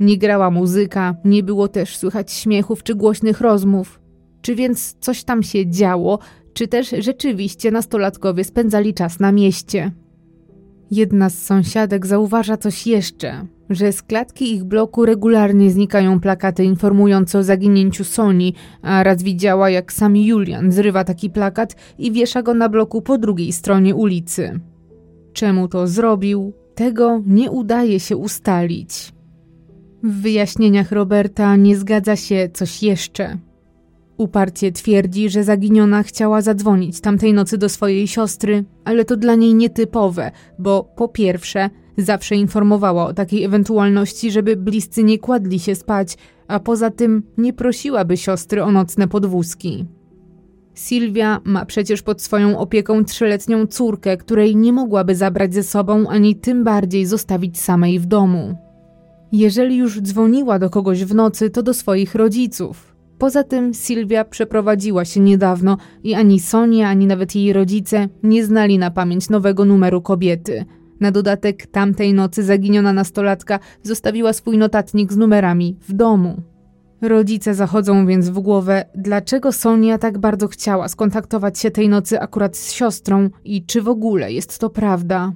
Nie 0.00 0.18
grała 0.18 0.50
muzyka, 0.50 1.14
nie 1.24 1.42
było 1.42 1.68
też 1.68 1.96
słychać 1.96 2.32
śmiechów 2.32 2.82
czy 2.82 2.94
głośnych 2.94 3.40
rozmów. 3.40 4.00
Czy 4.42 4.54
więc 4.54 4.96
coś 5.00 5.24
tam 5.24 5.42
się 5.42 5.70
działo, 5.70 6.18
czy 6.52 6.68
też 6.68 6.94
rzeczywiście 6.98 7.70
nastolatkowie 7.70 8.44
spędzali 8.44 8.94
czas 8.94 9.20
na 9.20 9.32
mieście? 9.32 9.92
Jedna 10.90 11.30
z 11.30 11.42
sąsiadek 11.42 12.06
zauważa 12.06 12.56
coś 12.56 12.86
jeszcze, 12.86 13.46
że 13.70 13.92
z 13.92 14.02
klatki 14.02 14.54
ich 14.54 14.64
bloku 14.64 15.06
regularnie 15.06 15.70
znikają 15.70 16.20
plakaty 16.20 16.64
informujące 16.64 17.38
o 17.38 17.42
zaginięciu 17.42 18.04
Soni, 18.04 18.54
a 18.82 19.02
raz 19.02 19.22
widziała, 19.22 19.70
jak 19.70 19.92
sam 19.92 20.16
Julian 20.16 20.72
zrywa 20.72 21.04
taki 21.04 21.30
plakat 21.30 21.76
i 21.98 22.12
wiesza 22.12 22.42
go 22.42 22.54
na 22.54 22.68
bloku 22.68 23.02
po 23.02 23.18
drugiej 23.18 23.52
stronie 23.52 23.94
ulicy. 23.94 24.60
Czemu 25.32 25.68
to 25.68 25.86
zrobił? 25.86 26.52
Tego 26.74 27.22
nie 27.26 27.50
udaje 27.50 28.00
się 28.00 28.16
ustalić. 28.16 29.12
W 30.02 30.20
wyjaśnieniach 30.22 30.92
Roberta 30.92 31.56
nie 31.56 31.76
zgadza 31.76 32.16
się 32.16 32.48
coś 32.52 32.82
jeszcze. 32.82 33.38
Uparcie 34.16 34.72
twierdzi, 34.72 35.30
że 35.30 35.44
zaginiona 35.44 36.02
chciała 36.02 36.40
zadzwonić 36.42 37.00
tamtej 37.00 37.32
nocy 37.32 37.58
do 37.58 37.68
swojej 37.68 38.06
siostry, 38.08 38.64
ale 38.84 39.04
to 39.04 39.16
dla 39.16 39.34
niej 39.34 39.54
nietypowe, 39.54 40.30
bo 40.58 40.84
po 40.96 41.08
pierwsze, 41.08 41.70
zawsze 41.96 42.36
informowała 42.36 43.06
o 43.06 43.14
takiej 43.14 43.44
ewentualności, 43.44 44.30
żeby 44.30 44.56
bliscy 44.56 45.02
nie 45.02 45.18
kładli 45.18 45.58
się 45.58 45.74
spać, 45.74 46.16
a 46.48 46.60
poza 46.60 46.90
tym 46.90 47.22
nie 47.38 47.52
prosiłaby 47.52 48.16
siostry 48.16 48.62
o 48.62 48.72
nocne 48.72 49.08
podwózki. 49.08 49.86
Sylwia 50.74 51.40
ma 51.44 51.66
przecież 51.66 52.02
pod 52.02 52.22
swoją 52.22 52.58
opieką 52.58 53.04
trzyletnią 53.04 53.66
córkę, 53.66 54.16
której 54.16 54.56
nie 54.56 54.72
mogłaby 54.72 55.14
zabrać 55.14 55.54
ze 55.54 55.62
sobą 55.62 56.08
ani 56.08 56.36
tym 56.36 56.64
bardziej 56.64 57.06
zostawić 57.06 57.60
samej 57.60 57.98
w 57.98 58.06
domu. 58.06 58.56
Jeżeli 59.32 59.76
już 59.76 60.00
dzwoniła 60.00 60.58
do 60.58 60.70
kogoś 60.70 61.04
w 61.04 61.14
nocy, 61.14 61.50
to 61.50 61.62
do 61.62 61.74
swoich 61.74 62.14
rodziców. 62.14 62.96
Poza 63.18 63.44
tym 63.44 63.74
Sylwia 63.74 64.24
przeprowadziła 64.24 65.04
się 65.04 65.20
niedawno 65.20 65.76
i 66.04 66.14
ani 66.14 66.40
Sonia, 66.40 66.88
ani 66.88 67.06
nawet 67.06 67.34
jej 67.34 67.52
rodzice 67.52 68.08
nie 68.22 68.44
znali 68.44 68.78
na 68.78 68.90
pamięć 68.90 69.30
nowego 69.30 69.64
numeru 69.64 70.02
kobiety. 70.02 70.64
Na 71.00 71.10
dodatek 71.10 71.66
tamtej 71.66 72.14
nocy 72.14 72.42
zaginiona 72.42 72.92
nastolatka 72.92 73.58
zostawiła 73.82 74.32
swój 74.32 74.58
notatnik 74.58 75.12
z 75.12 75.16
numerami 75.16 75.76
w 75.88 75.92
domu. 75.92 76.42
Rodzice 77.02 77.54
zachodzą 77.54 78.06
więc 78.06 78.28
w 78.28 78.38
głowę, 78.40 78.84
dlaczego 78.94 79.52
Sonia 79.52 79.98
tak 79.98 80.18
bardzo 80.18 80.48
chciała 80.48 80.88
skontaktować 80.88 81.58
się 81.58 81.70
tej 81.70 81.88
nocy 81.88 82.20
akurat 82.20 82.56
z 82.56 82.72
siostrą 82.72 83.30
i 83.44 83.66
czy 83.66 83.82
w 83.82 83.88
ogóle 83.88 84.32
jest 84.32 84.58
to 84.58 84.70
prawda. 84.70 85.32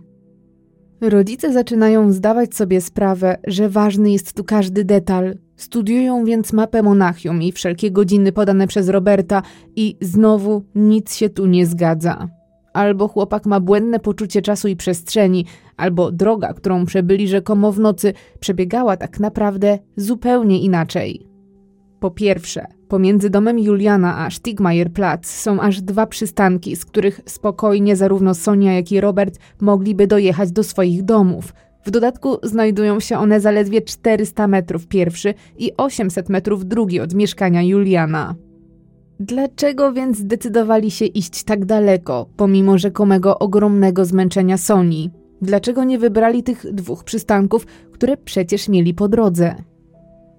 Rodzice 1.00 1.52
zaczynają 1.52 2.12
zdawać 2.12 2.54
sobie 2.54 2.80
sprawę, 2.80 3.36
że 3.46 3.68
ważny 3.68 4.10
jest 4.10 4.32
tu 4.32 4.44
każdy 4.44 4.84
detal. 4.84 5.38
Studiują 5.56 6.24
więc 6.24 6.52
mapę 6.52 6.82
Monachium 6.82 7.42
i 7.42 7.52
wszelkie 7.52 7.90
godziny 7.90 8.32
podane 8.32 8.66
przez 8.66 8.88
Roberta 8.88 9.42
i 9.76 9.96
znowu 10.00 10.64
nic 10.74 11.14
się 11.14 11.28
tu 11.28 11.46
nie 11.46 11.66
zgadza. 11.66 12.28
Albo 12.72 13.08
chłopak 13.08 13.46
ma 13.46 13.60
błędne 13.60 14.00
poczucie 14.00 14.42
czasu 14.42 14.68
i 14.68 14.76
przestrzeni, 14.76 15.46
albo 15.76 16.12
droga, 16.12 16.54
którą 16.54 16.86
przebyli 16.86 17.28
rzekomo 17.28 17.72
w 17.72 17.80
nocy, 17.80 18.12
przebiegała 18.40 18.96
tak 18.96 19.20
naprawdę 19.20 19.78
zupełnie 19.96 20.60
inaczej. 20.60 21.26
Po 22.00 22.10
pierwsze, 22.10 22.66
Pomiędzy 22.90 23.30
domem 23.30 23.58
Juliana 23.58 24.18
a 24.18 24.30
Stigmajerplatz 24.30 25.26
są 25.26 25.60
aż 25.60 25.80
dwa 25.80 26.06
przystanki, 26.06 26.76
z 26.76 26.84
których 26.84 27.20
spokojnie 27.26 27.96
zarówno 27.96 28.34
Sonia, 28.34 28.74
jak 28.74 28.92
i 28.92 29.00
Robert 29.00 29.38
mogliby 29.60 30.06
dojechać 30.06 30.52
do 30.52 30.64
swoich 30.64 31.02
domów. 31.02 31.54
W 31.84 31.90
dodatku 31.90 32.36
znajdują 32.42 33.00
się 33.00 33.18
one 33.18 33.40
zaledwie 33.40 33.82
400 33.82 34.48
metrów 34.48 34.86
pierwszy 34.86 35.34
i 35.58 35.72
800 35.76 36.28
metrów 36.28 36.66
drugi 36.66 37.00
od 37.00 37.14
mieszkania 37.14 37.62
Juliana. 37.62 38.34
Dlaczego 39.20 39.92
więc 39.92 40.18
zdecydowali 40.18 40.90
się 40.90 41.04
iść 41.04 41.44
tak 41.44 41.64
daleko, 41.64 42.26
pomimo 42.36 42.78
rzekomego 42.78 43.38
ogromnego 43.38 44.04
zmęczenia 44.04 44.56
Soni? 44.56 45.10
Dlaczego 45.42 45.84
nie 45.84 45.98
wybrali 45.98 46.42
tych 46.42 46.72
dwóch 46.72 47.04
przystanków, 47.04 47.66
które 47.92 48.16
przecież 48.16 48.68
mieli 48.68 48.94
po 48.94 49.08
drodze? 49.08 49.54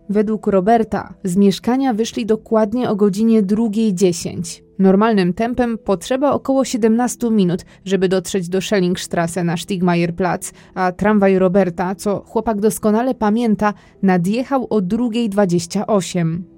Według 0.09 0.47
Roberta 0.47 1.13
z 1.23 1.37
mieszkania 1.37 1.93
wyszli 1.93 2.25
dokładnie 2.25 2.89
o 2.89 2.95
godzinie 2.95 3.43
2.10. 3.43 4.61
Normalnym 4.79 5.33
tempem 5.33 5.77
potrzeba 5.77 6.31
około 6.31 6.65
17 6.65 7.29
minut, 7.31 7.65
żeby 7.85 8.09
dotrzeć 8.09 8.49
do 8.49 8.61
Schellingstrasse 8.61 9.43
na 9.43 9.57
Stigmayerplatz, 9.57 10.51
a 10.73 10.91
tramwaj 10.91 11.39
Roberta, 11.39 11.95
co 11.95 12.23
chłopak 12.27 12.61
doskonale 12.61 13.15
pamięta, 13.15 13.73
nadjechał 14.01 14.67
o 14.69 14.77
2.28. 14.77 16.50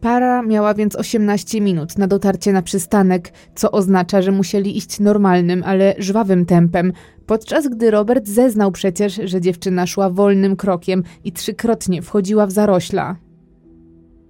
Para 0.00 0.42
miała 0.42 0.74
więc 0.74 0.96
18 0.96 1.60
minut 1.60 1.98
na 1.98 2.06
dotarcie 2.06 2.52
na 2.52 2.62
przystanek, 2.62 3.32
co 3.54 3.70
oznacza, 3.70 4.22
że 4.22 4.32
musieli 4.32 4.76
iść 4.76 5.00
normalnym, 5.00 5.62
ale 5.66 5.94
żwawym 5.98 6.46
tempem, 6.46 6.92
podczas 7.26 7.68
gdy 7.68 7.90
Robert 7.90 8.28
zeznał 8.28 8.72
przecież, 8.72 9.20
że 9.24 9.40
dziewczyna 9.40 9.86
szła 9.86 10.10
wolnym 10.10 10.56
krokiem 10.56 11.02
i 11.24 11.32
trzykrotnie 11.32 12.02
wchodziła 12.02 12.46
w 12.46 12.50
zarośla. 12.50 13.16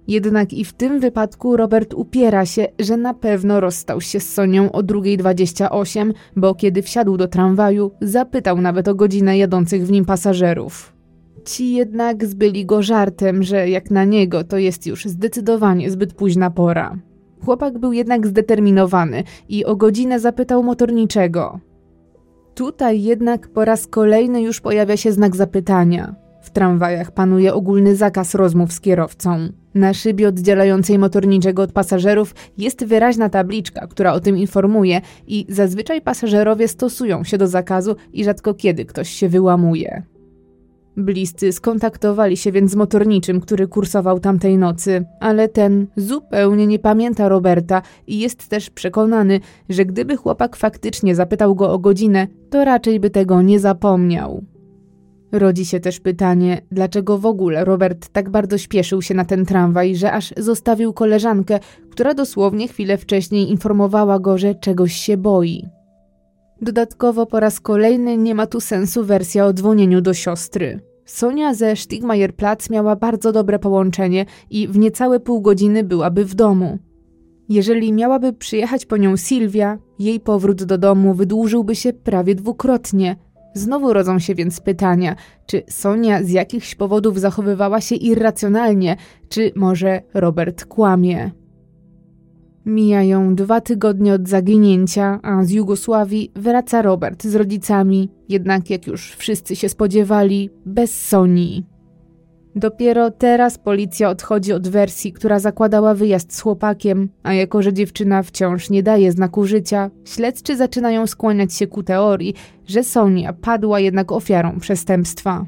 Jednak 0.07 0.53
i 0.53 0.65
w 0.65 0.73
tym 0.73 0.99
wypadku 0.99 1.57
Robert 1.57 1.93
upiera 1.93 2.45
się, 2.45 2.67
że 2.79 2.97
na 2.97 3.13
pewno 3.13 3.59
rozstał 3.59 4.01
się 4.01 4.19
z 4.19 4.33
Sonią 4.33 4.71
o 4.71 4.83
2.28, 4.83 6.13
bo 6.35 6.55
kiedy 6.55 6.81
wsiadł 6.81 7.17
do 7.17 7.27
tramwaju, 7.27 7.91
zapytał 8.01 8.61
nawet 8.61 8.87
o 8.87 8.95
godzinę 8.95 9.37
jadących 9.37 9.85
w 9.85 9.91
nim 9.91 10.05
pasażerów. 10.05 11.00
Ci 11.45 11.73
jednak 11.73 12.25
zbyli 12.25 12.65
go 12.65 12.81
żartem, 12.81 13.43
że 13.43 13.69
jak 13.69 13.91
na 13.91 14.03
niego 14.03 14.43
to 14.43 14.57
jest 14.57 14.87
już 14.87 15.05
zdecydowanie 15.05 15.91
zbyt 15.91 16.13
późna 16.13 16.49
pora. 16.51 16.97
Chłopak 17.45 17.77
był 17.77 17.93
jednak 17.93 18.27
zdeterminowany 18.27 19.23
i 19.49 19.65
o 19.65 19.75
godzinę 19.75 20.19
zapytał 20.19 20.63
motorniczego. 20.63 21.59
Tutaj 22.55 23.01
jednak 23.03 23.47
po 23.47 23.65
raz 23.65 23.87
kolejny 23.87 24.41
już 24.41 24.61
pojawia 24.61 24.97
się 24.97 25.11
znak 25.11 25.35
zapytania. 25.35 26.15
W 26.41 26.49
tramwajach 26.49 27.11
panuje 27.11 27.53
ogólny 27.53 27.95
zakaz 27.95 28.35
rozmów 28.35 28.73
z 28.73 28.81
kierowcą. 28.81 29.49
Na 29.73 29.93
szybie 29.93 30.27
oddzielającej 30.27 30.99
motorniczego 30.99 31.61
od 31.61 31.71
pasażerów 31.71 32.35
jest 32.57 32.85
wyraźna 32.85 33.29
tabliczka, 33.29 33.87
która 33.87 34.13
o 34.13 34.19
tym 34.19 34.37
informuje 34.37 35.01
i 35.27 35.45
zazwyczaj 35.49 36.01
pasażerowie 36.01 36.67
stosują 36.67 37.23
się 37.23 37.37
do 37.37 37.47
zakazu 37.47 37.95
i 38.13 38.23
rzadko 38.23 38.53
kiedy 38.53 38.85
ktoś 38.85 39.09
się 39.09 39.29
wyłamuje. 39.29 40.03
Bliscy 40.97 41.51
skontaktowali 41.51 42.37
się 42.37 42.51
więc 42.51 42.71
z 42.71 42.75
motorniczym, 42.75 43.41
który 43.41 43.67
kursował 43.67 44.19
tamtej 44.19 44.57
nocy, 44.57 45.05
ale 45.19 45.49
ten 45.49 45.87
zupełnie 45.95 46.67
nie 46.67 46.79
pamięta 46.79 47.29
Roberta 47.29 47.81
i 48.07 48.19
jest 48.19 48.47
też 48.47 48.69
przekonany, 48.69 49.39
że 49.69 49.85
gdyby 49.85 50.17
chłopak 50.17 50.55
faktycznie 50.55 51.15
zapytał 51.15 51.55
go 51.55 51.71
o 51.71 51.79
godzinę, 51.79 52.27
to 52.49 52.65
raczej 52.65 52.99
by 52.99 53.09
tego 53.09 53.41
nie 53.41 53.59
zapomniał. 53.59 54.43
Rodzi 55.31 55.65
się 55.65 55.79
też 55.79 55.99
pytanie, 55.99 56.61
dlaczego 56.71 57.17
w 57.17 57.25
ogóle 57.25 57.65
Robert 57.65 58.09
tak 58.09 58.29
bardzo 58.29 58.57
śpieszył 58.57 59.01
się 59.01 59.13
na 59.13 59.25
ten 59.25 59.45
tramwaj, 59.45 59.95
że 59.95 60.11
aż 60.11 60.33
zostawił 60.37 60.93
koleżankę, 60.93 61.59
która 61.91 62.13
dosłownie 62.13 62.67
chwilę 62.67 62.97
wcześniej 62.97 63.51
informowała 63.51 64.19
go, 64.19 64.37
że 64.37 64.55
czegoś 64.55 64.93
się 64.93 65.17
boi. 65.17 65.80
Dodatkowo 66.61 67.25
po 67.25 67.39
raz 67.39 67.59
kolejny 67.59 68.17
nie 68.17 68.35
ma 68.35 68.47
tu 68.47 68.61
sensu 68.61 69.03
wersja 69.03 69.45
o 69.45 69.53
dzwonieniu 69.53 70.01
do 70.01 70.13
siostry. 70.13 70.79
Sonia 71.05 71.53
ze 71.53 71.75
Stigmajerplatz 71.75 72.69
miała 72.69 72.95
bardzo 72.95 73.31
dobre 73.31 73.59
połączenie 73.59 74.25
i 74.49 74.67
w 74.67 74.77
niecałe 74.77 75.19
pół 75.19 75.41
godziny 75.41 75.83
byłaby 75.83 76.25
w 76.25 76.35
domu. 76.35 76.79
Jeżeli 77.49 77.93
miałaby 77.93 78.33
przyjechać 78.33 78.85
po 78.85 78.97
nią 78.97 79.17
Sylwia, 79.17 79.77
jej 79.99 80.19
powrót 80.19 80.63
do 80.63 80.77
domu 80.77 81.13
wydłużyłby 81.13 81.75
się 81.75 81.93
prawie 81.93 82.35
dwukrotnie. 82.35 83.15
Znowu 83.53 83.93
rodzą 83.93 84.19
się 84.19 84.35
więc 84.35 84.59
pytania, 84.59 85.15
czy 85.45 85.63
Sonia 85.69 86.23
z 86.23 86.29
jakichś 86.29 86.75
powodów 86.75 87.19
zachowywała 87.19 87.81
się 87.81 87.95
irracjonalnie, 87.95 88.97
czy 89.29 89.51
może 89.55 90.01
Robert 90.13 90.65
kłamie. 90.65 91.31
Mijają 92.65 93.35
dwa 93.35 93.61
tygodnie 93.61 94.13
od 94.13 94.27
zaginięcia, 94.27 95.19
a 95.23 95.43
z 95.43 95.51
Jugosławii 95.51 96.31
wraca 96.35 96.81
Robert 96.81 97.23
z 97.23 97.35
rodzicami, 97.35 98.09
jednak 98.29 98.69
jak 98.69 98.87
już 98.87 99.15
wszyscy 99.15 99.55
się 99.55 99.69
spodziewali, 99.69 100.49
bez 100.65 101.07
Sonii. 101.07 101.65
Dopiero 102.55 103.11
teraz 103.11 103.57
policja 103.57 104.09
odchodzi 104.09 104.53
od 104.53 104.67
wersji, 104.67 105.13
która 105.13 105.39
zakładała 105.39 105.93
wyjazd 105.93 106.35
z 106.35 106.41
chłopakiem, 106.41 107.09
a 107.23 107.33
jako 107.33 107.61
że 107.61 107.73
dziewczyna 107.73 108.23
wciąż 108.23 108.69
nie 108.69 108.83
daje 108.83 109.11
znaku 109.11 109.45
życia, 109.45 109.89
śledczy 110.05 110.57
zaczynają 110.57 111.07
skłaniać 111.07 111.53
się 111.53 111.67
ku 111.67 111.83
teorii, 111.83 112.33
że 112.67 112.83
Sonia 112.83 113.33
padła 113.33 113.79
jednak 113.79 114.11
ofiarą 114.11 114.59
przestępstwa. 114.59 115.45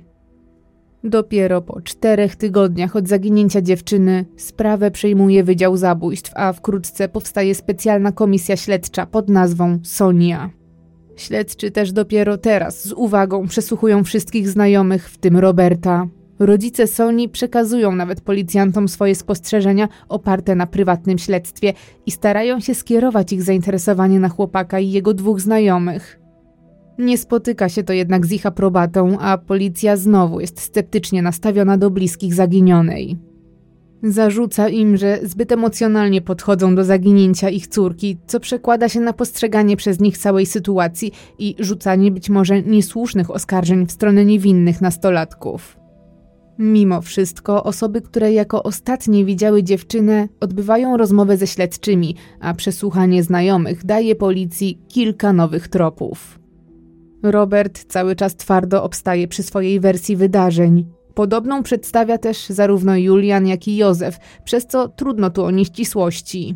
Dopiero 1.04 1.62
po 1.62 1.82
czterech 1.82 2.36
tygodniach 2.36 2.96
od 2.96 3.08
zaginięcia 3.08 3.62
dziewczyny 3.62 4.26
sprawę 4.38 4.92
przejmuje 4.92 5.44
Wydział 5.44 5.78
Zabójstw, 5.78 6.32
a 6.36 6.54
wkrótce 6.54 7.10
powstaje 7.10 7.56
specjalna 7.56 8.12
komisja 8.12 8.58
śledcza 8.58 9.06
pod 9.06 9.30
nazwą 9.30 9.80
Sonia. 9.84 10.50
Śledczy 11.16 11.72
też 11.72 11.92
dopiero 11.92 12.38
teraz 12.38 12.88
z 12.88 12.94
uwagą 12.94 13.48
przesłuchują 13.48 14.04
wszystkich 14.04 14.50
znajomych, 14.50 15.10
w 15.10 15.18
tym 15.18 15.38
Roberta. 15.38 16.08
Rodzice 16.40 16.88
Soni 16.88 17.30
przekazują 17.30 17.96
nawet 17.96 18.22
policjantom 18.22 18.88
swoje 18.88 19.16
spostrzeżenia 19.16 19.88
oparte 20.10 20.56
na 20.56 20.68
prywatnym 20.68 21.18
śledztwie 21.18 21.74
i 22.06 22.12
starają 22.12 22.60
się 22.60 22.76
skierować 22.76 23.34
ich 23.34 23.44
zainteresowanie 23.44 24.20
na 24.20 24.30
chłopaka 24.30 24.80
i 24.80 24.92
jego 24.92 25.14
dwóch 25.14 25.42
znajomych. 25.42 26.23
Nie 26.98 27.18
spotyka 27.18 27.70
się 27.70 27.84
to 27.84 27.94
jednak 27.94 28.26
z 28.26 28.32
ich 28.32 28.46
aprobatą, 28.46 29.20
a 29.20 29.38
policja 29.38 29.98
znowu 29.98 30.40
jest 30.40 30.62
sceptycznie 30.62 31.22
nastawiona 31.22 31.78
do 31.78 31.90
bliskich 31.90 32.34
zaginionej. 32.34 33.18
Zarzuca 34.04 34.70
im, 34.70 34.98
że 34.98 35.20
zbyt 35.24 35.52
emocjonalnie 35.52 36.22
podchodzą 36.22 36.76
do 36.76 36.84
zaginięcia 36.84 37.50
ich 37.50 37.68
córki, 37.68 38.18
co 38.28 38.40
przekłada 38.40 38.90
się 38.90 39.00
na 39.00 39.14
postrzeganie 39.14 39.78
przez 39.78 40.00
nich 40.00 40.18
całej 40.18 40.46
sytuacji 40.46 41.12
i 41.40 41.56
rzucanie 41.60 42.12
być 42.12 42.30
może 42.30 42.62
niesłusznych 42.62 43.32
oskarżeń 43.32 43.86
w 43.86 43.92
stronę 43.92 44.26
niewinnych 44.26 44.82
nastolatków. 44.82 45.78
Mimo 46.60 47.02
wszystko, 47.02 47.64
osoby, 47.64 48.02
które 48.02 48.34
jako 48.34 48.64
ostatnie 48.64 49.26
widziały 49.26 49.64
dziewczynę, 49.64 50.28
odbywają 50.40 50.98
rozmowę 50.98 51.38
ze 51.38 51.48
śledczymi, 51.48 52.16
a 52.40 52.54
przesłuchanie 52.54 53.24
znajomych 53.24 53.86
daje 53.86 54.16
policji 54.16 54.82
kilka 54.88 55.34
nowych 55.34 55.68
tropów. 55.68 56.43
Robert 57.24 57.86
cały 57.88 58.16
czas 58.16 58.36
twardo 58.36 58.84
obstaje 58.84 59.28
przy 59.28 59.44
swojej 59.44 59.80
wersji 59.80 60.16
wydarzeń. 60.16 60.86
Podobną 61.14 61.64
przedstawia 61.64 62.18
też 62.18 62.50
zarówno 62.50 62.98
Julian, 62.98 63.48
jak 63.48 63.68
i 63.68 63.78
Józef, 63.78 64.18
przez 64.44 64.68
co 64.68 64.88
trudno 64.88 65.30
tu 65.30 65.44
o 65.44 65.52
nieścisłości. 65.52 66.56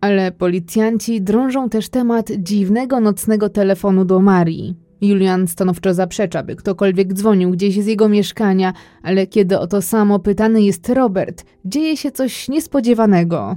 Ale 0.00 0.32
policjanci 0.32 1.22
drążą 1.22 1.68
też 1.68 1.88
temat 1.88 2.32
dziwnego 2.38 3.00
nocnego 3.00 3.48
telefonu 3.48 4.04
do 4.04 4.20
Marii. 4.20 4.76
Julian 5.00 5.48
stanowczo 5.48 5.94
zaprzecza, 5.94 6.42
by 6.42 6.56
ktokolwiek 6.56 7.14
dzwonił 7.14 7.50
gdzieś 7.50 7.82
z 7.82 7.86
jego 7.86 8.08
mieszkania, 8.08 8.72
ale 9.02 9.26
kiedy 9.26 9.58
o 9.58 9.66
to 9.66 9.82
samo 9.82 10.18
pytany 10.18 10.62
jest 10.62 10.88
Robert, 10.88 11.44
dzieje 11.64 11.96
się 11.96 12.10
coś 12.10 12.48
niespodziewanego. 12.48 13.56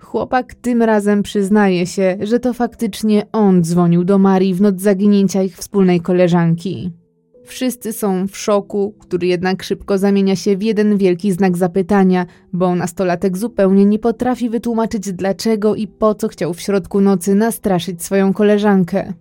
Chłopak 0.00 0.54
tym 0.54 0.82
razem 0.82 1.22
przyznaje 1.22 1.86
się, 1.86 2.16
że 2.20 2.40
to 2.40 2.54
faktycznie 2.54 3.26
on 3.32 3.64
dzwonił 3.64 4.04
do 4.04 4.18
Marii 4.18 4.54
w 4.54 4.60
noc 4.60 4.80
zaginięcia 4.80 5.42
ich 5.42 5.56
wspólnej 5.56 6.00
koleżanki. 6.00 6.90
Wszyscy 7.44 7.92
są 7.92 8.28
w 8.28 8.36
szoku, 8.36 8.94
który 8.98 9.26
jednak 9.26 9.62
szybko 9.62 9.98
zamienia 9.98 10.36
się 10.36 10.56
w 10.56 10.62
jeden 10.62 10.96
wielki 10.96 11.32
znak 11.32 11.56
zapytania, 11.56 12.26
bo 12.52 12.74
nastolatek 12.74 13.38
zupełnie 13.38 13.84
nie 13.84 13.98
potrafi 13.98 14.50
wytłumaczyć 14.50 15.12
dlaczego 15.12 15.74
i 15.74 15.86
po 15.86 16.14
co 16.14 16.28
chciał 16.28 16.54
w 16.54 16.60
środku 16.60 17.00
nocy 17.00 17.34
nastraszyć 17.34 18.02
swoją 18.02 18.32
koleżankę. 18.32 19.12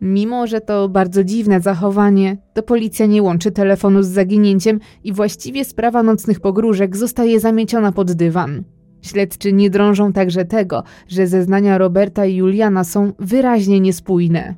Mimo, 0.00 0.46
że 0.46 0.60
to 0.60 0.88
bardzo 0.88 1.24
dziwne 1.24 1.60
zachowanie, 1.60 2.36
to 2.54 2.62
policja 2.62 3.06
nie 3.06 3.22
łączy 3.22 3.50
telefonu 3.50 4.02
z 4.02 4.08
zaginięciem 4.08 4.80
i 5.04 5.12
właściwie 5.12 5.64
sprawa 5.64 6.02
nocnych 6.02 6.40
pogróżek 6.40 6.96
zostaje 6.96 7.40
zamieciona 7.40 7.92
pod 7.92 8.12
dywan. 8.12 8.64
Śledczy 9.04 9.52
nie 9.52 9.70
drążą 9.70 10.12
także 10.12 10.44
tego, 10.44 10.82
że 11.08 11.26
zeznania 11.26 11.78
Roberta 11.78 12.26
i 12.26 12.36
Juliana 12.36 12.84
są 12.84 13.12
wyraźnie 13.18 13.80
niespójne. 13.80 14.54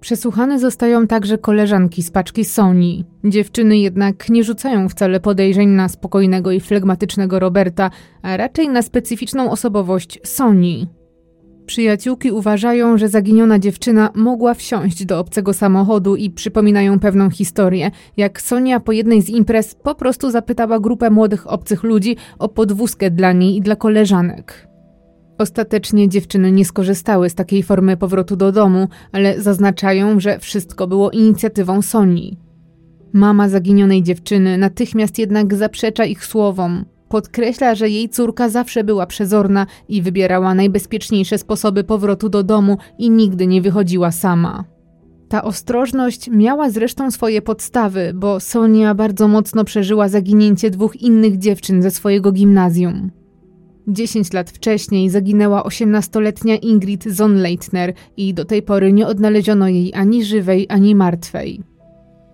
Przesłuchane 0.00 0.58
zostają 0.58 1.06
także 1.06 1.38
koleżanki 1.38 2.02
z 2.02 2.10
paczki 2.10 2.44
Sony. 2.44 3.04
Dziewczyny 3.24 3.78
jednak 3.78 4.28
nie 4.28 4.44
rzucają 4.44 4.88
wcale 4.88 5.20
podejrzeń 5.20 5.68
na 5.68 5.88
spokojnego 5.88 6.52
i 6.52 6.60
flegmatycznego 6.60 7.38
Roberta, 7.38 7.90
a 8.22 8.36
raczej 8.36 8.68
na 8.68 8.82
specyficzną 8.82 9.50
osobowość 9.50 10.20
Sony. 10.24 10.86
Przyjaciółki 11.66 12.30
uważają, 12.30 12.98
że 12.98 13.08
zaginiona 13.08 13.58
dziewczyna 13.58 14.10
mogła 14.14 14.54
wsiąść 14.54 15.04
do 15.04 15.18
obcego 15.18 15.52
samochodu 15.52 16.16
i 16.16 16.30
przypominają 16.30 17.00
pewną 17.00 17.30
historię, 17.30 17.90
jak 18.16 18.42
Sonia 18.42 18.80
po 18.80 18.92
jednej 18.92 19.22
z 19.22 19.28
imprez 19.28 19.74
po 19.74 19.94
prostu 19.94 20.30
zapytała 20.30 20.80
grupę 20.80 21.10
młodych 21.10 21.52
obcych 21.52 21.82
ludzi 21.82 22.16
o 22.38 22.48
podwózkę 22.48 23.10
dla 23.10 23.32
niej 23.32 23.56
i 23.56 23.60
dla 23.60 23.76
koleżanek. 23.76 24.68
Ostatecznie 25.38 26.08
dziewczyny 26.08 26.52
nie 26.52 26.64
skorzystały 26.64 27.30
z 27.30 27.34
takiej 27.34 27.62
formy 27.62 27.96
powrotu 27.96 28.36
do 28.36 28.52
domu, 28.52 28.88
ale 29.12 29.42
zaznaczają, 29.42 30.20
że 30.20 30.38
wszystko 30.38 30.86
było 30.86 31.10
inicjatywą 31.10 31.82
Soni. 31.82 32.38
Mama 33.12 33.48
zaginionej 33.48 34.02
dziewczyny 34.02 34.58
natychmiast 34.58 35.18
jednak 35.18 35.54
zaprzecza 35.54 36.04
ich 36.04 36.24
słowom, 36.24 36.84
Podkreśla, 37.08 37.74
że 37.74 37.88
jej 37.88 38.08
córka 38.08 38.48
zawsze 38.48 38.84
była 38.84 39.06
przezorna 39.06 39.66
i 39.88 40.02
wybierała 40.02 40.54
najbezpieczniejsze 40.54 41.38
sposoby 41.38 41.84
powrotu 41.84 42.28
do 42.28 42.42
domu 42.42 42.78
i 42.98 43.10
nigdy 43.10 43.46
nie 43.46 43.62
wychodziła 43.62 44.10
sama. 44.10 44.64
Ta 45.28 45.44
ostrożność 45.44 46.30
miała 46.30 46.70
zresztą 46.70 47.10
swoje 47.10 47.42
podstawy, 47.42 48.12
bo 48.14 48.40
Sonia 48.40 48.94
bardzo 48.94 49.28
mocno 49.28 49.64
przeżyła 49.64 50.08
zaginięcie 50.08 50.70
dwóch 50.70 50.96
innych 50.96 51.38
dziewczyn 51.38 51.82
ze 51.82 51.90
swojego 51.90 52.32
gimnazjum. 52.32 53.10
Dziesięć 53.88 54.32
lat 54.32 54.50
wcześniej 54.50 55.10
zaginęła 55.10 55.64
osiemnastoletnia 55.64 56.56
Ingrid 56.56 57.04
Zonleitner 57.04 57.92
i 58.16 58.34
do 58.34 58.44
tej 58.44 58.62
pory 58.62 58.92
nie 58.92 59.06
odnaleziono 59.06 59.68
jej 59.68 59.94
ani 59.94 60.24
żywej, 60.24 60.66
ani 60.68 60.94
martwej. 60.94 61.73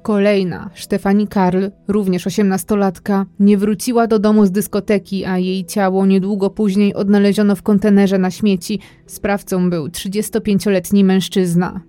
Kolejna, 0.03 0.71
Stefani 0.75 1.29
Karl, 1.29 1.65
również 1.89 2.27
osiemnastolatka, 2.27 3.27
nie 3.41 3.59
wróciła 3.59 4.07
do 4.07 4.19
domu 4.19 4.47
z 4.47 4.51
dyskoteki, 4.51 5.25
a 5.25 5.39
jej 5.39 5.65
ciało 5.65 6.07
niedługo 6.07 6.51
później 6.51 6.95
odnaleziono 6.95 7.57
w 7.57 7.63
kontenerze 7.63 8.19
na 8.19 8.31
śmieci. 8.31 8.81
Sprawcą 9.07 9.71
był 9.71 9.87
35-letni 9.87 11.05
mężczyzna. 11.05 11.81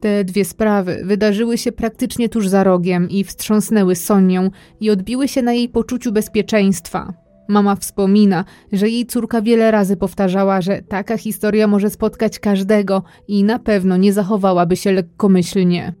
Te 0.00 0.24
dwie 0.24 0.44
sprawy 0.44 1.02
wydarzyły 1.04 1.58
się 1.58 1.72
praktycznie 1.72 2.28
tuż 2.28 2.48
za 2.48 2.64
rogiem 2.64 3.10
i 3.10 3.24
wstrząsnęły 3.24 3.96
Sonią 3.96 4.50
i 4.80 4.90
odbiły 4.90 5.28
się 5.28 5.42
na 5.42 5.52
jej 5.52 5.68
poczuciu 5.68 6.12
bezpieczeństwa. 6.12 7.14
Mama 7.48 7.76
wspomina, 7.76 8.44
że 8.72 8.88
jej 8.88 9.06
córka 9.06 9.42
wiele 9.42 9.70
razy 9.70 9.96
powtarzała, 9.96 10.60
że 10.60 10.82
taka 10.82 11.16
historia 11.16 11.66
może 11.66 11.90
spotkać 11.90 12.38
każdego 12.38 13.02
i 13.28 13.44
na 13.44 13.58
pewno 13.58 13.96
nie 13.96 14.12
zachowałaby 14.12 14.76
się 14.76 14.92
lekkomyślnie. 14.92 15.94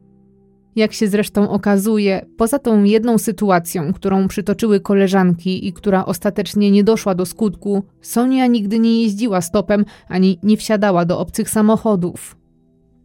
Jak 0.76 0.92
się 0.92 1.08
zresztą 1.08 1.50
okazuje, 1.50 2.26
poza 2.36 2.58
tą 2.58 2.84
jedną 2.84 3.18
sytuacją, 3.18 3.92
którą 3.92 4.28
przytoczyły 4.28 4.80
koleżanki 4.80 5.66
i 5.66 5.72
która 5.72 6.04
ostatecznie 6.04 6.70
nie 6.70 6.84
doszła 6.84 7.14
do 7.14 7.26
skutku, 7.26 7.82
Sonia 8.00 8.46
nigdy 8.46 8.78
nie 8.78 9.02
jeździła 9.02 9.40
stopem 9.40 9.84
ani 10.08 10.38
nie 10.42 10.56
wsiadała 10.56 11.04
do 11.04 11.18
obcych 11.18 11.50
samochodów. 11.50 12.36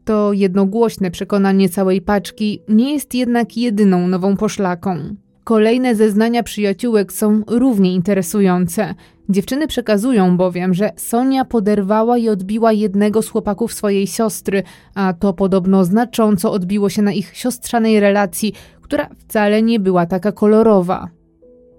To 0.06 0.34
jednogłośne 0.34 1.12
przekonanie 1.12 1.70
całej 1.70 2.02
paczki 2.02 2.62
nie 2.70 2.94
jest 2.94 3.14
jednak 3.14 3.58
jedyną 3.58 4.08
nową 4.08 4.38
poszlaką. 4.38 5.16
Kolejne 5.46 5.96
zeznania 5.96 6.44
przyjaciółek 6.44 7.14
są 7.14 7.42
równie 7.48 7.94
interesujące. 7.94 8.96
Dziewczyny 9.30 9.68
przekazują 9.68 10.38
bowiem, 10.38 10.74
że 10.74 10.92
Sonia 10.96 11.46
poderwała 11.46 12.18
i 12.18 12.30
odbiła 12.30 12.72
jednego 12.72 13.22
z 13.22 13.30
chłopaków 13.30 13.74
swojej 13.74 14.08
siostry, 14.08 14.64
a 14.96 15.14
to 15.14 15.34
podobno 15.34 15.86
znacząco 15.86 16.52
odbiło 16.52 16.90
się 16.90 17.02
na 17.02 17.12
ich 17.12 17.36
siostrzanej 17.38 18.00
relacji, 18.00 18.54
która 18.82 19.10
wcale 19.18 19.62
nie 19.62 19.80
była 19.80 20.06
taka 20.06 20.32
kolorowa. 20.32 21.10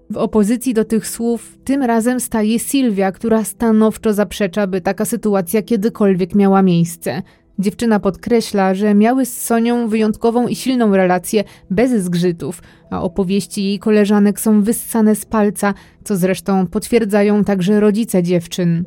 W 0.09 0.17
opozycji 0.17 0.73
do 0.73 0.85
tych 0.85 1.07
słów 1.07 1.57
tym 1.63 1.83
razem 1.83 2.19
staje 2.19 2.59
Sylwia, 2.59 3.11
która 3.11 3.43
stanowczo 3.43 4.13
zaprzecza, 4.13 4.67
by 4.67 4.81
taka 4.81 5.05
sytuacja 5.05 5.61
kiedykolwiek 5.61 6.35
miała 6.35 6.61
miejsce. 6.61 7.21
Dziewczyna 7.59 7.99
podkreśla, 7.99 8.73
że 8.73 8.95
miały 8.95 9.25
z 9.25 9.41
Sonią 9.41 9.87
wyjątkową 9.87 10.47
i 10.47 10.55
silną 10.55 10.95
relację 10.95 11.43
bez 11.69 12.03
zgrzytów, 12.03 12.61
a 12.89 13.01
opowieści 13.01 13.63
jej 13.63 13.79
koleżanek 13.79 14.39
są 14.39 14.61
wyssane 14.61 15.15
z 15.15 15.25
palca, 15.25 15.73
co 16.03 16.15
zresztą 16.15 16.67
potwierdzają 16.67 17.43
także 17.43 17.79
rodzice 17.79 18.23
dziewczyn. 18.23 18.83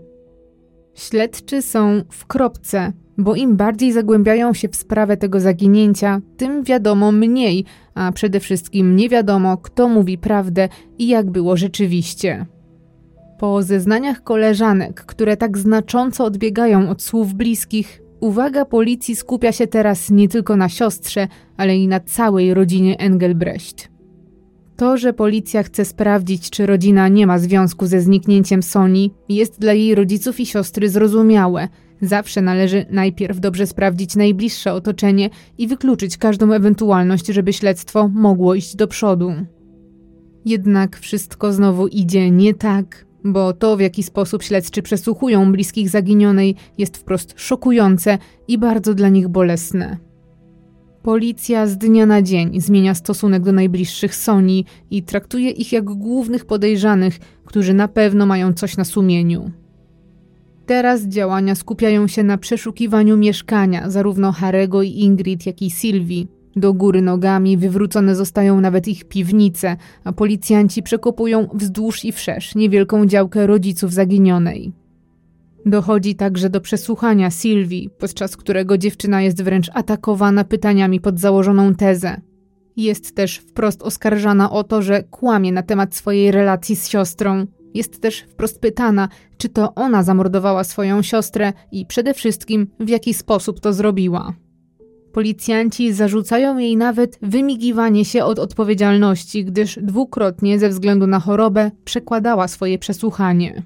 Śledczy 0.95 1.62
są 1.62 2.03
w 2.11 2.27
kropce, 2.27 2.93
bo 3.18 3.35
im 3.35 3.57
bardziej 3.57 3.93
zagłębiają 3.93 4.55
się 4.55 4.68
w 4.68 4.77
sprawę 4.77 5.16
tego 5.16 5.41
zaginięcia, 5.41 6.21
tym 6.37 6.64
wiadomo 6.64 7.12
mniej, 7.12 7.64
a 7.95 8.12
przede 8.12 8.41
wszystkim 8.41 8.97
nie 8.97 9.09
wiadomo, 9.09 9.57
kto 9.57 9.89
mówi 9.89 10.18
prawdę 10.18 10.68
i 10.99 11.09
jak 11.09 11.31
było 11.31 11.57
rzeczywiście. 11.57 12.47
Po 13.39 13.62
zeznaniach 13.62 14.23
koleżanek, 14.23 15.05
które 15.05 15.37
tak 15.37 15.59
znacząco 15.59 16.25
odbiegają 16.25 16.91
od 16.91 17.03
słów 17.03 17.35
bliskich, 17.35 18.03
uwaga 18.21 18.64
policji 18.64 19.16
skupia 19.16 19.53
się 19.53 19.66
teraz 19.66 20.11
nie 20.11 20.29
tylko 20.29 20.57
na 20.57 20.68
siostrze, 20.68 21.29
ale 21.57 21.77
i 21.77 21.89
na 21.89 22.01
całej 22.01 22.55
rodzinie 22.55 22.99
Engelbrecht. 22.99 23.89
To, 24.77 24.97
że 24.97 25.12
policja 25.12 25.62
chce 25.62 25.85
sprawdzić, 25.85 26.51
czy 26.51 26.66
rodzina 26.66 27.09
nie 27.09 27.27
ma 27.27 27.39
związku 27.39 27.87
ze 27.87 28.01
zniknięciem 28.01 28.62
Soni, 28.62 29.14
jest 29.29 29.61
dla 29.61 29.73
jej 29.73 29.95
rodziców 29.95 30.41
i 30.41 30.47
siostry 30.47 30.89
zrozumiałe. 30.89 31.68
Zawsze 32.03 32.43
należy 32.43 32.87
najpierw 32.91 33.41
dobrze 33.41 33.66
sprawdzić 33.66 34.16
najbliższe 34.16 34.73
otoczenie 34.73 35.31
i 35.59 35.66
wykluczyć 35.66 36.16
każdą 36.16 36.53
ewentualność, 36.53 37.27
żeby 37.27 37.53
śledztwo 37.53 38.09
mogło 38.09 38.55
iść 38.55 38.77
do 38.77 38.89
przodu. 38.89 39.33
Jednak 40.45 40.99
wszystko 40.99 41.53
znowu 41.53 41.87
idzie 41.87 42.31
nie 42.31 42.55
tak, 42.55 43.07
bo 43.25 43.53
to, 43.53 43.77
w 43.77 43.81
jaki 43.81 44.03
sposób 44.03 44.43
śledczy 44.43 44.83
przesłuchują 44.83 45.53
bliskich 45.53 45.89
zaginionej, 45.89 46.57
jest 46.79 46.97
wprost 46.97 47.35
szokujące 47.37 48.18
i 48.49 48.59
bardzo 48.59 48.95
dla 48.95 49.09
nich 49.09 49.29
bolesne. 49.29 49.97
Policja 51.03 51.66
z 51.66 51.79
dnia 51.79 52.07
na 52.07 52.23
dzień 52.23 52.61
zmienia 52.61 52.95
stosunek 52.95 53.43
do 53.43 53.53
najbliższych 53.53 54.14
Soni 54.14 54.64
i 54.91 55.03
traktuje 55.03 55.51
ich 55.51 55.73
jak 55.73 55.85
głównych 55.85 56.45
podejrzanych, 56.45 57.18
którzy 57.45 57.75
na 57.75 57.89
pewno 57.89 58.27
mają 58.27 58.53
coś 58.53 58.77
na 58.77 58.85
sumieniu. 58.85 59.51
Teraz 60.66 61.03
działania 61.03 61.55
skupiają 61.55 62.09
się 62.09 62.23
na 62.23 62.39
przeszukiwaniu 62.39 63.16
mieszkania 63.16 63.91
zarówno 63.91 64.33
Harego 64.33 64.83
i 64.83 64.91
Ingrid, 64.91 65.47
jak 65.47 65.62
i 65.62 65.71
Sylwii. 65.71 66.39
Do 66.61 66.75
góry 66.75 67.03
nogami 67.03 67.57
wywrócone 67.57 68.15
zostają 68.15 68.61
nawet 68.61 68.89
ich 68.89 69.05
piwnice, 69.05 69.77
a 70.05 70.13
policjanci 70.13 70.83
przekopują 70.83 71.49
wzdłuż 71.55 72.05
i 72.05 72.13
wszerz 72.13 72.55
niewielką 72.55 73.07
działkę 73.07 73.47
rodziców 73.47 73.93
zaginionej. 73.93 74.73
Dochodzi 75.67 76.15
także 76.15 76.51
do 76.51 76.61
przesłuchania 76.61 77.31
Sylwii, 77.31 77.91
podczas 77.99 78.37
którego 78.37 78.79
dziewczyna 78.79 79.23
jest 79.23 79.43
wręcz 79.43 79.71
atakowana 79.75 80.45
pytaniami 80.45 81.01
pod 81.01 81.21
założoną 81.21 81.75
tezę. 81.75 82.21
Jest 82.77 83.15
też 83.15 83.37
wprost 83.37 83.83
oskarżana 83.83 84.51
o 84.51 84.65
to, 84.65 84.83
że 84.83 85.03
kłamie 85.03 85.53
na 85.53 85.63
temat 85.63 85.95
swojej 85.95 86.31
relacji 86.31 86.77
z 86.77 86.89
siostrą. 86.89 87.47
Jest 87.75 88.01
też 88.01 88.21
wprost 88.21 88.61
pytana, 88.61 89.09
czy 89.39 89.49
to 89.49 89.75
ona 89.75 90.03
zamordowała 90.03 90.65
swoją 90.65 91.03
siostrę 91.03 91.53
i 91.73 91.87
przede 91.87 92.15
wszystkim 92.15 92.67
w 92.81 92.89
jaki 92.89 93.15
sposób 93.15 93.61
to 93.61 93.73
zrobiła. 93.73 94.35
Policjanci 95.13 95.93
zarzucają 95.93 96.59
jej 96.59 96.77
nawet 96.77 97.19
wymigiwanie 97.23 98.05
się 98.05 98.25
od 98.25 98.39
odpowiedzialności, 98.39 99.45
gdyż 99.45 99.79
dwukrotnie 99.83 100.59
ze 100.59 100.69
względu 100.69 101.07
na 101.07 101.21
chorobę 101.21 101.71
przekładała 101.85 102.49
swoje 102.49 102.79
przesłuchanie. 102.79 103.63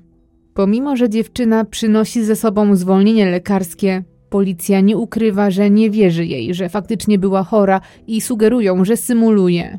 Pomimo, 0.54 0.96
że 0.96 1.10
dziewczyna 1.10 1.64
przynosi 1.64 2.24
ze 2.24 2.36
sobą 2.36 2.76
zwolnienie 2.76 3.30
lekarskie, 3.30 4.04
policja 4.30 4.80
nie 4.80 4.96
ukrywa, 4.96 5.50
że 5.50 5.70
nie 5.70 5.90
wierzy 5.90 6.26
jej, 6.26 6.54
że 6.54 6.68
faktycznie 6.68 7.18
była 7.18 7.42
chora 7.42 7.80
i 8.06 8.20
sugerują, 8.20 8.84
że 8.84 8.96
symuluje. 8.96 9.78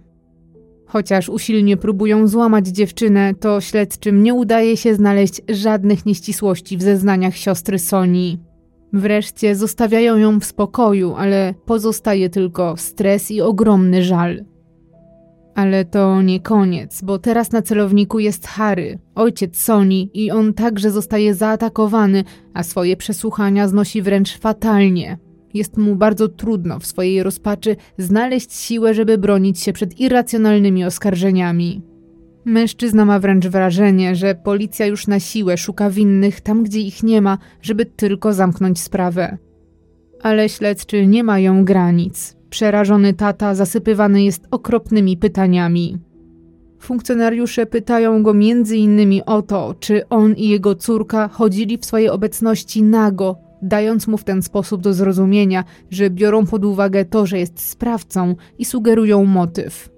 Chociaż 0.86 1.30
usilnie 1.30 1.78
próbują 1.78 2.28
złamać 2.28 2.68
dziewczynę, 2.68 3.34
to 3.40 3.62
śledczym 3.62 4.24
nie 4.24 4.34
udaje 4.34 4.78
się 4.78 4.96
znaleźć 4.96 5.42
żadnych 5.50 6.06
nieścisłości 6.06 6.78
w 6.78 6.82
zeznaniach 6.82 7.36
siostry 7.36 7.80
Soni. 7.80 8.38
Wreszcie 8.96 9.56
zostawiają 9.56 10.18
ją 10.18 10.40
w 10.40 10.46
spokoju, 10.46 11.16
ale 11.18 11.54
pozostaje 11.66 12.30
tylko 12.30 12.78
stres 12.78 13.32
i 13.32 13.42
ogromny 13.42 14.04
żal. 14.04 14.46
Ale 15.56 15.86
to 15.86 16.22
nie 16.22 16.40
koniec, 16.40 17.02
bo 17.02 17.20
teraz 17.20 17.52
na 17.52 17.62
celowniku 17.62 18.20
jest 18.20 18.48
Harry, 18.48 19.00
ojciec 19.16 19.60
Soni, 19.60 20.10
i 20.14 20.32
on 20.32 20.54
także 20.54 20.92
zostaje 20.92 21.34
zaatakowany, 21.34 22.24
a 22.54 22.64
swoje 22.64 22.98
przesłuchania 22.98 23.68
znosi 23.68 24.02
wręcz 24.02 24.38
fatalnie. 24.38 25.18
Jest 25.54 25.78
mu 25.78 25.96
bardzo 25.96 26.28
trudno 26.28 26.80
w 26.80 26.86
swojej 26.86 27.24
rozpaczy 27.24 27.76
znaleźć 27.98 28.54
siłę, 28.54 28.94
żeby 28.94 29.18
bronić 29.18 29.60
się 29.60 29.74
przed 29.74 30.00
irracjonalnymi 30.00 30.86
oskarżeniami. 30.86 31.82
Mężczyzna 32.46 33.06
ma 33.06 33.20
wręcz 33.20 33.48
wrażenie, 33.48 34.16
że 34.16 34.36
policja 34.36 34.86
już 34.86 35.08
na 35.08 35.20
siłę 35.20 35.58
szuka 35.58 35.90
winnych 35.90 36.42
tam, 36.42 36.64
gdzie 36.64 36.80
ich 36.80 37.04
nie 37.04 37.22
ma, 37.22 37.38
żeby 37.62 37.86
tylko 37.86 38.34
zamknąć 38.34 38.80
sprawę. 38.80 39.38
Ale 40.22 40.50
śledczy 40.50 41.08
nie 41.08 41.24
mają 41.24 41.66
granic. 41.66 42.36
Przerażony 42.50 43.14
tata 43.14 43.56
zasypywany 43.56 44.24
jest 44.24 44.48
okropnymi 44.52 45.18
pytaniami. 45.18 45.98
Funkcjonariusze 46.80 47.66
pytają 47.66 48.24
go 48.24 48.34
innymi 48.74 49.26
o 49.26 49.42
to, 49.42 49.76
czy 49.80 50.10
on 50.10 50.34
i 50.34 50.50
jego 50.50 50.76
córka 50.76 51.28
chodzili 51.28 51.78
w 51.78 51.86
swojej 51.86 52.10
obecności 52.10 52.84
nago, 52.84 53.36
dając 53.62 54.08
mu 54.08 54.18
w 54.18 54.24
ten 54.24 54.42
sposób 54.42 54.82
do 54.82 54.94
zrozumienia, 54.94 55.64
że 55.90 56.10
biorą 56.10 56.46
pod 56.46 56.66
uwagę 56.66 57.06
to, 57.06 57.26
że 57.26 57.40
jest 57.40 57.60
sprawcą 57.60 58.36
i 58.58 58.66
sugerują 58.66 59.26
motyw. 59.26 59.95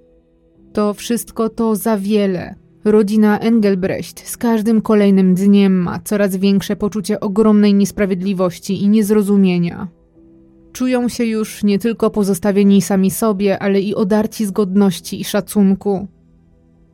To 0.77 0.93
wszystko 0.93 1.49
to 1.49 1.75
za 1.75 1.97
wiele. 1.97 2.55
Rodzina 2.85 3.39
Engelbrecht 3.39 4.27
z 4.29 4.37
każdym 4.37 4.81
kolejnym 4.81 5.35
dniem 5.35 5.73
ma 5.73 5.99
coraz 5.99 6.35
większe 6.35 6.75
poczucie 6.75 7.19
ogromnej 7.19 7.73
niesprawiedliwości 7.73 8.83
i 8.83 8.89
niezrozumienia. 8.89 9.87
Czują 10.73 11.09
się 11.09 11.25
już 11.25 11.63
nie 11.63 11.79
tylko 11.79 12.09
pozostawieni 12.09 12.81
sami 12.81 13.11
sobie, 13.11 13.59
ale 13.59 13.81
i 13.81 13.95
odarci 13.95 14.45
z 14.45 14.51
godności 14.51 15.21
i 15.21 15.23
szacunku. 15.23 16.07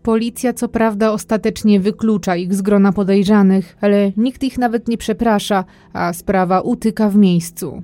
Policja 0.03 0.53
co 0.53 0.69
prawda 0.69 1.11
ostatecznie 1.11 1.79
wyklucza 1.79 2.35
ich 2.35 2.53
z 2.53 2.61
grona 2.61 2.93
podejrzanych, 2.93 3.77
ale 3.81 4.11
nikt 4.17 4.43
ich 4.43 4.57
nawet 4.57 4.87
nie 4.87 4.97
przeprasza, 4.97 5.65
a 5.93 6.13
sprawa 6.13 6.61
utyka 6.61 7.09
w 7.09 7.15
miejscu. 7.15 7.83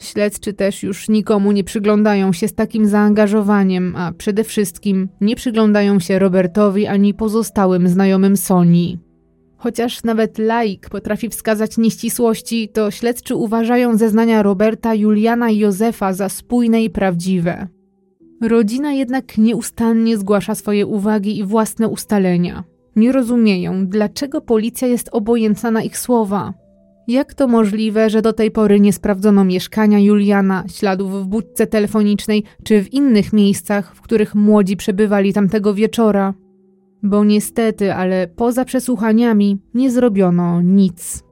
Śledczy 0.00 0.52
też 0.52 0.82
już 0.82 1.08
nikomu 1.08 1.52
nie 1.52 1.64
przyglądają 1.64 2.32
się 2.32 2.48
z 2.48 2.54
takim 2.54 2.86
zaangażowaniem, 2.86 3.94
a 3.96 4.12
przede 4.12 4.44
wszystkim 4.44 5.08
nie 5.20 5.36
przyglądają 5.36 6.00
się 6.00 6.18
Robertowi 6.18 6.86
ani 6.86 7.14
pozostałym 7.14 7.88
znajomym 7.88 8.36
Soni. 8.36 8.98
Chociaż 9.56 10.04
nawet 10.04 10.38
laik 10.38 10.88
potrafi 10.88 11.28
wskazać 11.28 11.78
nieścisłości, 11.78 12.68
to 12.68 12.90
śledczy 12.90 13.34
uważają 13.34 13.96
zeznania 13.96 14.42
Roberta, 14.42 14.94
Juliana 14.94 15.50
i 15.50 15.58
Józefa 15.58 16.12
za 16.12 16.28
spójne 16.28 16.82
i 16.82 16.90
prawdziwe. 16.90 17.68
Rodzina 18.42 18.92
jednak 18.92 19.38
nieustannie 19.38 20.18
zgłasza 20.18 20.54
swoje 20.54 20.86
uwagi 20.86 21.38
i 21.38 21.44
własne 21.44 21.88
ustalenia. 21.88 22.64
Nie 22.96 23.12
rozumieją, 23.12 23.86
dlaczego 23.86 24.40
policja 24.40 24.88
jest 24.88 25.08
obojętna 25.12 25.70
na 25.70 25.82
ich 25.82 25.98
słowa. 25.98 26.54
Jak 27.10 27.34
to 27.34 27.48
możliwe, 27.48 28.10
że 28.10 28.22
do 28.22 28.32
tej 28.32 28.50
pory 28.50 28.80
nie 28.80 28.92
sprawdzono 28.92 29.44
mieszkania 29.44 29.98
Juliana, 29.98 30.64
śladów 30.68 31.22
w 31.22 31.26
budce 31.26 31.66
telefonicznej 31.66 32.44
czy 32.64 32.82
w 32.82 32.92
innych 32.92 33.32
miejscach, 33.32 33.94
w 33.94 34.00
których 34.00 34.34
młodzi 34.34 34.76
przebywali 34.76 35.32
tamtego 35.32 35.74
wieczora? 35.74 36.34
Bo 37.02 37.24
niestety, 37.24 37.94
ale 37.94 38.28
poza 38.28 38.64
przesłuchaniami 38.64 39.58
nie 39.74 39.90
zrobiono 39.90 40.62
nic. 40.62 41.24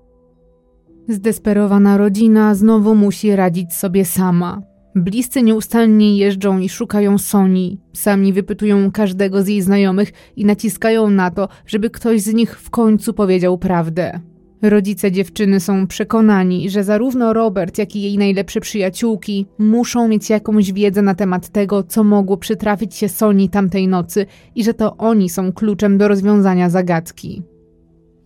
Zdesperowana 1.08 1.96
rodzina 1.96 2.54
znowu 2.54 2.94
musi 2.94 3.36
radzić 3.36 3.72
sobie 3.72 4.04
sama. 4.04 4.62
Bliscy 4.94 5.42
nieustannie 5.42 6.16
jeżdżą 6.16 6.58
i 6.58 6.68
szukają 6.68 7.18
Soni. 7.18 7.80
Sami 7.92 8.32
wypytują 8.32 8.92
każdego 8.92 9.42
z 9.42 9.48
jej 9.48 9.62
znajomych 9.62 10.12
i 10.36 10.44
naciskają 10.44 11.10
na 11.10 11.30
to, 11.30 11.48
żeby 11.66 11.90
ktoś 11.90 12.20
z 12.20 12.34
nich 12.34 12.60
w 12.60 12.70
końcu 12.70 13.14
powiedział 13.14 13.58
prawdę. 13.58 14.20
Rodzice 14.62 15.12
dziewczyny 15.12 15.60
są 15.60 15.86
przekonani, 15.86 16.70
że 16.70 16.84
zarówno 16.84 17.32
Robert, 17.32 17.78
jak 17.78 17.96
i 17.96 18.02
jej 18.02 18.18
najlepsze 18.18 18.60
przyjaciółki 18.60 19.46
muszą 19.58 20.08
mieć 20.08 20.30
jakąś 20.30 20.72
wiedzę 20.72 21.02
na 21.02 21.14
temat 21.14 21.48
tego, 21.48 21.82
co 21.82 22.04
mogło 22.04 22.36
przytrafić 22.36 22.94
się 22.94 23.08
Soni 23.08 23.48
tamtej 23.48 23.88
nocy 23.88 24.26
i 24.54 24.64
że 24.64 24.74
to 24.74 24.96
oni 24.96 25.28
są 25.28 25.52
kluczem 25.52 25.98
do 25.98 26.08
rozwiązania 26.08 26.70
zagadki. 26.70 27.42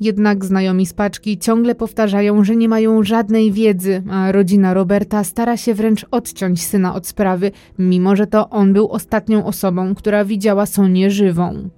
Jednak 0.01 0.45
znajomi 0.45 0.87
z 0.87 0.93
paczki 0.93 1.39
ciągle 1.39 1.75
powtarzają, 1.75 2.45
że 2.45 2.57
nie 2.57 2.69
mają 2.69 3.03
żadnej 3.03 3.53
wiedzy, 3.53 4.03
a 4.11 4.33
rodzina 4.33 4.75
Roberta 4.75 5.25
stara 5.25 5.57
się 5.57 5.75
wręcz 5.75 6.07
odciąć 6.11 6.63
syna 6.67 6.95
od 6.95 7.07
sprawy, 7.07 7.51
mimo 7.79 8.17
że 8.17 8.27
to 8.27 8.51
on 8.51 8.73
był 8.73 8.89
ostatnią 8.89 9.45
osobą, 9.47 9.95
która 9.95 10.25
widziała 10.25 10.67
Sonię 10.67 11.11
żywą. 11.11 11.69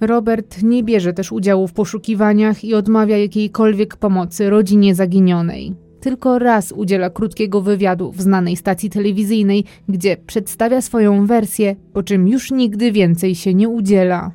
Robert 0.00 0.62
nie 0.62 0.82
bierze 0.82 1.12
też 1.12 1.32
udziału 1.32 1.68
w 1.68 1.72
poszukiwaniach 1.72 2.64
i 2.64 2.74
odmawia 2.74 3.18
jakiejkolwiek 3.18 3.96
pomocy 3.96 4.50
rodzinie 4.50 4.94
zaginionej. 4.94 5.74
tylko 6.00 6.38
raz 6.38 6.72
udziela 6.72 7.10
krótkiego 7.10 7.60
wywiadu 7.60 8.12
w 8.12 8.20
znanej 8.20 8.56
stacji 8.56 8.90
telewizyjnej, 8.90 9.64
gdzie 9.88 10.16
przedstawia 10.16 10.80
swoją 10.80 11.26
wersję, 11.26 11.76
po 11.92 12.02
czym 12.02 12.28
już 12.28 12.50
nigdy 12.50 12.92
więcej 12.92 13.34
się 13.34 13.54
nie 13.54 13.68
udziela. 13.68 14.32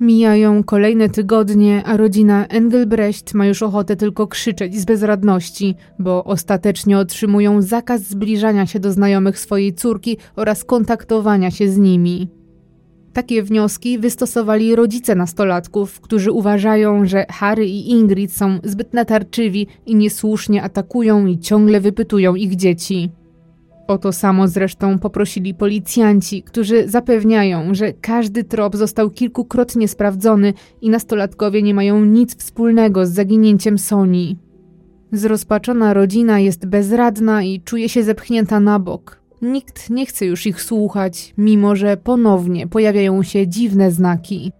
Mijają 0.00 0.64
kolejne 0.64 1.08
tygodnie, 1.08 1.82
a 1.84 1.96
rodzina 1.96 2.46
Engelbrecht 2.46 3.34
ma 3.34 3.46
już 3.46 3.62
ochotę 3.62 3.96
tylko 3.96 4.26
krzyczeć 4.26 4.74
z 4.74 4.84
bezradności, 4.84 5.74
bo 5.98 6.24
ostatecznie 6.24 6.98
otrzymują 6.98 7.62
zakaz 7.62 8.02
zbliżania 8.02 8.66
się 8.66 8.80
do 8.80 8.92
znajomych 8.92 9.38
swojej 9.38 9.74
córki 9.74 10.16
oraz 10.36 10.64
kontaktowania 10.64 11.50
się 11.50 11.68
z 11.68 11.78
nimi. 11.78 12.41
Takie 13.12 13.42
wnioski 13.42 13.98
wystosowali 13.98 14.76
rodzice 14.76 15.14
nastolatków, 15.14 16.00
którzy 16.00 16.32
uważają, 16.32 17.06
że 17.06 17.26
Harry 17.30 17.66
i 17.66 17.90
Ingrid 17.90 18.32
są 18.32 18.58
zbyt 18.64 18.94
natarczywi 18.94 19.66
i 19.86 19.94
niesłusznie 19.94 20.62
atakują 20.62 21.26
i 21.26 21.38
ciągle 21.38 21.80
wypytują 21.80 22.34
ich 22.34 22.56
dzieci. 22.56 23.10
O 23.88 23.98
to 23.98 24.12
samo 24.12 24.48
zresztą 24.48 24.98
poprosili 24.98 25.54
policjanci, 25.54 26.42
którzy 26.42 26.88
zapewniają, 26.88 27.74
że 27.74 27.92
każdy 27.92 28.44
trop 28.44 28.76
został 28.76 29.10
kilkukrotnie 29.10 29.88
sprawdzony 29.88 30.54
i 30.80 30.90
nastolatkowie 30.90 31.62
nie 31.62 31.74
mają 31.74 32.04
nic 32.04 32.36
wspólnego 32.36 33.06
z 33.06 33.10
zaginięciem 33.10 33.78
Soni. 33.78 34.38
Zrozpaczona 35.12 35.94
rodzina 35.94 36.40
jest 36.40 36.66
bezradna 36.66 37.42
i 37.42 37.60
czuje 37.60 37.88
się 37.88 38.02
zepchnięta 38.02 38.60
na 38.60 38.78
bok. 38.78 39.21
Nikt 39.42 39.90
nie 39.90 40.06
chce 40.06 40.26
już 40.26 40.46
ich 40.46 40.62
słuchać, 40.62 41.34
mimo 41.38 41.76
że 41.76 41.96
ponownie 41.96 42.66
pojawiają 42.66 43.22
się 43.22 43.48
dziwne 43.48 43.90
znaki. 43.90 44.52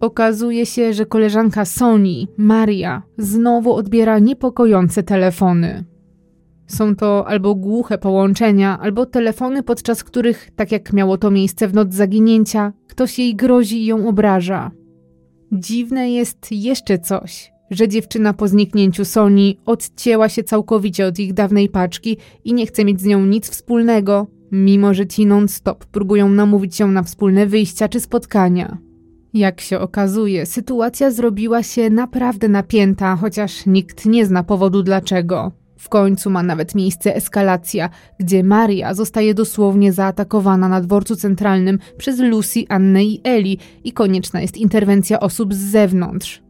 Okazuje 0.00 0.66
się, 0.66 0.92
że 0.92 1.06
koleżanka 1.06 1.64
Soni, 1.64 2.28
Maria, 2.36 3.02
znowu 3.18 3.74
odbiera 3.74 4.18
niepokojące 4.18 5.02
telefony. 5.02 5.84
Są 6.66 6.96
to 6.96 7.28
albo 7.28 7.54
głuche 7.54 7.98
połączenia, 7.98 8.78
albo 8.80 9.06
telefony, 9.06 9.62
podczas 9.62 10.04
których, 10.04 10.50
tak 10.56 10.72
jak 10.72 10.92
miało 10.92 11.18
to 11.18 11.30
miejsce 11.30 11.68
w 11.68 11.74
noc 11.74 11.94
zaginięcia, 11.94 12.72
ktoś 12.88 13.18
jej 13.18 13.36
grozi 13.36 13.82
i 13.82 13.86
ją 13.86 14.08
obraża. 14.08 14.70
Dziwne 15.52 16.10
jest 16.10 16.52
jeszcze 16.52 16.98
coś, 16.98 17.52
że 17.70 17.88
dziewczyna 17.88 18.32
po 18.32 18.48
zniknięciu 18.48 19.04
Soni 19.04 19.58
odcięła 19.66 20.28
się 20.28 20.44
całkowicie 20.44 21.06
od 21.06 21.18
ich 21.18 21.32
dawnej 21.32 21.68
paczki 21.68 22.16
i 22.44 22.54
nie 22.54 22.66
chce 22.66 22.84
mieć 22.84 23.00
z 23.00 23.04
nią 23.04 23.26
nic 23.26 23.50
wspólnego, 23.50 24.26
mimo 24.52 24.94
że 24.94 25.06
ci 25.06 25.26
non-stop 25.26 25.84
próbują 25.84 26.28
namówić 26.28 26.80
ją 26.80 26.88
na 26.88 27.02
wspólne 27.02 27.46
wyjścia 27.46 27.88
czy 27.88 28.00
spotkania. 28.00 28.78
Jak 29.34 29.60
się 29.60 29.78
okazuje, 29.78 30.46
sytuacja 30.46 31.10
zrobiła 31.10 31.62
się 31.62 31.90
naprawdę 31.90 32.48
napięta, 32.48 33.16
chociaż 33.16 33.66
nikt 33.66 34.06
nie 34.06 34.26
zna 34.26 34.42
powodu 34.42 34.82
dlaczego. 34.82 35.52
W 35.78 35.88
końcu 35.88 36.30
ma 36.30 36.42
nawet 36.42 36.74
miejsce 36.74 37.16
eskalacja, 37.16 37.90
gdzie 38.20 38.44
Maria 38.44 38.94
zostaje 38.94 39.34
dosłownie 39.34 39.92
zaatakowana 39.92 40.68
na 40.68 40.80
dworcu 40.80 41.16
centralnym 41.16 41.78
przez 41.98 42.18
Lucy, 42.18 42.64
Annę 42.68 43.04
i 43.04 43.20
Eli 43.24 43.58
i 43.84 43.92
konieczna 43.92 44.40
jest 44.40 44.56
interwencja 44.56 45.20
osób 45.20 45.54
z 45.54 45.58
zewnątrz. 45.58 46.45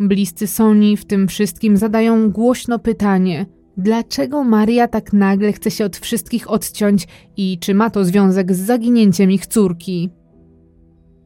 Bliscy 0.00 0.46
Soni 0.46 0.96
w 0.96 1.04
tym 1.04 1.28
wszystkim 1.28 1.76
zadają 1.76 2.30
głośno 2.30 2.78
pytanie: 2.78 3.46
dlaczego 3.76 4.44
Maria 4.44 4.88
tak 4.88 5.12
nagle 5.12 5.52
chce 5.52 5.70
się 5.70 5.84
od 5.84 5.96
wszystkich 5.96 6.50
odciąć 6.50 7.08
i 7.36 7.58
czy 7.58 7.74
ma 7.74 7.90
to 7.90 8.04
związek 8.04 8.54
z 8.54 8.58
zaginięciem 8.58 9.30
ich 9.30 9.46
córki? 9.46 10.10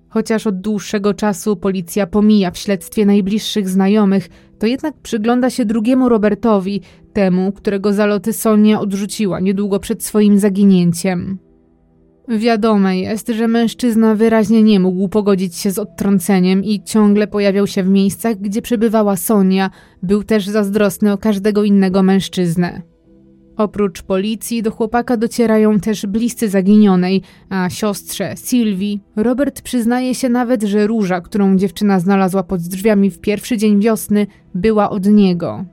Chociaż 0.09 0.47
od 0.47 0.61
dłuższego 0.61 1.15
czasu 1.15 1.57
policja 1.57 2.07
pomija 2.07 2.51
w 2.51 2.59
śledztwie 2.59 3.07
najbliższych 3.07 3.69
znajomych, 3.69 4.29
to 4.59 4.67
jednak 4.67 4.95
przygląda 5.03 5.51
się 5.51 5.65
drugiemu 5.65 6.09
Robertowi, 6.09 6.81
temu, 7.13 7.53
którego 7.53 7.93
zaloty 7.93 8.33
Sonia 8.33 8.81
odrzuciła 8.81 9.41
niedługo 9.41 9.81
przed 9.81 10.05
swoim 10.05 10.39
zaginięciem. 10.39 11.39
Wiadome 12.29 12.99
jest, 12.99 13.29
że 13.29 13.49
mężczyzna 13.49 14.15
wyraźnie 14.15 14.63
nie 14.63 14.81
mógł 14.81 15.09
pogodzić 15.09 15.57
się 15.57 15.71
z 15.71 15.79
odtrąceniem 15.79 16.65
i 16.65 16.83
ciągle 16.83 17.27
pojawiał 17.27 17.67
się 17.67 17.83
w 17.83 17.89
miejscach, 17.89 18.37
gdzie 18.37 18.63
przebywała 18.63 19.17
Sonia. 19.17 19.71
Był 20.03 20.25
też 20.25 20.47
zazdrosny 20.47 21.13
o 21.13 21.19
każdego 21.19 21.65
innego 21.65 22.03
mężczyznę. 22.03 22.83
Oprócz 23.57 24.03
policji 24.03 24.63
do 24.63 24.71
chłopaka 24.71 25.17
docierają 25.17 25.81
też 25.81 26.07
bliscy 26.07 26.49
zaginionej, 26.49 27.23
a 27.49 27.71
siostrze 27.71 28.35
Sylwii 28.37 29.01
Robert 29.17 29.63
przyznaje 29.63 30.15
się 30.15 30.29
nawet, 30.29 30.63
że 30.63 30.87
róża, 30.87 31.21
którą 31.21 31.57
dziewczyna 31.57 32.01
znalazła 32.01 32.43
pod 32.43 32.61
drzwiami 32.61 33.11
w 33.11 33.21
pierwszy 33.21 33.57
dzień 33.57 33.81
wiosny, 33.81 34.27
była 34.55 34.91
od 34.91 35.07
niego. 35.07 35.65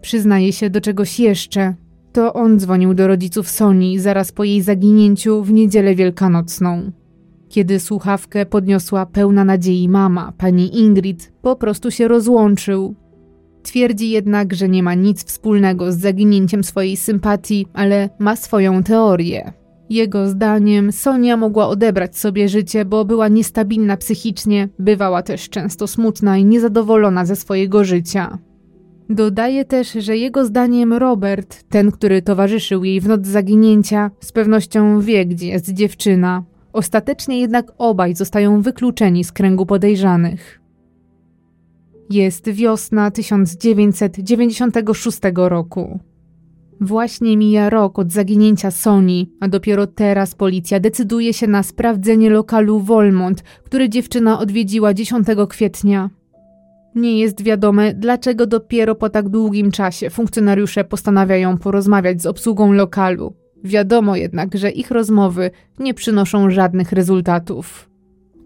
Przyznaje 0.00 0.52
się 0.52 0.70
do 0.70 0.80
czegoś 0.80 1.20
jeszcze. 1.20 1.74
To 2.12 2.32
on 2.32 2.58
dzwonił 2.58 2.94
do 2.94 3.06
rodziców 3.06 3.50
Soni 3.50 3.98
zaraz 3.98 4.32
po 4.32 4.44
jej 4.44 4.62
zaginięciu 4.62 5.42
w 5.42 5.52
niedzielę 5.52 5.94
wielkanocną. 5.94 6.92
Kiedy 7.48 7.80
słuchawkę 7.80 8.46
podniosła 8.46 9.06
pełna 9.06 9.44
nadziei 9.44 9.88
mama, 9.88 10.32
pani 10.38 10.78
Ingrid, 10.78 11.32
po 11.42 11.56
prostu 11.56 11.90
się 11.90 12.08
rozłączył, 12.08 12.94
Twierdzi 13.62 14.10
jednak, 14.10 14.54
że 14.54 14.68
nie 14.68 14.82
ma 14.82 14.94
nic 14.94 15.24
wspólnego 15.24 15.92
z 15.92 15.98
zaginięciem 15.98 16.64
swojej 16.64 16.96
sympatii, 16.96 17.66
ale 17.72 18.08
ma 18.18 18.36
swoją 18.36 18.82
teorię. 18.82 19.52
Jego 19.90 20.28
zdaniem 20.28 20.92
Sonia 20.92 21.36
mogła 21.36 21.68
odebrać 21.68 22.18
sobie 22.18 22.48
życie, 22.48 22.84
bo 22.84 23.04
była 23.04 23.28
niestabilna 23.28 23.96
psychicznie, 23.96 24.68
bywała 24.78 25.22
też 25.22 25.48
często 25.48 25.86
smutna 25.86 26.38
i 26.38 26.44
niezadowolona 26.44 27.24
ze 27.24 27.36
swojego 27.36 27.84
życia. 27.84 28.38
Dodaje 29.10 29.64
też, 29.64 29.92
że 29.92 30.16
jego 30.16 30.44
zdaniem 30.44 30.92
Robert, 30.92 31.62
ten, 31.68 31.92
który 31.92 32.22
towarzyszył 32.22 32.84
jej 32.84 33.00
w 33.00 33.08
noc 33.08 33.26
zaginięcia, 33.26 34.10
z 34.20 34.32
pewnością 34.32 35.00
wie, 35.00 35.26
gdzie 35.26 35.46
jest 35.46 35.72
dziewczyna. 35.72 36.44
Ostatecznie 36.72 37.40
jednak 37.40 37.72
obaj 37.78 38.14
zostają 38.14 38.62
wykluczeni 38.62 39.24
z 39.24 39.32
kręgu 39.32 39.66
podejrzanych. 39.66 40.60
Jest 42.10 42.50
wiosna 42.50 43.10
1996 43.10 45.18
roku. 45.34 46.00
Właśnie 46.80 47.36
mija 47.36 47.70
rok 47.70 47.98
od 47.98 48.12
zaginięcia 48.12 48.70
Soni, 48.70 49.32
a 49.40 49.48
dopiero 49.48 49.86
teraz 49.86 50.34
policja 50.34 50.80
decyduje 50.80 51.34
się 51.34 51.46
na 51.46 51.62
sprawdzenie 51.62 52.30
lokalu 52.30 52.80
Volmont, 52.80 53.42
który 53.42 53.88
dziewczyna 53.88 54.38
odwiedziła 54.38 54.94
10 54.94 55.26
kwietnia. 55.48 56.10
Nie 56.94 57.20
jest 57.20 57.42
wiadome, 57.42 57.94
dlaczego 57.94 58.46
dopiero 58.46 58.94
po 58.94 59.08
tak 59.08 59.28
długim 59.28 59.70
czasie 59.70 60.10
funkcjonariusze 60.10 60.84
postanawiają 60.84 61.58
porozmawiać 61.58 62.22
z 62.22 62.26
obsługą 62.26 62.72
lokalu. 62.72 63.34
Wiadomo 63.64 64.16
jednak, 64.16 64.56
że 64.58 64.70
ich 64.70 64.90
rozmowy 64.90 65.50
nie 65.78 65.94
przynoszą 65.94 66.50
żadnych 66.50 66.92
rezultatów. 66.92 67.90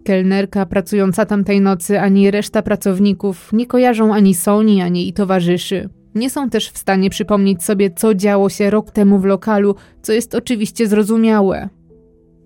Kelnerka 0.03 0.65
pracująca 0.65 1.25
tamtej 1.25 1.61
nocy, 1.61 1.99
ani 1.99 2.31
reszta 2.31 2.61
pracowników 2.61 3.53
nie 3.53 3.65
kojarzą 3.65 4.13
ani 4.13 4.35
Soni, 4.35 4.81
ani 4.81 5.01
jej 5.01 5.13
towarzyszy. 5.13 5.89
Nie 6.15 6.29
są 6.29 6.49
też 6.49 6.69
w 6.69 6.77
stanie 6.77 7.09
przypomnieć 7.09 7.63
sobie, 7.63 7.91
co 7.91 8.15
działo 8.15 8.49
się 8.49 8.69
rok 8.69 8.91
temu 8.91 9.19
w 9.19 9.25
lokalu, 9.25 9.75
co 10.01 10.13
jest 10.13 10.35
oczywiście 10.35 10.87
zrozumiałe. 10.87 11.69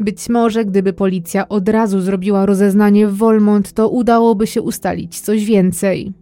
Być 0.01 0.29
może, 0.29 0.65
gdyby 0.65 0.93
policja 0.93 1.49
od 1.49 1.69
razu 1.69 2.01
zrobiła 2.01 2.45
rozeznanie 2.45 3.07
w 3.07 3.17
Volmont, 3.17 3.73
to 3.73 3.89
udałoby 3.89 4.47
się 4.47 4.61
ustalić 4.61 5.19
coś 5.19 5.45
więcej. 5.45 6.13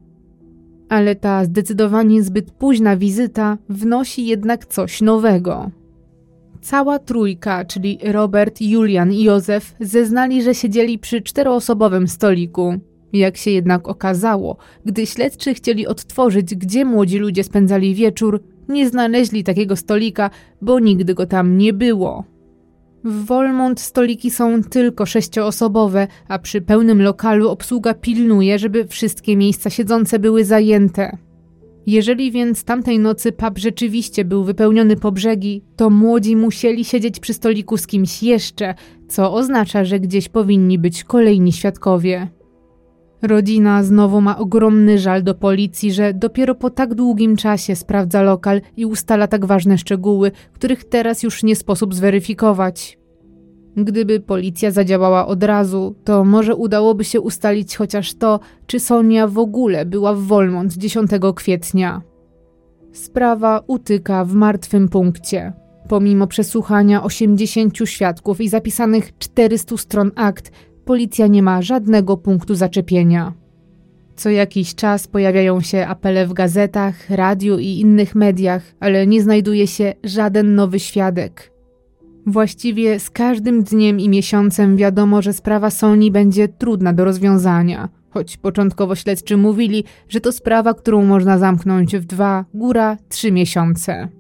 Ale 0.90 1.16
ta 1.16 1.46
zdecydowanie 1.46 2.24
zbyt 2.24 2.52
późna 2.52 2.98
wizyta 2.98 3.58
wnosi 3.70 4.26
jednak 4.26 4.66
coś 4.66 5.02
nowego. 5.02 5.72
Cała 6.62 7.00
trójka, 7.00 7.66
czyli 7.66 8.00
Robert, 8.04 8.62
Julian 8.62 9.14
i 9.14 9.24
Józef, 9.24 9.76
zeznali, 9.80 10.44
że 10.44 10.56
siedzieli 10.56 11.00
przy 11.00 11.22
czteroosobowym 11.22 12.08
stoliku. 12.08 12.74
Jak 13.14 13.38
się 13.38 13.52
jednak 13.52 13.88
okazało, 13.88 14.58
gdy 14.86 15.06
śledczy 15.06 15.54
chcieli 15.54 15.88
odtworzyć, 15.88 16.56
gdzie 16.56 16.86
młodzi 16.86 17.18
ludzie 17.18 17.44
spędzali 17.44 17.96
wieczór, 17.96 18.44
nie 18.70 18.90
znaleźli 18.90 19.44
takiego 19.44 19.76
stolika, 19.76 20.30
bo 20.62 20.80
nigdy 20.80 21.14
go 21.14 21.26
tam 21.26 21.58
nie 21.58 21.74
było. 21.74 22.39
W 23.04 23.26
Volmont 23.26 23.80
stoliki 23.80 24.32
są 24.32 24.64
tylko 24.64 25.06
sześcioosobowe, 25.06 26.08
a 26.28 26.40
przy 26.40 26.62
pełnym 26.62 27.02
lokalu 27.02 27.50
obsługa 27.50 27.94
pilnuje, 27.94 28.60
żeby 28.60 28.88
wszystkie 28.88 29.38
miejsca 29.38 29.70
siedzące 29.70 30.20
były 30.20 30.46
zajęte. 30.46 31.18
Jeżeli 31.86 32.32
więc 32.32 32.64
tamtej 32.64 33.00
nocy 33.00 33.32
pub 33.32 33.58
rzeczywiście 33.58 34.26
był 34.26 34.44
wypełniony 34.44 34.96
po 34.96 35.12
brzegi, 35.12 35.64
to 35.76 35.90
młodzi 35.90 36.36
musieli 36.36 36.86
siedzieć 36.86 37.20
przy 37.20 37.34
stoliku 37.34 37.78
z 37.78 37.88
kimś 37.88 38.24
jeszcze, 38.24 38.76
co 39.08 39.34
oznacza, 39.34 39.86
że 39.86 40.00
gdzieś 40.00 40.30
powinni 40.30 40.80
być 40.80 41.04
kolejni 41.04 41.52
świadkowie. 41.52 42.28
Rodzina 43.22 43.84
znowu 43.84 44.22
ma 44.22 44.38
ogromny 44.38 45.00
żal 45.00 45.24
do 45.24 45.36
policji, 45.36 45.94
że 45.94 46.14
dopiero 46.14 46.56
po 46.56 46.70
tak 46.70 46.96
długim 46.96 47.36
czasie 47.36 47.76
sprawdza 47.76 48.22
lokal 48.22 48.62
i 48.78 48.86
ustala 48.86 49.28
tak 49.28 49.46
ważne 49.46 49.78
szczegóły, 49.78 50.32
których 50.54 50.84
teraz 50.84 51.24
już 51.24 51.44
nie 51.44 51.56
sposób 51.56 51.96
zweryfikować. 51.96 53.00
Gdyby 53.78 54.20
policja 54.20 54.72
zadziałała 54.72 55.28
od 55.28 55.44
razu, 55.44 55.96
to 56.04 56.24
może 56.24 56.56
udałoby 56.56 57.04
się 57.04 57.22
ustalić 57.22 57.76
chociaż 57.76 58.14
to, 58.14 58.40
czy 58.68 58.80
Sonia 58.80 59.28
w 59.28 59.38
ogóle 59.38 59.86
była 59.86 60.14
w 60.14 60.20
Volmont 60.20 60.74
10 60.74 61.12
kwietnia. 61.36 62.02
Sprawa 62.92 63.64
utyka 63.68 64.26
w 64.26 64.34
martwym 64.34 64.90
punkcie. 64.90 65.54
Pomimo 65.88 66.28
przesłuchania 66.28 67.04
80 67.04 67.78
świadków 67.86 68.42
i 68.42 68.50
zapisanych 68.50 69.18
400 69.18 69.78
stron 69.78 70.12
akt, 70.16 70.52
policja 70.90 71.28
nie 71.28 71.44
ma 71.44 71.62
żadnego 71.62 72.18
punktu 72.18 72.56
zaczepienia. 72.56 73.34
Co 74.16 74.30
jakiś 74.30 74.76
czas 74.76 75.08
pojawiają 75.08 75.62
się 75.62 75.88
apele 75.88 76.28
w 76.28 76.34
gazetach, 76.34 77.10
radiu 77.10 77.60
i 77.60 77.80
innych 77.80 78.16
mediach, 78.16 78.62
ale 78.80 79.08
nie 79.08 79.22
znajduje 79.22 79.68
się 79.68 79.94
żaden 80.04 80.56
nowy 80.56 80.80
świadek. 80.80 81.52
Właściwie 82.26 83.00
z 83.00 83.10
każdym 83.10 83.64
dniem 83.64 84.00
i 84.00 84.10
miesiącem 84.10 84.78
wiadomo, 84.78 85.22
że 85.22 85.34
sprawa 85.34 85.70
Sony 85.70 86.12
będzie 86.12 86.48
trudna 86.48 86.94
do 86.94 87.06
rozwiązania, 87.06 87.90
choć 88.10 88.38
początkowo 88.38 88.96
śledczy 88.96 89.38
mówili, 89.38 89.84
że 90.08 90.22
to 90.22 90.32
sprawa, 90.32 90.74
którą 90.74 91.06
można 91.06 91.38
zamknąć 91.38 91.98
w 91.98 92.06
dwa, 92.06 92.46
góra 92.54 92.98
trzy 93.10 93.32
miesiące. 93.32 94.19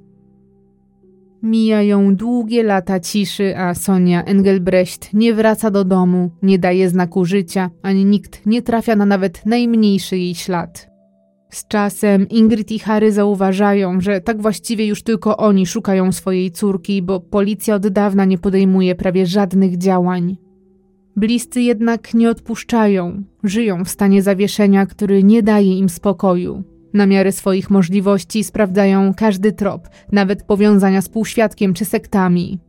Mijają 1.43 2.15
długie 2.15 2.63
lata 2.63 2.99
ciszy, 2.99 3.57
a 3.57 3.73
Sonia 3.73 4.23
Engelbrecht 4.23 5.13
nie 5.13 5.33
wraca 5.33 5.71
do 5.71 5.83
domu, 5.83 6.31
nie 6.41 6.59
daje 6.59 6.89
znaku 6.89 7.25
życia, 7.25 7.69
ani 7.81 8.05
nikt 8.05 8.45
nie 8.45 8.61
trafia 8.61 8.95
na 8.95 9.05
nawet 9.05 9.45
najmniejszy 9.45 10.17
jej 10.17 10.35
ślad. 10.35 10.89
Z 11.49 11.67
czasem 11.67 12.29
Ingrid 12.29 12.71
i 12.71 12.79
Harry 12.79 13.11
zauważają, 13.11 14.01
że 14.01 14.21
tak 14.21 14.41
właściwie 14.41 14.87
już 14.87 15.03
tylko 15.03 15.37
oni 15.37 15.65
szukają 15.65 16.11
swojej 16.11 16.51
córki, 16.51 17.01
bo 17.01 17.19
policja 17.19 17.75
od 17.75 17.87
dawna 17.87 18.25
nie 18.25 18.37
podejmuje 18.37 18.95
prawie 18.95 19.25
żadnych 19.25 19.77
działań. 19.77 20.37
Bliscy 21.15 21.61
jednak 21.61 22.13
nie 22.13 22.29
odpuszczają, 22.29 23.23
żyją 23.43 23.85
w 23.85 23.89
stanie 23.89 24.21
zawieszenia, 24.21 24.85
który 24.85 25.23
nie 25.23 25.43
daje 25.43 25.77
im 25.77 25.89
spokoju. 25.89 26.63
Na 26.93 27.05
miarę 27.05 27.31
swoich 27.31 27.69
możliwości 27.69 28.43
sprawdzają 28.43 29.13
każdy 29.13 29.51
trop, 29.51 29.89
nawet 30.11 30.43
powiązania 30.43 31.01
z 31.01 31.09
półświadkiem 31.09 31.73
czy 31.73 31.85
sektami. 31.85 32.59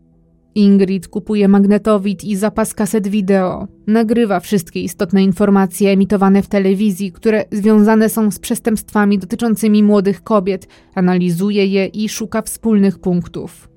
Ingrid 0.55 1.09
kupuje 1.09 1.49
magnetowid 1.49 2.25
i 2.25 2.37
zapas 2.37 2.75
kaset 2.75 3.09
wideo. 3.09 3.69
Nagrywa 3.87 4.41
wszystkie 4.41 4.81
istotne 4.81 5.23
informacje 5.23 5.91
emitowane 5.91 6.43
w 6.43 6.49
telewizji, 6.49 7.13
które 7.13 7.45
związane 7.53 8.09
są 8.09 8.31
z 8.31 8.39
przestępstwami 8.39 9.19
dotyczącymi 9.19 9.83
młodych 9.83 10.23
kobiet, 10.23 10.69
analizuje 10.95 11.67
je 11.67 11.87
i 11.87 12.09
szuka 12.09 12.43
wspólnych 12.43 12.99
punktów. 12.99 13.70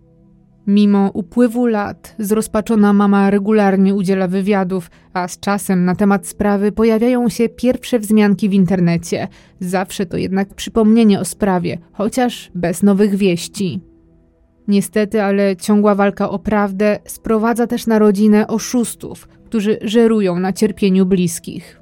Mimo 0.67 1.11
upływu 1.13 1.65
lat, 1.65 2.15
zrozpaczona 2.19 2.93
mama 2.93 3.29
regularnie 3.29 3.95
udziela 3.95 4.27
wywiadów, 4.27 4.91
a 5.13 5.27
z 5.27 5.39
czasem 5.39 5.85
na 5.85 5.95
temat 5.95 6.27
sprawy 6.27 6.71
pojawiają 6.71 7.29
się 7.29 7.49
pierwsze 7.49 7.99
wzmianki 7.99 8.49
w 8.49 8.53
internecie. 8.53 9.27
Zawsze 9.59 10.05
to 10.05 10.17
jednak 10.17 10.53
przypomnienie 10.53 11.19
o 11.19 11.25
sprawie, 11.25 11.77
chociaż 11.93 12.51
bez 12.55 12.83
nowych 12.83 13.15
wieści. 13.15 13.81
Niestety, 14.67 15.23
ale 15.23 15.55
ciągła 15.55 15.95
walka 15.95 16.29
o 16.29 16.39
prawdę 16.39 16.99
sprowadza 17.05 17.67
też 17.67 17.87
na 17.87 17.99
rodzinę 17.99 18.47
oszustów, 18.47 19.27
którzy 19.45 19.77
żerują 19.81 20.39
na 20.39 20.53
cierpieniu 20.53 21.05
bliskich. 21.05 21.81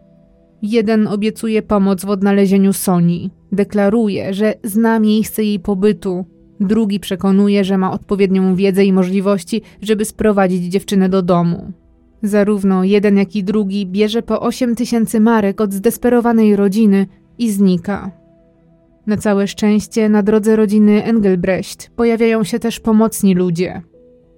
Jeden 0.62 1.08
obiecuje 1.08 1.62
pomoc 1.62 2.06
w 2.06 2.10
odnalezieniu 2.10 2.74
Soni, 2.74 3.32
deklaruje, 3.52 4.34
że 4.34 4.54
zna 4.64 5.00
miejsce 5.00 5.44
jej 5.44 5.60
pobytu, 5.60 6.26
Drugi 6.62 7.00
przekonuje, 7.00 7.64
że 7.64 7.78
ma 7.78 7.92
odpowiednią 7.92 8.56
wiedzę 8.56 8.86
i 8.86 8.94
możliwości, 8.94 9.62
żeby 9.82 10.06
sprowadzić 10.06 10.64
dziewczynę 10.64 11.10
do 11.10 11.22
domu. 11.22 11.72
Zarówno 12.24 12.84
jeden, 12.84 13.18
jak 13.18 13.36
i 13.36 13.44
drugi 13.44 13.86
bierze 13.86 14.22
po 14.22 14.42
8 14.42 14.76
tysięcy 14.76 15.20
marek 15.20 15.62
od 15.62 15.74
zdesperowanej 15.74 16.56
rodziny 16.56 17.08
i 17.38 17.52
znika. 17.52 18.12
Na 19.08 19.18
całe 19.18 19.48
szczęście 19.48 20.10
na 20.10 20.24
drodze 20.24 20.56
rodziny 20.56 21.04
Engelbrecht 21.04 21.92
pojawiają 21.96 22.44
się 22.44 22.60
też 22.60 22.80
pomocni 22.80 23.36
ludzie. 23.36 23.82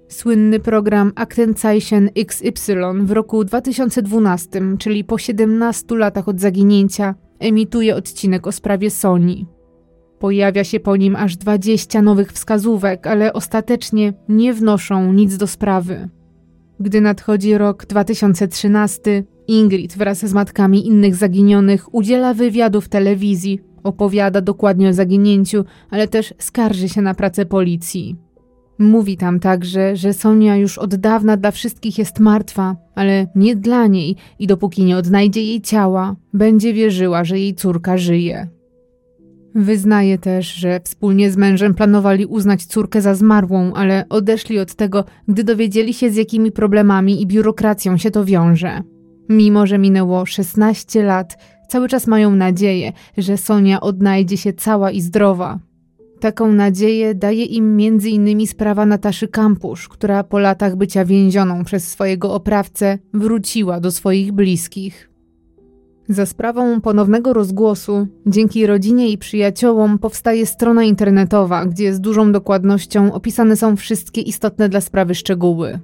Słynny 0.08 0.60
program 0.60 1.12
Aktenzeichen 1.14 2.10
XY 2.16 2.76
w 3.00 3.10
roku 3.10 3.44
2012, 3.44 4.62
czyli 4.78 5.04
po 5.04 5.18
17 5.18 5.96
latach 5.96 6.28
od 6.28 6.40
zaginięcia, 6.40 7.14
emituje 7.38 7.96
odcinek 7.96 8.46
o 8.46 8.52
sprawie 8.52 8.90
Sony. 8.90 9.53
Pojawia 10.18 10.64
się 10.64 10.80
po 10.80 10.96
nim 10.96 11.16
aż 11.16 11.36
20 11.36 12.02
nowych 12.02 12.32
wskazówek, 12.32 13.06
ale 13.06 13.32
ostatecznie 13.32 14.12
nie 14.28 14.54
wnoszą 14.54 15.12
nic 15.12 15.36
do 15.36 15.46
sprawy. 15.46 16.08
Gdy 16.80 17.00
nadchodzi 17.00 17.58
rok 17.58 17.86
2013, 17.86 19.24
Ingrid 19.48 19.96
wraz 19.96 20.26
z 20.26 20.32
matkami 20.32 20.86
innych 20.86 21.16
zaginionych 21.16 21.94
udziela 21.94 22.34
wywiadu 22.34 22.80
w 22.80 22.88
telewizji, 22.88 23.60
opowiada 23.82 24.40
dokładnie 24.40 24.88
o 24.88 24.92
zaginięciu, 24.92 25.64
ale 25.90 26.08
też 26.08 26.34
skarży 26.38 26.88
się 26.88 27.02
na 27.02 27.14
pracę 27.14 27.46
policji. 27.46 28.16
Mówi 28.78 29.16
tam 29.16 29.40
także, 29.40 29.96
że 29.96 30.12
Sonia 30.12 30.56
już 30.56 30.78
od 30.78 30.94
dawna 30.94 31.36
dla 31.36 31.50
wszystkich 31.50 31.98
jest 31.98 32.20
martwa, 32.20 32.76
ale 32.94 33.26
nie 33.34 33.56
dla 33.56 33.86
niej 33.86 34.16
i 34.38 34.46
dopóki 34.46 34.84
nie 34.84 34.96
odnajdzie 34.96 35.42
jej 35.42 35.60
ciała, 35.60 36.16
będzie 36.32 36.72
wierzyła, 36.72 37.24
że 37.24 37.38
jej 37.38 37.54
córka 37.54 37.98
żyje. 37.98 38.48
Wyznaje 39.54 40.18
też, 40.18 40.54
że 40.54 40.80
wspólnie 40.84 41.30
z 41.30 41.36
mężem 41.36 41.74
planowali 41.74 42.26
uznać 42.26 42.64
córkę 42.64 43.00
za 43.00 43.14
zmarłą, 43.14 43.72
ale 43.74 44.04
odeszli 44.08 44.58
od 44.58 44.74
tego, 44.74 45.04
gdy 45.28 45.44
dowiedzieli 45.44 45.94
się, 45.94 46.10
z 46.10 46.16
jakimi 46.16 46.52
problemami 46.52 47.22
i 47.22 47.26
biurokracją 47.26 47.96
się 47.96 48.10
to 48.10 48.24
wiąże. 48.24 48.82
Mimo, 49.28 49.66
że 49.66 49.78
minęło 49.78 50.26
16 50.26 51.02
lat, 51.02 51.38
cały 51.68 51.88
czas 51.88 52.06
mają 52.06 52.34
nadzieję, 52.34 52.92
że 53.18 53.36
Sonia 53.36 53.80
odnajdzie 53.80 54.36
się 54.36 54.52
cała 54.52 54.90
i 54.90 55.00
zdrowa. 55.00 55.58
Taką 56.20 56.52
nadzieję 56.52 57.14
daje 57.14 57.44
im 57.44 57.78
m.in. 57.80 58.46
sprawa 58.46 58.86
Nataszy 58.86 59.28
Kampusz, 59.28 59.88
która 59.88 60.24
po 60.24 60.38
latach 60.38 60.76
bycia 60.76 61.04
więzioną 61.04 61.64
przez 61.64 61.88
swojego 61.88 62.34
oprawcę 62.34 62.98
wróciła 63.12 63.80
do 63.80 63.90
swoich 63.90 64.32
bliskich. 64.32 65.13
Za 66.08 66.26
sprawą 66.26 66.80
ponownego 66.80 67.32
rozgłosu, 67.32 68.06
dzięki 68.26 68.66
rodzinie 68.66 69.08
i 69.08 69.18
przyjaciołom 69.18 69.98
powstaje 69.98 70.46
strona 70.46 70.84
internetowa, 70.84 71.66
gdzie 71.66 71.94
z 71.94 72.00
dużą 72.00 72.32
dokładnością 72.32 73.12
opisane 73.12 73.56
są 73.56 73.76
wszystkie 73.76 74.20
istotne 74.20 74.68
dla 74.68 74.80
sprawy 74.80 75.14
szczegóły. 75.14 75.80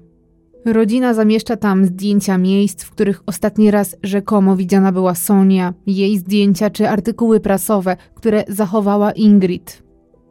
Rodzina 0.64 1.14
zamieszcza 1.14 1.56
tam 1.56 1.84
zdjęcia 1.84 2.38
miejsc, 2.38 2.84
w 2.84 2.90
których 2.90 3.22
ostatni 3.26 3.70
raz 3.70 3.96
rzekomo 4.02 4.56
widziana 4.56 4.92
była 4.92 5.14
Sonia, 5.14 5.74
jej 5.86 6.18
zdjęcia 6.18 6.70
czy 6.70 6.88
artykuły 6.88 7.40
prasowe, 7.40 7.96
które 8.14 8.44
zachowała 8.48 9.12
Ingrid. 9.12 9.82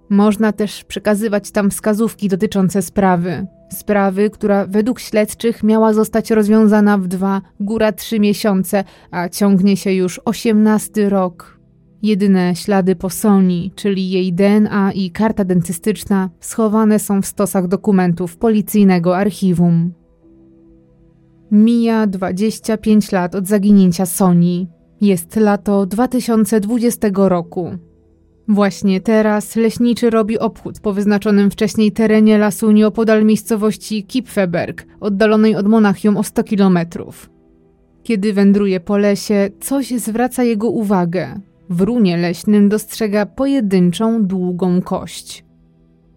Można 0.10 0.52
też 0.52 0.84
przekazywać 0.84 1.52
tam 1.52 1.70
wskazówki 1.70 2.30
dotyczące 2.30 2.82
sprawy. 2.82 3.48
Sprawy, 3.70 4.30
która 4.30 4.66
według 4.68 5.00
śledczych 5.00 5.64
miała 5.64 5.94
zostać 5.94 6.32
rozwiązana 6.32 6.98
w 6.98 7.08
dwa, 7.08 7.42
góra 7.60 7.92
trzy 7.92 8.20
miesiące, 8.20 8.84
a 9.12 9.30
ciągnie 9.30 9.78
się 9.78 9.94
już 9.94 10.22
osiemnasty 10.26 11.10
rok. 11.10 11.60
Jedyne 12.02 12.56
ślady 12.56 12.96
po 12.96 13.10
Soni, 13.10 13.72
czyli 13.76 14.10
jej 14.10 14.34
DNA 14.34 14.92
i 14.92 15.12
karta 15.12 15.46
dentystyczna, 15.46 16.30
schowane 16.40 17.00
są 17.00 17.22
w 17.22 17.26
stosach 17.26 17.68
dokumentów 17.68 18.38
policyjnego 18.38 19.18
archiwum. 19.18 19.94
Mija 21.52 22.08
25 22.08 23.12
lat 23.12 23.36
od 23.36 23.48
zaginięcia 23.48 24.06
Soni. 24.06 24.68
Jest 25.02 25.36
lato 25.36 25.86
2020 25.86 27.08
roku. 27.14 27.72
Właśnie 28.50 29.02
teraz 29.02 29.56
leśniczy 29.56 30.10
robi 30.10 30.40
obchód 30.40 30.80
po 30.80 30.94
wyznaczonym 30.94 31.52
wcześniej 31.52 31.92
terenie 31.92 32.38
lasu 32.38 32.72
nieopodal 32.72 33.26
miejscowości 33.26 34.04
Kipfeberg, 34.04 34.86
oddalonej 35.00 35.56
od 35.56 35.68
Monachium 35.68 36.18
o 36.18 36.24
100 36.24 36.44
kilometrów. 36.44 37.30
Kiedy 38.04 38.34
wędruje 38.34 38.80
po 38.80 38.98
lesie, 38.98 39.50
coś 39.60 39.90
zwraca 39.90 40.44
jego 40.44 40.70
uwagę. 40.70 41.40
W 41.70 41.82
runie 41.82 42.18
leśnym 42.18 42.70
dostrzega 42.70 43.26
pojedynczą, 43.26 44.26
długą 44.26 44.82
kość. 44.82 45.46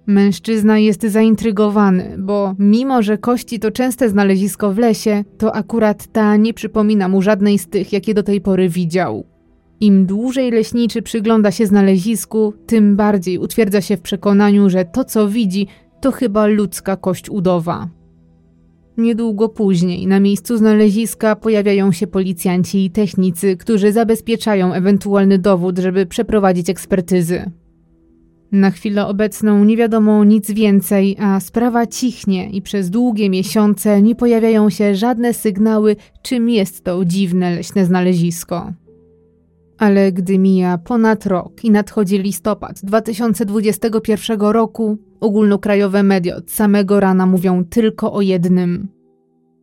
Mężczyzna 0.06 0.78
jest 0.78 1.02
zaintrygowany, 1.02 2.16
bo 2.18 2.54
mimo, 2.59 3.02
że 3.02 3.18
kości 3.18 3.59
to 3.59 3.70
częste 3.70 4.09
znalezisko 4.09 4.72
w 4.72 4.78
lesie, 4.78 5.24
to 5.38 5.56
akurat 5.56 6.06
ta 6.12 6.36
nie 6.36 6.54
przypomina 6.54 7.09
mu 7.09 7.22
żadnej 7.22 7.59
z 7.59 7.68
tych, 7.68 7.92
jakie 7.92 8.14
do 8.14 8.22
tej 8.22 8.40
pory 8.40 8.68
widział. 8.68 9.31
Im 9.82 10.06
dłużej 10.06 10.50
leśniczy 10.50 11.02
przygląda 11.02 11.50
się 11.50 11.66
znalezisku, 11.66 12.54
tym 12.66 12.96
bardziej 12.96 13.38
utwierdza 13.38 13.80
się 13.80 13.96
w 13.96 14.00
przekonaniu, 14.00 14.70
że 14.70 14.84
to 14.84 15.04
co 15.04 15.28
widzi, 15.28 15.66
to 16.00 16.12
chyba 16.12 16.46
ludzka 16.46 16.96
kość 16.96 17.30
udowa. 17.30 17.88
Niedługo 18.96 19.48
później 19.48 20.06
na 20.06 20.20
miejscu 20.20 20.56
znaleziska 20.56 21.36
pojawiają 21.36 21.92
się 21.92 22.06
policjanci 22.06 22.84
i 22.84 22.90
technicy, 22.90 23.56
którzy 23.56 23.92
zabezpieczają 23.92 24.72
ewentualny 24.72 25.38
dowód, 25.38 25.78
żeby 25.78 26.06
przeprowadzić 26.06 26.70
ekspertyzy. 26.70 27.50
Na 28.52 28.70
chwilę 28.70 29.06
obecną 29.06 29.64
nie 29.64 29.76
wiadomo 29.76 30.24
nic 30.24 30.50
więcej, 30.50 31.16
a 31.20 31.40
sprawa 31.40 31.86
cichnie 31.86 32.50
i 32.50 32.62
przez 32.62 32.90
długie 32.90 33.30
miesiące 33.30 34.02
nie 34.02 34.14
pojawiają 34.14 34.70
się 34.70 34.94
żadne 34.94 35.34
sygnały, 35.34 35.96
czym 36.22 36.50
jest 36.50 36.84
to 36.84 37.04
dziwne 37.04 37.54
leśne 37.54 37.84
znalezisko 37.84 38.72
Ale 39.82 40.12
gdy 40.12 40.38
mija 40.38 40.78
ponad 40.78 41.26
rok 41.26 41.64
i 41.64 41.70
nadchodzi 41.70 42.18
listopad 42.18 42.80
2021 42.82 44.40
roku, 44.40 44.98
ogólnokrajowe 45.20 46.02
media 46.02 46.36
od 46.36 46.50
samego 46.50 47.00
rana 47.00 47.26
mówią 47.26 47.64
tylko 47.64 48.12
o 48.12 48.20
jednym. 48.20 48.88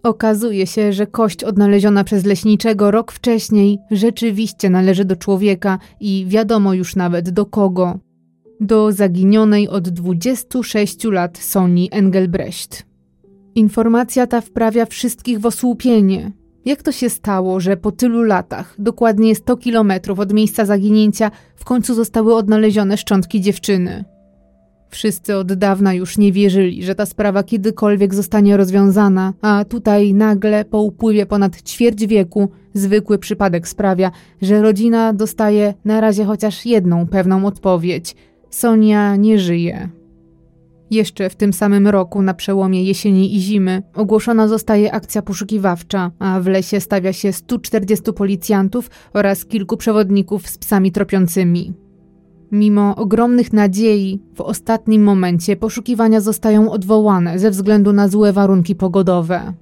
Okazuje 0.03 0.67
się, 0.67 0.93
że 0.93 1.07
kość 1.07 1.43
odnaleziona 1.43 2.03
przez 2.03 2.25
leśniczego 2.25 2.91
rok 2.91 3.11
wcześniej 3.11 3.79
rzeczywiście 3.91 4.69
należy 4.69 5.05
do 5.05 5.15
człowieka 5.15 5.79
i 5.99 6.25
wiadomo 6.27 6.73
już 6.73 6.95
nawet 6.95 7.29
do 7.29 7.45
kogo. 7.45 7.99
Do 8.59 8.91
zaginionej 8.91 9.69
od 9.69 9.89
26 9.89 11.03
lat 11.03 11.37
Soni 11.37 11.89
Engelbrecht. 11.91 12.85
Informacja 13.55 14.27
ta 14.27 14.41
wprawia 14.41 14.85
wszystkich 14.85 15.39
w 15.39 15.45
osłupienie. 15.45 16.31
Jak 16.65 16.84
to 16.84 16.91
się 16.91 17.10
stało, 17.10 17.60
że 17.60 17.77
po 17.77 17.91
tylu 17.91 18.23
latach, 18.23 18.76
dokładnie 18.80 19.36
100 19.36 19.57
kilometrów 19.57 20.19
od 20.19 20.34
miejsca 20.34 20.65
zaginięcia, 20.65 21.31
w 21.56 21.65
końcu 21.65 21.94
zostały 21.94 22.36
odnalezione 22.36 22.98
szczątki 22.98 23.41
dziewczyny? 23.41 24.06
Wszyscy 24.90 25.36
od 25.36 25.53
dawna 25.53 25.94
już 25.94 26.18
nie 26.18 26.31
wierzyli, 26.31 26.84
że 26.84 26.95
ta 26.95 27.06
sprawa 27.06 27.44
kiedykolwiek 27.44 28.14
zostanie 28.14 28.57
rozwiązana, 28.57 29.34
a 29.41 29.65
tutaj 29.65 30.14
nagle, 30.14 30.65
po 30.65 30.81
upływie 30.81 31.26
ponad 31.26 31.61
ćwierć 31.61 32.07
wieku, 32.07 32.49
zwykły 32.73 33.18
przypadek 33.18 33.68
sprawia, 33.68 34.11
że 34.41 34.61
rodzina 34.61 35.14
dostaje 35.14 35.73
na 35.86 36.02
razie 36.02 36.26
chociaż 36.26 36.65
jedną 36.65 37.07
pewną 37.07 37.45
odpowiedź: 37.45 38.15
Sonia 38.49 39.15
nie 39.15 39.40
żyje. 39.40 39.98
Jeszcze 40.91 41.29
w 41.29 41.35
tym 41.35 41.53
samym 41.53 41.87
roku, 41.87 42.21
na 42.21 42.33
przełomie 42.33 42.83
jesieni 42.83 43.35
i 43.35 43.39
zimy, 43.39 43.83
ogłoszona 43.93 44.47
zostaje 44.47 44.91
akcja 44.91 45.21
poszukiwawcza, 45.21 46.11
a 46.19 46.39
w 46.39 46.47
lesie 46.47 46.79
stawia 46.79 47.13
się 47.13 47.33
140 47.33 48.13
policjantów 48.13 48.89
oraz 49.13 49.45
kilku 49.45 49.77
przewodników 49.77 50.47
z 50.47 50.57
psami 50.57 50.91
tropiącymi. 50.91 51.73
Mimo 52.51 52.95
ogromnych 52.95 53.53
nadziei, 53.53 54.21
w 54.35 54.41
ostatnim 54.41 55.03
momencie 55.03 55.55
poszukiwania 55.55 56.21
zostają 56.21 56.71
odwołane 56.71 57.39
ze 57.39 57.51
względu 57.51 57.93
na 57.93 58.07
złe 58.07 58.33
warunki 58.33 58.75
pogodowe. 58.75 59.53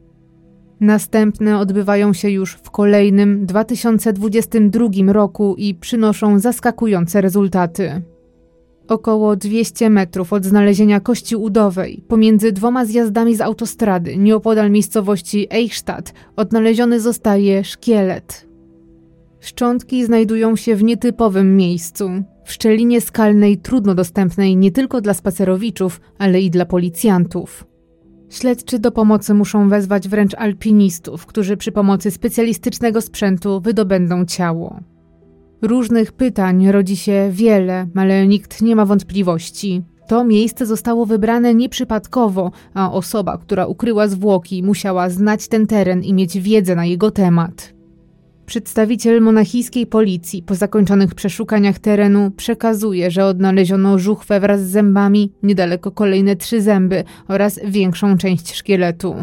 Następne 0.79 1.59
odbywają 1.59 2.13
się 2.13 2.29
już 2.29 2.53
w 2.53 2.71
kolejnym 2.71 3.45
2022 3.45 5.13
roku 5.13 5.55
i 5.57 5.75
przynoszą 5.75 6.39
zaskakujące 6.39 7.21
rezultaty. 7.21 8.01
Około 8.87 9.35
200 9.35 9.89
metrów 9.89 10.33
od 10.33 10.45
znalezienia 10.45 10.99
kości 10.99 11.35
udowej, 11.35 12.03
pomiędzy 12.07 12.51
dwoma 12.51 12.85
zjazdami 12.85 13.35
z 13.35 13.41
autostrady, 13.41 14.17
nieopodal 14.17 14.71
miejscowości 14.71 15.47
Eichstadt, 15.49 16.13
odnaleziony 16.35 16.99
zostaje 16.99 17.63
szkielet. 17.63 18.47
Szczątki 19.39 20.05
znajdują 20.05 20.55
się 20.55 20.75
w 20.75 20.83
nietypowym 20.83 21.57
miejscu, 21.57 22.09
w 22.45 22.51
szczelinie 22.51 23.01
skalnej 23.01 23.57
trudno 23.57 23.95
dostępnej 23.95 24.57
nie 24.57 24.71
tylko 24.71 25.01
dla 25.01 25.13
spacerowiczów, 25.13 26.01
ale 26.17 26.41
i 26.41 26.49
dla 26.49 26.65
policjantów. 26.65 27.65
Śledczy 28.29 28.79
do 28.79 28.91
pomocy 28.91 29.33
muszą 29.33 29.69
wezwać 29.69 30.07
wręcz 30.07 30.35
alpinistów, 30.35 31.25
którzy 31.25 31.57
przy 31.57 31.71
pomocy 31.71 32.11
specjalistycznego 32.11 33.01
sprzętu 33.01 33.61
wydobędą 33.61 34.25
ciało. 34.25 34.79
Różnych 35.61 36.11
pytań 36.11 36.71
rodzi 36.71 36.97
się 36.97 37.29
wiele, 37.31 37.87
ale 37.95 38.27
nikt 38.27 38.61
nie 38.61 38.75
ma 38.75 38.85
wątpliwości. 38.85 39.81
To 40.07 40.23
miejsce 40.23 40.65
zostało 40.65 41.05
wybrane 41.05 41.53
nieprzypadkowo, 41.53 42.51
a 42.73 42.91
osoba, 42.91 43.37
która 43.37 43.65
ukryła 43.65 44.07
zwłoki, 44.07 44.63
musiała 44.63 45.09
znać 45.09 45.47
ten 45.47 45.67
teren 45.67 46.03
i 46.03 46.13
mieć 46.13 46.39
wiedzę 46.39 46.75
na 46.75 46.85
jego 46.85 47.11
temat. 47.11 47.73
Przedstawiciel 48.45 49.21
monachijskiej 49.21 49.87
policji 49.87 50.43
po 50.43 50.55
zakończonych 50.55 51.15
przeszukaniach 51.15 51.79
terenu 51.79 52.31
przekazuje, 52.31 53.11
że 53.11 53.25
odnaleziono 53.25 53.99
żuchwę 53.99 54.39
wraz 54.39 54.61
z 54.61 54.69
zębami, 54.71 55.31
niedaleko 55.43 55.91
kolejne 55.91 56.35
trzy 56.35 56.61
zęby 56.61 57.03
oraz 57.27 57.59
większą 57.65 58.17
część 58.17 58.55
szkieletu. 58.55 59.15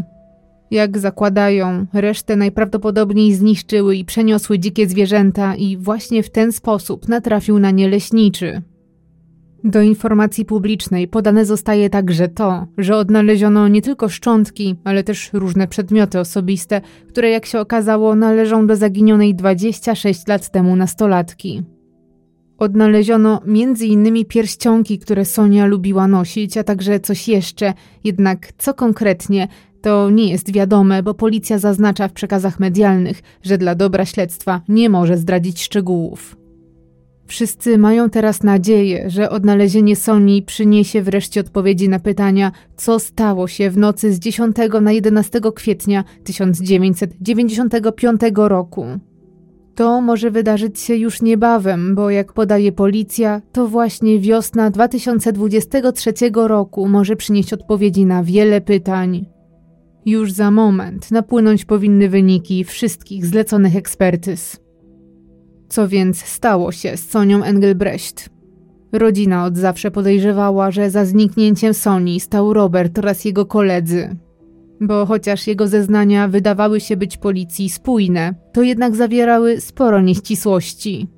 Jak 0.70 0.99
zakładają, 0.99 1.86
resztę 1.93 2.36
najprawdopodobniej 2.36 3.35
zniszczyły 3.35 3.97
i 3.97 4.05
przeniosły 4.05 4.59
dzikie 4.59 4.89
zwierzęta 4.89 5.55
i 5.55 5.77
właśnie 5.77 6.23
w 6.23 6.31
ten 6.31 6.53
sposób 6.53 7.09
natrafił 7.09 7.59
na 7.59 7.70
nie 7.70 7.89
leśniczy. 7.89 8.62
Do 9.65 9.82
informacji 9.82 10.45
publicznej 10.45 11.09
podane 11.09 11.45
zostaje 11.45 11.91
także 11.91 12.28
to, 12.28 12.66
że 12.78 12.97
odnaleziono 12.97 13.69
nie 13.69 13.82
tylko 13.82 14.09
szczątki, 14.09 14.77
ale 14.85 15.05
też 15.05 15.31
różne 15.32 15.69
przedmioty 15.69 16.20
osobiste, 16.20 16.81
które 17.09 17.31
jak 17.31 17.47
się 17.47 17.61
okazało 17.61 18.15
należą 18.15 18.66
do 18.66 18.77
zaginionej 18.77 19.35
26 19.35 20.27
lat 20.27 20.51
temu 20.51 20.77
nastolatki. 20.77 21.62
Odnaleziono 22.59 23.41
m.in. 23.47 24.24
pierścionki, 24.24 24.99
które 24.99 25.24
Sonia 25.24 25.66
lubiła 25.66 26.09
nosić, 26.09 26.57
a 26.57 26.65
także 26.65 27.01
coś 27.01 27.28
jeszcze, 27.28 27.73
jednak 28.05 28.53
co 28.59 28.74
konkretnie, 28.74 29.49
to 29.85 30.11
nie 30.11 30.28
jest 30.31 30.52
wiadome, 30.52 31.02
bo 31.02 31.15
policja 31.15 31.59
zaznacza 31.59 32.09
w 32.09 32.12
przekazach 32.12 32.61
medialnych, 32.61 33.23
że 33.43 33.59
dla 33.59 33.74
dobra 33.74 34.05
śledztwa 34.05 34.61
nie 34.69 34.90
może 34.90 35.16
zdradzić 35.16 35.62
szczegółów. 35.62 36.36
Wszyscy 37.27 37.78
mają 37.78 38.11
teraz 38.11 38.43
nadzieję, 38.43 39.11
że 39.11 39.31
odnalezienie 39.31 39.97
Soni 39.97 40.43
przyniesie 40.43 41.02
wreszcie 41.02 41.40
odpowiedzi 41.40 41.89
na 41.89 41.98
pytania, 41.98 42.52
co 42.77 42.98
stało 42.98 43.48
się 43.48 43.70
w 43.70 43.77
nocy 43.77 44.12
z 44.12 44.19
10 44.19 44.56
na 44.81 44.93
11 44.93 45.40
kwietnia 45.55 46.05
1995 46.24 48.20
roku. 48.35 48.86
To 49.74 50.01
może 50.01 50.31
wydarzyć 50.31 50.81
się 50.81 50.97
już 50.97 51.23
niebawem, 51.23 51.94
bo 51.94 52.11
jak 52.11 52.32
podaje 52.32 52.73
policja, 52.73 53.43
to 53.52 53.69
właśnie 53.69 54.20
wiosna 54.20 54.70
2023 54.70 56.12
roku 56.35 56.89
może 56.89 57.16
przynieść 57.16 57.52
odpowiedzi 57.52 58.05
na 58.05 58.23
wiele 58.23 58.61
pytań. 58.61 59.34
Już 60.06 60.32
za 60.32 60.51
moment 60.51 61.10
napłynąć 61.10 61.64
powinny 61.64 62.09
wyniki 62.09 62.64
wszystkich 62.64 63.26
zleconych 63.26 63.76
ekspertyz. 63.76 64.60
Co 65.68 65.89
więc 65.89 66.22
stało 66.24 66.72
się 66.72 66.97
z 66.97 67.10
Sonią 67.10 67.43
Engelbrecht? 67.43 68.31
Rodzina 68.93 69.44
od 69.44 69.56
zawsze 69.56 69.90
podejrzewała, 69.90 70.70
że 70.70 70.90
za 70.90 71.05
zniknięciem 71.05 71.74
Soni 71.74 72.20
stał 72.20 72.52
Robert 72.52 72.98
oraz 72.98 73.24
jego 73.24 73.47
koledzy. 73.47 74.16
Bo 74.81 75.06
chociaż 75.06 75.47
jego 75.47 75.68
zeznania 75.68 76.28
wydawały 76.28 76.81
się 76.81 76.97
być 76.97 77.16
policji 77.16 77.70
spójne, 77.70 78.35
to 78.52 78.62
jednak 78.62 78.97
zawierały 78.97 79.60
sporo 79.60 80.01
nieścisłości. 80.01 81.09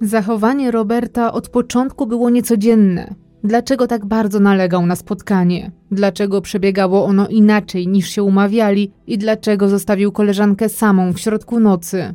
Zachowanie 0.00 0.70
Roberta 0.70 1.32
od 1.32 1.48
początku 1.48 2.06
było 2.06 2.30
niecodzienne. 2.30 3.14
Dlaczego 3.44 3.86
tak 3.86 4.06
bardzo 4.06 4.40
nalegał 4.40 4.86
na 4.86 4.96
spotkanie? 4.96 5.72
Dlaczego 5.90 6.40
przebiegało 6.40 7.04
ono 7.04 7.28
inaczej 7.28 7.88
niż 7.88 8.08
się 8.08 8.22
umawiali 8.22 8.92
i 9.06 9.18
dlaczego 9.18 9.68
zostawił 9.68 10.12
koleżankę 10.12 10.68
samą 10.68 11.12
w 11.12 11.20
środku 11.20 11.60
nocy? 11.60 12.14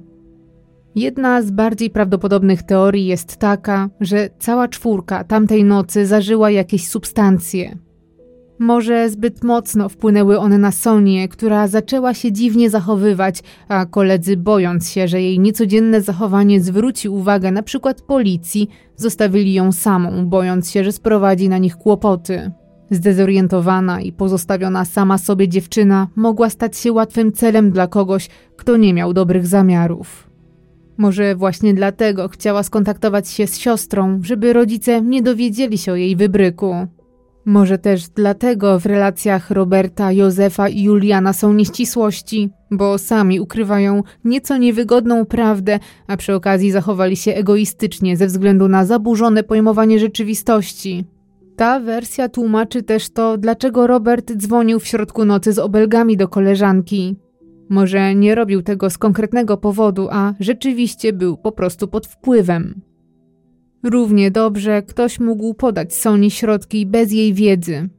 Jedna 0.95 1.41
z 1.41 1.51
bardziej 1.51 1.89
prawdopodobnych 1.89 2.63
teorii 2.63 3.05
jest 3.05 3.37
taka, 3.37 3.89
że 3.99 4.29
cała 4.39 4.67
czwórka 4.67 5.23
tamtej 5.23 5.63
nocy 5.63 6.05
zażyła 6.05 6.51
jakieś 6.51 6.87
substancje. 6.87 7.77
Może 8.59 9.09
zbyt 9.09 9.43
mocno 9.43 9.89
wpłynęły 9.89 10.39
one 10.39 10.57
na 10.57 10.71
Sonię, 10.71 11.27
która 11.27 11.67
zaczęła 11.67 12.13
się 12.13 12.31
dziwnie 12.31 12.69
zachowywać, 12.69 13.43
a 13.67 13.85
koledzy 13.85 14.37
bojąc 14.37 14.89
się, 14.89 15.07
że 15.07 15.21
jej 15.21 15.39
niecodzienne 15.39 16.01
zachowanie 16.01 16.61
zwróci 16.61 17.09
uwagę 17.09 17.51
na 17.51 17.63
przykład 17.63 18.01
policji, 18.01 18.69
zostawili 18.95 19.53
ją 19.53 19.71
samą, 19.71 20.25
bojąc 20.25 20.71
się, 20.71 20.83
że 20.83 20.91
sprowadzi 20.91 21.49
na 21.49 21.57
nich 21.57 21.75
kłopoty. 21.75 22.51
Zdezorientowana 22.91 24.01
i 24.01 24.11
pozostawiona 24.11 24.85
sama 24.85 25.17
sobie 25.17 25.47
dziewczyna 25.47 26.07
mogła 26.15 26.49
stać 26.49 26.77
się 26.77 26.91
łatwym 26.91 27.31
celem 27.31 27.71
dla 27.71 27.87
kogoś, 27.87 28.29
kto 28.57 28.77
nie 28.77 28.93
miał 28.93 29.13
dobrych 29.13 29.47
zamiarów. 29.47 30.29
Może 30.97 31.35
właśnie 31.35 31.73
dlatego 31.73 32.29
chciała 32.29 32.63
skontaktować 32.63 33.29
się 33.29 33.47
z 33.47 33.57
siostrą, 33.57 34.19
żeby 34.23 34.53
rodzice 34.53 35.01
nie 35.01 35.21
dowiedzieli 35.21 35.77
się 35.77 35.91
o 35.91 35.95
jej 35.95 36.15
wybryku. 36.15 36.87
Może 37.45 37.77
też 37.77 38.09
dlatego 38.09 38.79
w 38.79 38.85
relacjach 38.85 39.51
Roberta, 39.51 40.11
Józefa 40.11 40.69
i 40.69 40.83
Juliana 40.83 41.33
są 41.33 41.53
nieścisłości, 41.53 42.49
bo 42.71 42.97
sami 42.97 43.39
ukrywają 43.39 44.03
nieco 44.23 44.57
niewygodną 44.57 45.25
prawdę, 45.25 45.79
a 46.07 46.17
przy 46.17 46.33
okazji 46.33 46.71
zachowali 46.71 47.15
się 47.15 47.33
egoistycznie 47.33 48.17
ze 48.17 48.27
względu 48.27 48.67
na 48.67 48.85
zaburzone 48.85 49.43
pojmowanie 49.43 49.99
rzeczywistości. 49.99 51.05
Ta 51.55 51.79
wersja 51.79 52.29
tłumaczy 52.29 52.83
też 52.83 53.09
to, 53.09 53.37
dlaczego 53.37 53.87
Robert 53.87 54.33
dzwonił 54.33 54.79
w 54.79 54.87
środku 54.87 55.25
nocy 55.25 55.53
z 55.53 55.59
obelgami 55.59 56.17
do 56.17 56.27
koleżanki. 56.27 57.15
Może 57.69 58.15
nie 58.15 58.35
robił 58.35 58.61
tego 58.61 58.89
z 58.89 58.97
konkretnego 58.97 59.57
powodu, 59.57 60.07
a 60.11 60.33
rzeczywiście 60.39 61.13
był 61.13 61.37
po 61.37 61.51
prostu 61.51 61.87
pod 61.87 62.07
wpływem. 62.07 62.81
Równie 63.83 64.31
dobrze 64.31 64.81
ktoś 64.81 65.19
mógł 65.19 65.53
podać 65.53 65.95
Soni 65.95 66.31
środki 66.31 66.85
bez 66.85 67.11
jej 67.11 67.33
wiedzy. 67.33 67.89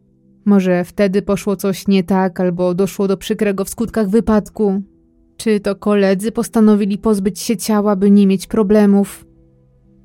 Może 0.44 0.84
wtedy 0.84 1.22
poszło 1.22 1.56
coś 1.56 1.88
nie 1.88 2.04
tak, 2.04 2.40
albo 2.40 2.74
doszło 2.74 3.08
do 3.08 3.16
przykrego 3.16 3.64
w 3.64 3.68
skutkach 3.68 4.08
wypadku. 4.08 4.82
Czy 5.36 5.60
to 5.60 5.76
koledzy 5.76 6.32
postanowili 6.32 6.98
pozbyć 6.98 7.40
się 7.40 7.56
ciała, 7.56 7.96
by 7.96 8.10
nie 8.10 8.26
mieć 8.26 8.46
problemów? 8.46 9.26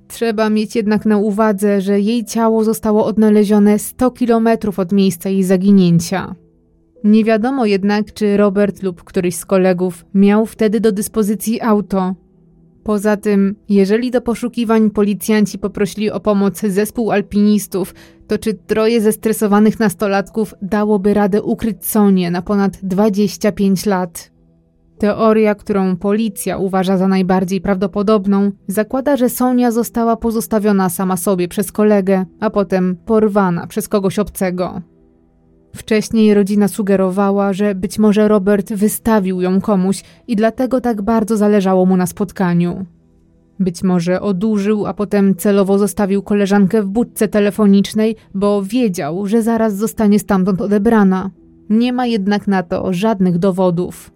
Trzeba 0.07 0.49
mieć 0.49 0.75
jednak 0.75 1.05
na 1.05 1.17
uwadze, 1.17 1.81
że 1.81 1.99
jej 1.99 2.25
ciało 2.25 2.63
zostało 2.63 3.05
odnalezione 3.05 3.79
100 3.79 4.11
kilometrów 4.11 4.79
od 4.79 4.91
miejsca 4.91 5.29
jej 5.29 5.43
zaginięcia. 5.43 6.35
Nie 7.03 7.23
wiadomo 7.23 7.65
jednak, 7.65 8.13
czy 8.13 8.37
Robert 8.37 8.83
lub 8.83 9.03
któryś 9.03 9.35
z 9.35 9.45
kolegów 9.45 10.05
miał 10.13 10.45
wtedy 10.45 10.79
do 10.79 10.91
dyspozycji 10.91 11.61
auto. 11.61 12.15
Poza 12.83 13.17
tym, 13.17 13.55
jeżeli 13.69 14.11
do 14.11 14.21
poszukiwań 14.21 14.89
policjanci 14.89 15.59
poprosili 15.59 16.11
o 16.11 16.19
pomoc 16.19 16.59
zespół 16.59 17.11
alpinistów, 17.11 17.93
to 18.27 18.37
czy 18.37 18.53
troje 18.53 19.01
zestresowanych 19.01 19.79
nastolatków 19.79 20.53
dałoby 20.61 21.13
radę 21.13 21.43
ukryć 21.43 21.85
Sonię 21.85 22.31
na 22.31 22.41
ponad 22.41 22.77
25 22.83 23.85
lat? 23.85 24.31
Teoria, 24.99 25.55
którą 25.55 25.95
policja 25.95 26.57
uważa 26.57 26.97
za 26.97 27.07
najbardziej 27.07 27.61
prawdopodobną, 27.61 28.51
zakłada, 28.67 29.17
że 29.17 29.29
Sonia 29.29 29.71
została 29.71 30.15
pozostawiona 30.15 30.89
sama 30.89 31.17
sobie 31.17 31.47
przez 31.47 31.71
kolegę, 31.71 32.25
a 32.39 32.49
potem 32.49 32.97
porwana 33.05 33.67
przez 33.67 33.87
kogoś 33.87 34.19
obcego. 34.19 34.81
Wcześniej 35.75 36.33
rodzina 36.33 36.67
sugerowała, 36.67 37.53
że 37.53 37.75
być 37.75 37.99
może 37.99 38.27
Robert 38.27 38.73
wystawił 38.73 39.41
ją 39.41 39.61
komuś 39.61 40.03
i 40.27 40.35
dlatego 40.35 40.81
tak 40.81 41.01
bardzo 41.01 41.37
zależało 41.37 41.85
mu 41.85 41.97
na 41.97 42.07
spotkaniu. 42.07 42.85
Być 43.59 43.83
może 43.83 44.21
odurzył, 44.21 44.85
a 44.85 44.93
potem 44.93 45.35
celowo 45.35 45.77
zostawił 45.77 46.21
koleżankę 46.21 46.83
w 46.83 46.87
budce 46.87 47.27
telefonicznej, 47.27 48.15
bo 48.33 48.63
wiedział, 48.63 49.27
że 49.27 49.41
zaraz 49.41 49.75
zostanie 49.75 50.19
stamtąd 50.19 50.61
odebrana. 50.61 51.31
Nie 51.69 51.93
ma 51.93 52.05
jednak 52.05 52.47
na 52.47 52.63
to 52.63 52.93
żadnych 52.93 53.37
dowodów. 53.37 54.11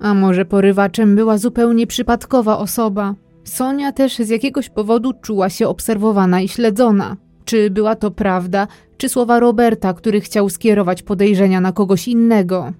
A 0.00 0.14
może 0.14 0.44
porywaczem 0.44 1.16
była 1.16 1.38
zupełnie 1.38 1.86
przypadkowa 1.86 2.58
osoba? 2.58 3.14
Sonia 3.44 3.92
też 3.92 4.18
z 4.18 4.28
jakiegoś 4.28 4.68
powodu 4.68 5.12
czuła 5.22 5.48
się 5.48 5.68
obserwowana 5.68 6.40
i 6.40 6.48
śledzona. 6.48 7.16
Czy 7.46 7.70
była 7.70 7.94
to 7.96 8.10
prawda, 8.10 8.66
czy 8.96 9.08
słowa 9.08 9.40
Roberta, 9.40 9.94
który 9.94 10.20
chciał 10.20 10.48
skierować 10.48 11.02
podejrzenia 11.02 11.60
na 11.60 11.72
kogoś 11.72 12.08
innego? 12.08 12.72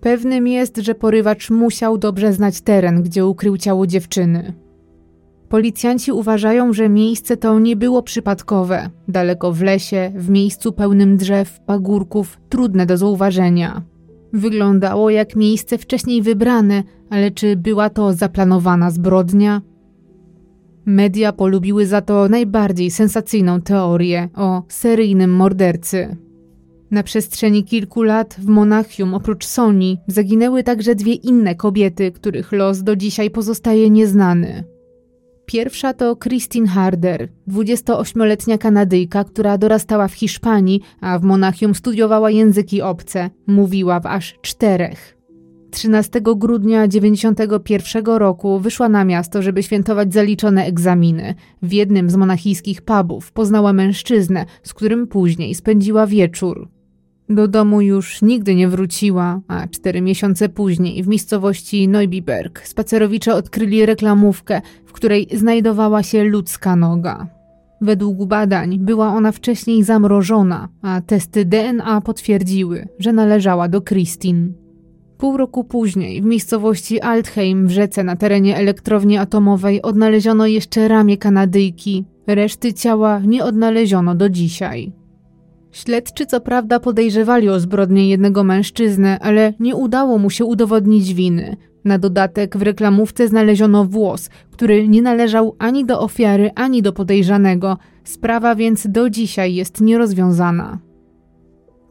Pewnym 0.00 0.48
jest, 0.48 0.76
że 0.76 0.94
porywacz 0.94 1.50
musiał 1.50 1.98
dobrze 1.98 2.32
znać 2.32 2.60
teren, 2.60 3.02
gdzie 3.02 3.26
ukrył 3.26 3.56
ciało 3.56 3.86
dziewczyny. 3.86 4.54
Policjanci 5.48 6.12
uważają, 6.12 6.72
że 6.72 6.88
miejsce 6.88 7.36
to 7.36 7.58
nie 7.58 7.76
było 7.76 8.02
przypadkowe, 8.02 8.90
daleko 9.08 9.52
w 9.52 9.62
lesie, 9.62 10.12
w 10.16 10.30
miejscu 10.30 10.72
pełnym 10.72 11.16
drzew, 11.16 11.60
pagórków, 11.60 12.38
trudne 12.48 12.86
do 12.86 12.96
zauważenia. 12.96 13.82
Wyglądało 14.32 15.10
jak 15.10 15.36
miejsce 15.36 15.78
wcześniej 15.78 16.22
wybrane, 16.22 16.82
ale 17.10 17.30
czy 17.30 17.56
była 17.56 17.90
to 17.90 18.12
zaplanowana 18.12 18.90
zbrodnia? 18.90 19.62
Media 20.90 21.32
polubiły 21.32 21.86
za 21.86 22.00
to 22.00 22.28
najbardziej 22.28 22.90
sensacyjną 22.90 23.60
teorię 23.60 24.28
o 24.34 24.62
seryjnym 24.68 25.32
mordercy. 25.32 26.16
Na 26.90 27.02
przestrzeni 27.02 27.64
kilku 27.64 28.02
lat 28.02 28.36
w 28.38 28.46
Monachium 28.46 29.14
oprócz 29.14 29.46
Soni 29.46 29.98
zaginęły 30.06 30.62
także 30.62 30.94
dwie 30.94 31.14
inne 31.14 31.54
kobiety, 31.54 32.12
których 32.12 32.52
los 32.52 32.82
do 32.82 32.96
dzisiaj 32.96 33.30
pozostaje 33.30 33.90
nieznany. 33.90 34.64
Pierwsza 35.46 35.94
to 35.94 36.16
Christine 36.16 36.68
Harder, 36.68 37.28
28-letnia 37.48 38.58
Kanadyjka, 38.58 39.24
która 39.24 39.58
dorastała 39.58 40.08
w 40.08 40.14
Hiszpanii, 40.14 40.80
a 41.00 41.18
w 41.18 41.22
Monachium 41.22 41.74
studiowała 41.74 42.30
języki 42.30 42.82
obce. 42.82 43.30
Mówiła 43.46 44.00
w 44.00 44.06
aż 44.06 44.38
czterech. 44.42 45.19
13 45.70 46.20
grudnia 46.36 46.88
1991 46.88 48.04
roku 48.04 48.60
wyszła 48.60 48.88
na 48.88 49.04
miasto, 49.04 49.42
żeby 49.42 49.62
świętować 49.62 50.14
zaliczone 50.14 50.64
egzaminy. 50.64 51.34
W 51.62 51.72
jednym 51.72 52.10
z 52.10 52.16
monachijskich 52.16 52.82
pubów 52.82 53.32
poznała 53.32 53.72
mężczyznę, 53.72 54.46
z 54.62 54.74
którym 54.74 55.06
później 55.06 55.54
spędziła 55.54 56.06
wieczór. 56.06 56.68
Do 57.28 57.48
domu 57.48 57.80
już 57.80 58.22
nigdy 58.22 58.54
nie 58.54 58.68
wróciła, 58.68 59.40
a 59.48 59.68
cztery 59.68 60.00
miesiące 60.00 60.48
później 60.48 61.02
w 61.02 61.08
miejscowości 61.08 61.88
Neubiberg 61.88 62.66
spacerowicze 62.66 63.34
odkryli 63.34 63.86
reklamówkę, 63.86 64.60
w 64.86 64.92
której 64.92 65.28
znajdowała 65.34 66.02
się 66.02 66.24
ludzka 66.24 66.76
noga. 66.76 67.26
Według 67.80 68.24
badań 68.24 68.78
była 68.78 69.08
ona 69.08 69.32
wcześniej 69.32 69.84
zamrożona, 69.84 70.68
a 70.82 71.00
testy 71.00 71.44
DNA 71.44 72.00
potwierdziły, 72.00 72.88
że 72.98 73.12
należała 73.12 73.68
do 73.68 73.80
Christine. 73.80 74.48
Pół 75.20 75.36
roku 75.36 75.64
później 75.64 76.22
w 76.22 76.24
miejscowości 76.24 77.00
Altheim 77.00 77.66
w 77.66 77.70
rzece 77.70 78.04
na 78.04 78.16
terenie 78.16 78.56
elektrowni 78.56 79.18
atomowej 79.18 79.82
odnaleziono 79.82 80.46
jeszcze 80.46 80.88
ramię 80.88 81.16
Kanadyjki. 81.18 82.04
Reszty 82.26 82.74
ciała 82.74 83.18
nie 83.18 83.44
odnaleziono 83.44 84.14
do 84.14 84.28
dzisiaj. 84.28 84.92
Śledczy 85.72 86.26
co 86.26 86.40
prawda 86.40 86.80
podejrzewali 86.80 87.48
o 87.48 87.60
zbrodnię 87.60 88.08
jednego 88.08 88.44
mężczyznę, 88.44 89.18
ale 89.18 89.54
nie 89.60 89.76
udało 89.76 90.18
mu 90.18 90.30
się 90.30 90.44
udowodnić 90.44 91.14
winy. 91.14 91.56
Na 91.84 91.98
dodatek 91.98 92.56
w 92.56 92.62
reklamówce 92.62 93.28
znaleziono 93.28 93.84
włos, 93.84 94.30
który 94.50 94.88
nie 94.88 95.02
należał 95.02 95.56
ani 95.58 95.84
do 95.84 96.00
ofiary, 96.00 96.50
ani 96.54 96.82
do 96.82 96.92
podejrzanego. 96.92 97.78
Sprawa 98.04 98.54
więc 98.54 98.86
do 98.86 99.10
dzisiaj 99.10 99.54
jest 99.54 99.80
nierozwiązana. 99.80 100.78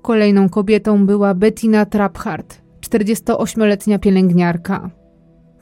Kolejną 0.02 0.50
kobietą 0.50 1.06
była 1.06 1.34
Bettina 1.34 1.86
Traphart, 1.86 2.69
48-letnia 2.90 4.00
pielęgniarka. 4.00 4.92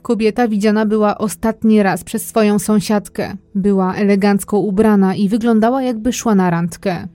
Kobieta 0.02 0.48
widziana 0.48 0.86
była 0.86 1.18
ostatni 1.18 1.82
raz 1.82 2.04
przez 2.04 2.26
swoją 2.26 2.58
sąsiadkę. 2.58 3.36
Była 3.54 3.94
elegancko 3.94 4.58
ubrana 4.58 5.14
i 5.14 5.28
wyglądała 5.28 5.82
jakby 5.82 6.12
szła 6.12 6.34
na 6.34 6.50
randkę. 6.50 7.08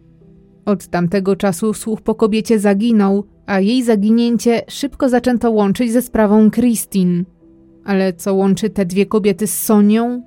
Od 0.66 0.88
tamtego 0.88 1.36
czasu 1.36 1.74
słuch 1.74 2.02
po 2.02 2.16
kobiecie 2.16 2.60
zaginął, 2.60 3.24
a 3.46 3.60
jej 3.60 3.84
zaginięcie 3.84 4.62
szybko 4.68 5.10
zaczęto 5.10 5.52
łączyć 5.52 5.92
ze 5.92 6.02
sprawą 6.02 6.52
Christine. 6.52 7.24
Ale 7.86 8.14
co 8.14 8.34
łączy 8.34 8.70
te 8.70 8.86
dwie 8.86 9.06
kobiety 9.06 9.48
z 9.48 9.60
Sonią? 9.60 10.24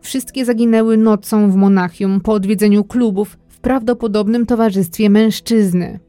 Wszystkie 0.00 0.44
zaginęły 0.44 0.96
nocą 0.96 1.50
w 1.50 1.56
Monachium 1.56 2.20
po 2.20 2.32
odwiedzeniu 2.32 2.84
klubów 2.84 3.38
w 3.48 3.60
prawdopodobnym 3.60 4.46
towarzystwie 4.46 5.10
mężczyzny. 5.10 6.00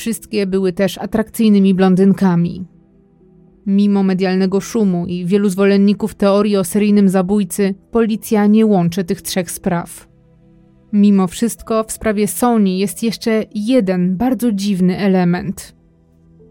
Wszystkie 0.00 0.46
były 0.46 0.72
też 0.72 0.98
atrakcyjnymi 0.98 1.74
blondynkami. 1.74 2.64
Mimo 3.66 4.02
medialnego 4.02 4.60
szumu 4.60 5.06
i 5.06 5.26
wielu 5.26 5.48
zwolenników 5.48 6.14
teorii 6.14 6.56
o 6.56 6.64
seryjnym 6.64 7.08
zabójcy, 7.08 7.74
policja 7.90 8.46
nie 8.46 8.66
łączy 8.66 9.04
tych 9.04 9.22
trzech 9.22 9.50
spraw. 9.50 10.08
Mimo 10.92 11.26
wszystko 11.26 11.84
w 11.84 11.92
sprawie 11.92 12.28
Sony 12.28 12.70
jest 12.70 13.02
jeszcze 13.02 13.44
jeden 13.54 14.16
bardzo 14.16 14.52
dziwny 14.52 14.98
element. 14.98 15.76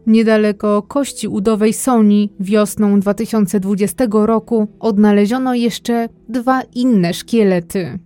Niedaleko 0.08 0.82
kości 0.82 1.28
udowej 1.28 1.74
Sony 1.74 2.28
wiosną 2.40 3.00
2020 3.00 4.06
roku 4.12 4.68
odnaleziono 4.80 5.54
jeszcze 5.54 6.10
dwa 6.28 6.62
inne 6.62 7.14
szkielety. 7.14 8.00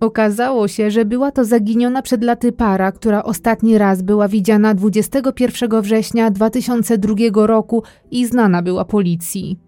Okazało 0.00 0.68
się, 0.68 0.90
że 0.90 1.04
była 1.04 1.32
to 1.32 1.44
zaginiona 1.44 2.02
przed 2.02 2.24
laty 2.24 2.52
para, 2.52 2.92
która 2.92 3.22
ostatni 3.22 3.78
raz 3.78 4.02
była 4.02 4.28
widziana 4.28 4.74
21 4.74 5.82
września 5.82 6.30
2002 6.30 7.46
roku 7.46 7.82
i 8.10 8.26
znana 8.26 8.62
była 8.62 8.84
policji. 8.84 9.58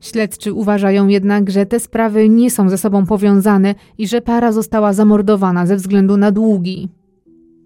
Śledczy 0.00 0.52
uważają 0.52 1.08
jednak, 1.08 1.50
że 1.50 1.66
te 1.66 1.80
sprawy 1.80 2.28
nie 2.28 2.50
są 2.50 2.68
ze 2.68 2.78
sobą 2.78 3.06
powiązane 3.06 3.74
i 3.98 4.08
że 4.08 4.20
para 4.20 4.52
została 4.52 4.92
zamordowana 4.92 5.66
ze 5.66 5.76
względu 5.76 6.16
na 6.16 6.30
długi. 6.30 6.88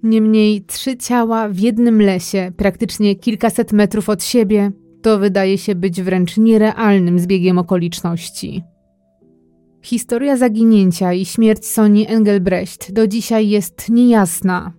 Niemniej 0.02 0.64
trzy 0.64 0.96
ciała 0.96 1.48
w 1.48 1.58
jednym 1.58 2.02
lesie, 2.02 2.52
praktycznie 2.56 3.16
kilkaset 3.16 3.72
metrów 3.72 4.08
od 4.08 4.24
siebie, 4.24 4.72
to 5.02 5.18
wydaje 5.18 5.58
się 5.58 5.74
być 5.74 6.02
wręcz 6.02 6.36
nierealnym 6.36 7.18
zbiegiem 7.18 7.58
okoliczności. 7.58 8.62
Historia 9.82 10.36
zaginięcia 10.36 11.12
i 11.12 11.24
śmierć 11.24 11.66
Soni 11.66 12.08
Engelbrecht 12.08 12.92
do 12.92 13.06
dzisiaj 13.06 13.48
jest 13.48 13.88
niejasna. 13.88 14.72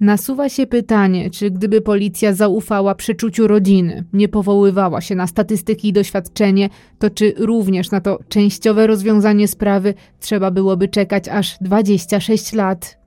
Nasuwa 0.00 0.48
się 0.48 0.66
pytanie, 0.66 1.30
czy 1.30 1.50
gdyby 1.50 1.80
policja 1.80 2.34
zaufała 2.34 2.94
przeczuciu 2.94 3.46
rodziny, 3.46 4.04
nie 4.12 4.28
powoływała 4.28 5.00
się 5.00 5.14
na 5.14 5.26
statystyki 5.26 5.88
i 5.88 5.92
doświadczenie, 5.92 6.68
to 6.98 7.10
czy 7.10 7.34
również 7.36 7.90
na 7.90 8.00
to 8.00 8.18
częściowe 8.28 8.86
rozwiązanie 8.86 9.48
sprawy 9.48 9.94
trzeba 10.20 10.50
byłoby 10.50 10.88
czekać 10.88 11.28
aż 11.28 11.58
26 11.60 12.52
lat. 12.52 12.98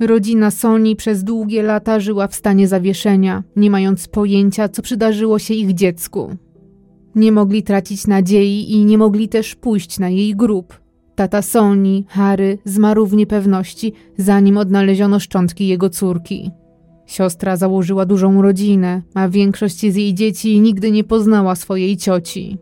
Rodzina 0.00 0.50
Soni 0.50 0.96
przez 0.96 1.24
długie 1.24 1.62
lata 1.62 2.00
żyła 2.00 2.28
w 2.28 2.34
stanie 2.34 2.68
zawieszenia, 2.68 3.42
nie 3.56 3.70
mając 3.70 4.08
pojęcia, 4.08 4.68
co 4.68 4.82
przydarzyło 4.82 5.38
się 5.38 5.54
ich 5.54 5.74
dziecku. 5.74 6.36
Nie 7.16 7.32
mogli 7.32 7.62
tracić 7.62 8.06
nadziei 8.06 8.72
i 8.72 8.84
nie 8.84 8.98
mogli 8.98 9.28
też 9.28 9.54
pójść 9.54 9.98
na 9.98 10.08
jej 10.08 10.36
grób. 10.36 10.80
Tata 11.14 11.42
Soni, 11.42 12.04
Harry, 12.08 12.58
zmarł 12.64 13.06
w 13.06 13.14
niepewności, 13.14 13.92
zanim 14.18 14.56
odnaleziono 14.56 15.20
szczątki 15.20 15.68
jego 15.68 15.90
córki. 15.90 16.50
Siostra 17.06 17.56
założyła 17.56 18.06
dużą 18.06 18.42
rodzinę, 18.42 19.02
a 19.14 19.28
większość 19.28 19.80
z 19.80 19.96
jej 19.96 20.14
dzieci 20.14 20.60
nigdy 20.60 20.90
nie 20.90 21.04
poznała 21.04 21.54
swojej 21.54 21.96
cioci. 21.96 22.58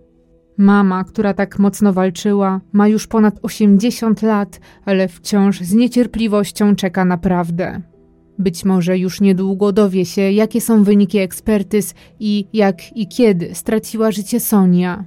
Mama, 0.58 1.04
która 1.04 1.34
tak 1.34 1.58
mocno 1.58 1.92
walczyła, 1.92 2.60
ma 2.72 2.88
już 2.88 3.06
ponad 3.06 3.38
80 3.42 4.22
lat, 4.22 4.60
ale 4.84 5.08
wciąż 5.08 5.60
z 5.60 5.74
niecierpliwością 5.74 6.76
czeka 6.76 7.04
na 7.04 7.18
prawdę. 7.18 7.93
Być 8.38 8.64
może 8.64 8.98
już 8.98 9.20
niedługo 9.20 9.72
dowie 9.72 10.04
się, 10.04 10.22
jakie 10.22 10.60
są 10.60 10.84
wyniki 10.84 11.18
ekspertyz 11.18 11.94
i 12.20 12.46
jak 12.52 12.96
i 12.96 13.08
kiedy 13.08 13.54
straciła 13.54 14.10
życie 14.10 14.40
Sonia. 14.40 15.04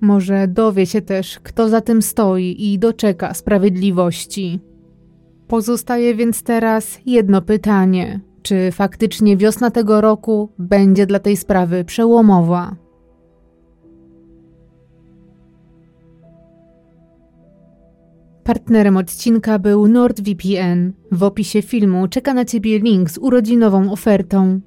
Może 0.00 0.48
dowie 0.48 0.86
się 0.86 1.02
też, 1.02 1.40
kto 1.42 1.68
za 1.68 1.80
tym 1.80 2.02
stoi 2.02 2.56
i 2.58 2.78
doczeka 2.78 3.34
sprawiedliwości. 3.34 4.60
Pozostaje 5.48 6.14
więc 6.14 6.42
teraz 6.42 6.98
jedno 7.06 7.42
pytanie: 7.42 8.20
czy 8.42 8.70
faktycznie 8.72 9.36
wiosna 9.36 9.70
tego 9.70 10.00
roku 10.00 10.48
będzie 10.58 11.06
dla 11.06 11.18
tej 11.18 11.36
sprawy 11.36 11.84
przełomowa? 11.84 12.83
Partnerem 18.44 18.96
odcinka 18.96 19.58
był 19.58 19.88
NordVPN. 19.88 20.92
W 21.12 21.22
opisie 21.22 21.62
filmu 21.62 22.08
czeka 22.08 22.34
na 22.34 22.44
Ciebie 22.44 22.78
link 22.78 23.10
z 23.10 23.18
urodzinową 23.18 23.92
ofertą. 23.92 24.60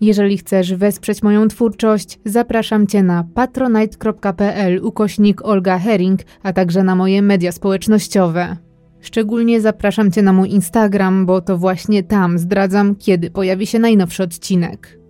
Jeżeli 0.00 0.38
chcesz 0.38 0.74
wesprzeć 0.74 1.22
moją 1.22 1.48
twórczość, 1.48 2.18
zapraszam 2.24 2.86
Cię 2.86 3.02
na 3.02 3.24
patronite.pl 3.34 4.80
ukośnik 4.84 5.44
Olga 5.44 5.78
Herring, 5.78 6.20
a 6.42 6.52
także 6.52 6.82
na 6.82 6.94
moje 6.94 7.22
media 7.22 7.52
społecznościowe. 7.52 8.56
Szczególnie 9.00 9.60
zapraszam 9.60 10.10
Cię 10.10 10.22
na 10.22 10.32
mój 10.32 10.50
Instagram, 10.50 11.26
bo 11.26 11.40
to 11.40 11.58
właśnie 11.58 12.02
tam 12.02 12.38
zdradzam, 12.38 12.96
kiedy 12.96 13.30
pojawi 13.30 13.66
się 13.66 13.78
najnowszy 13.78 14.22
odcinek. 14.22 15.01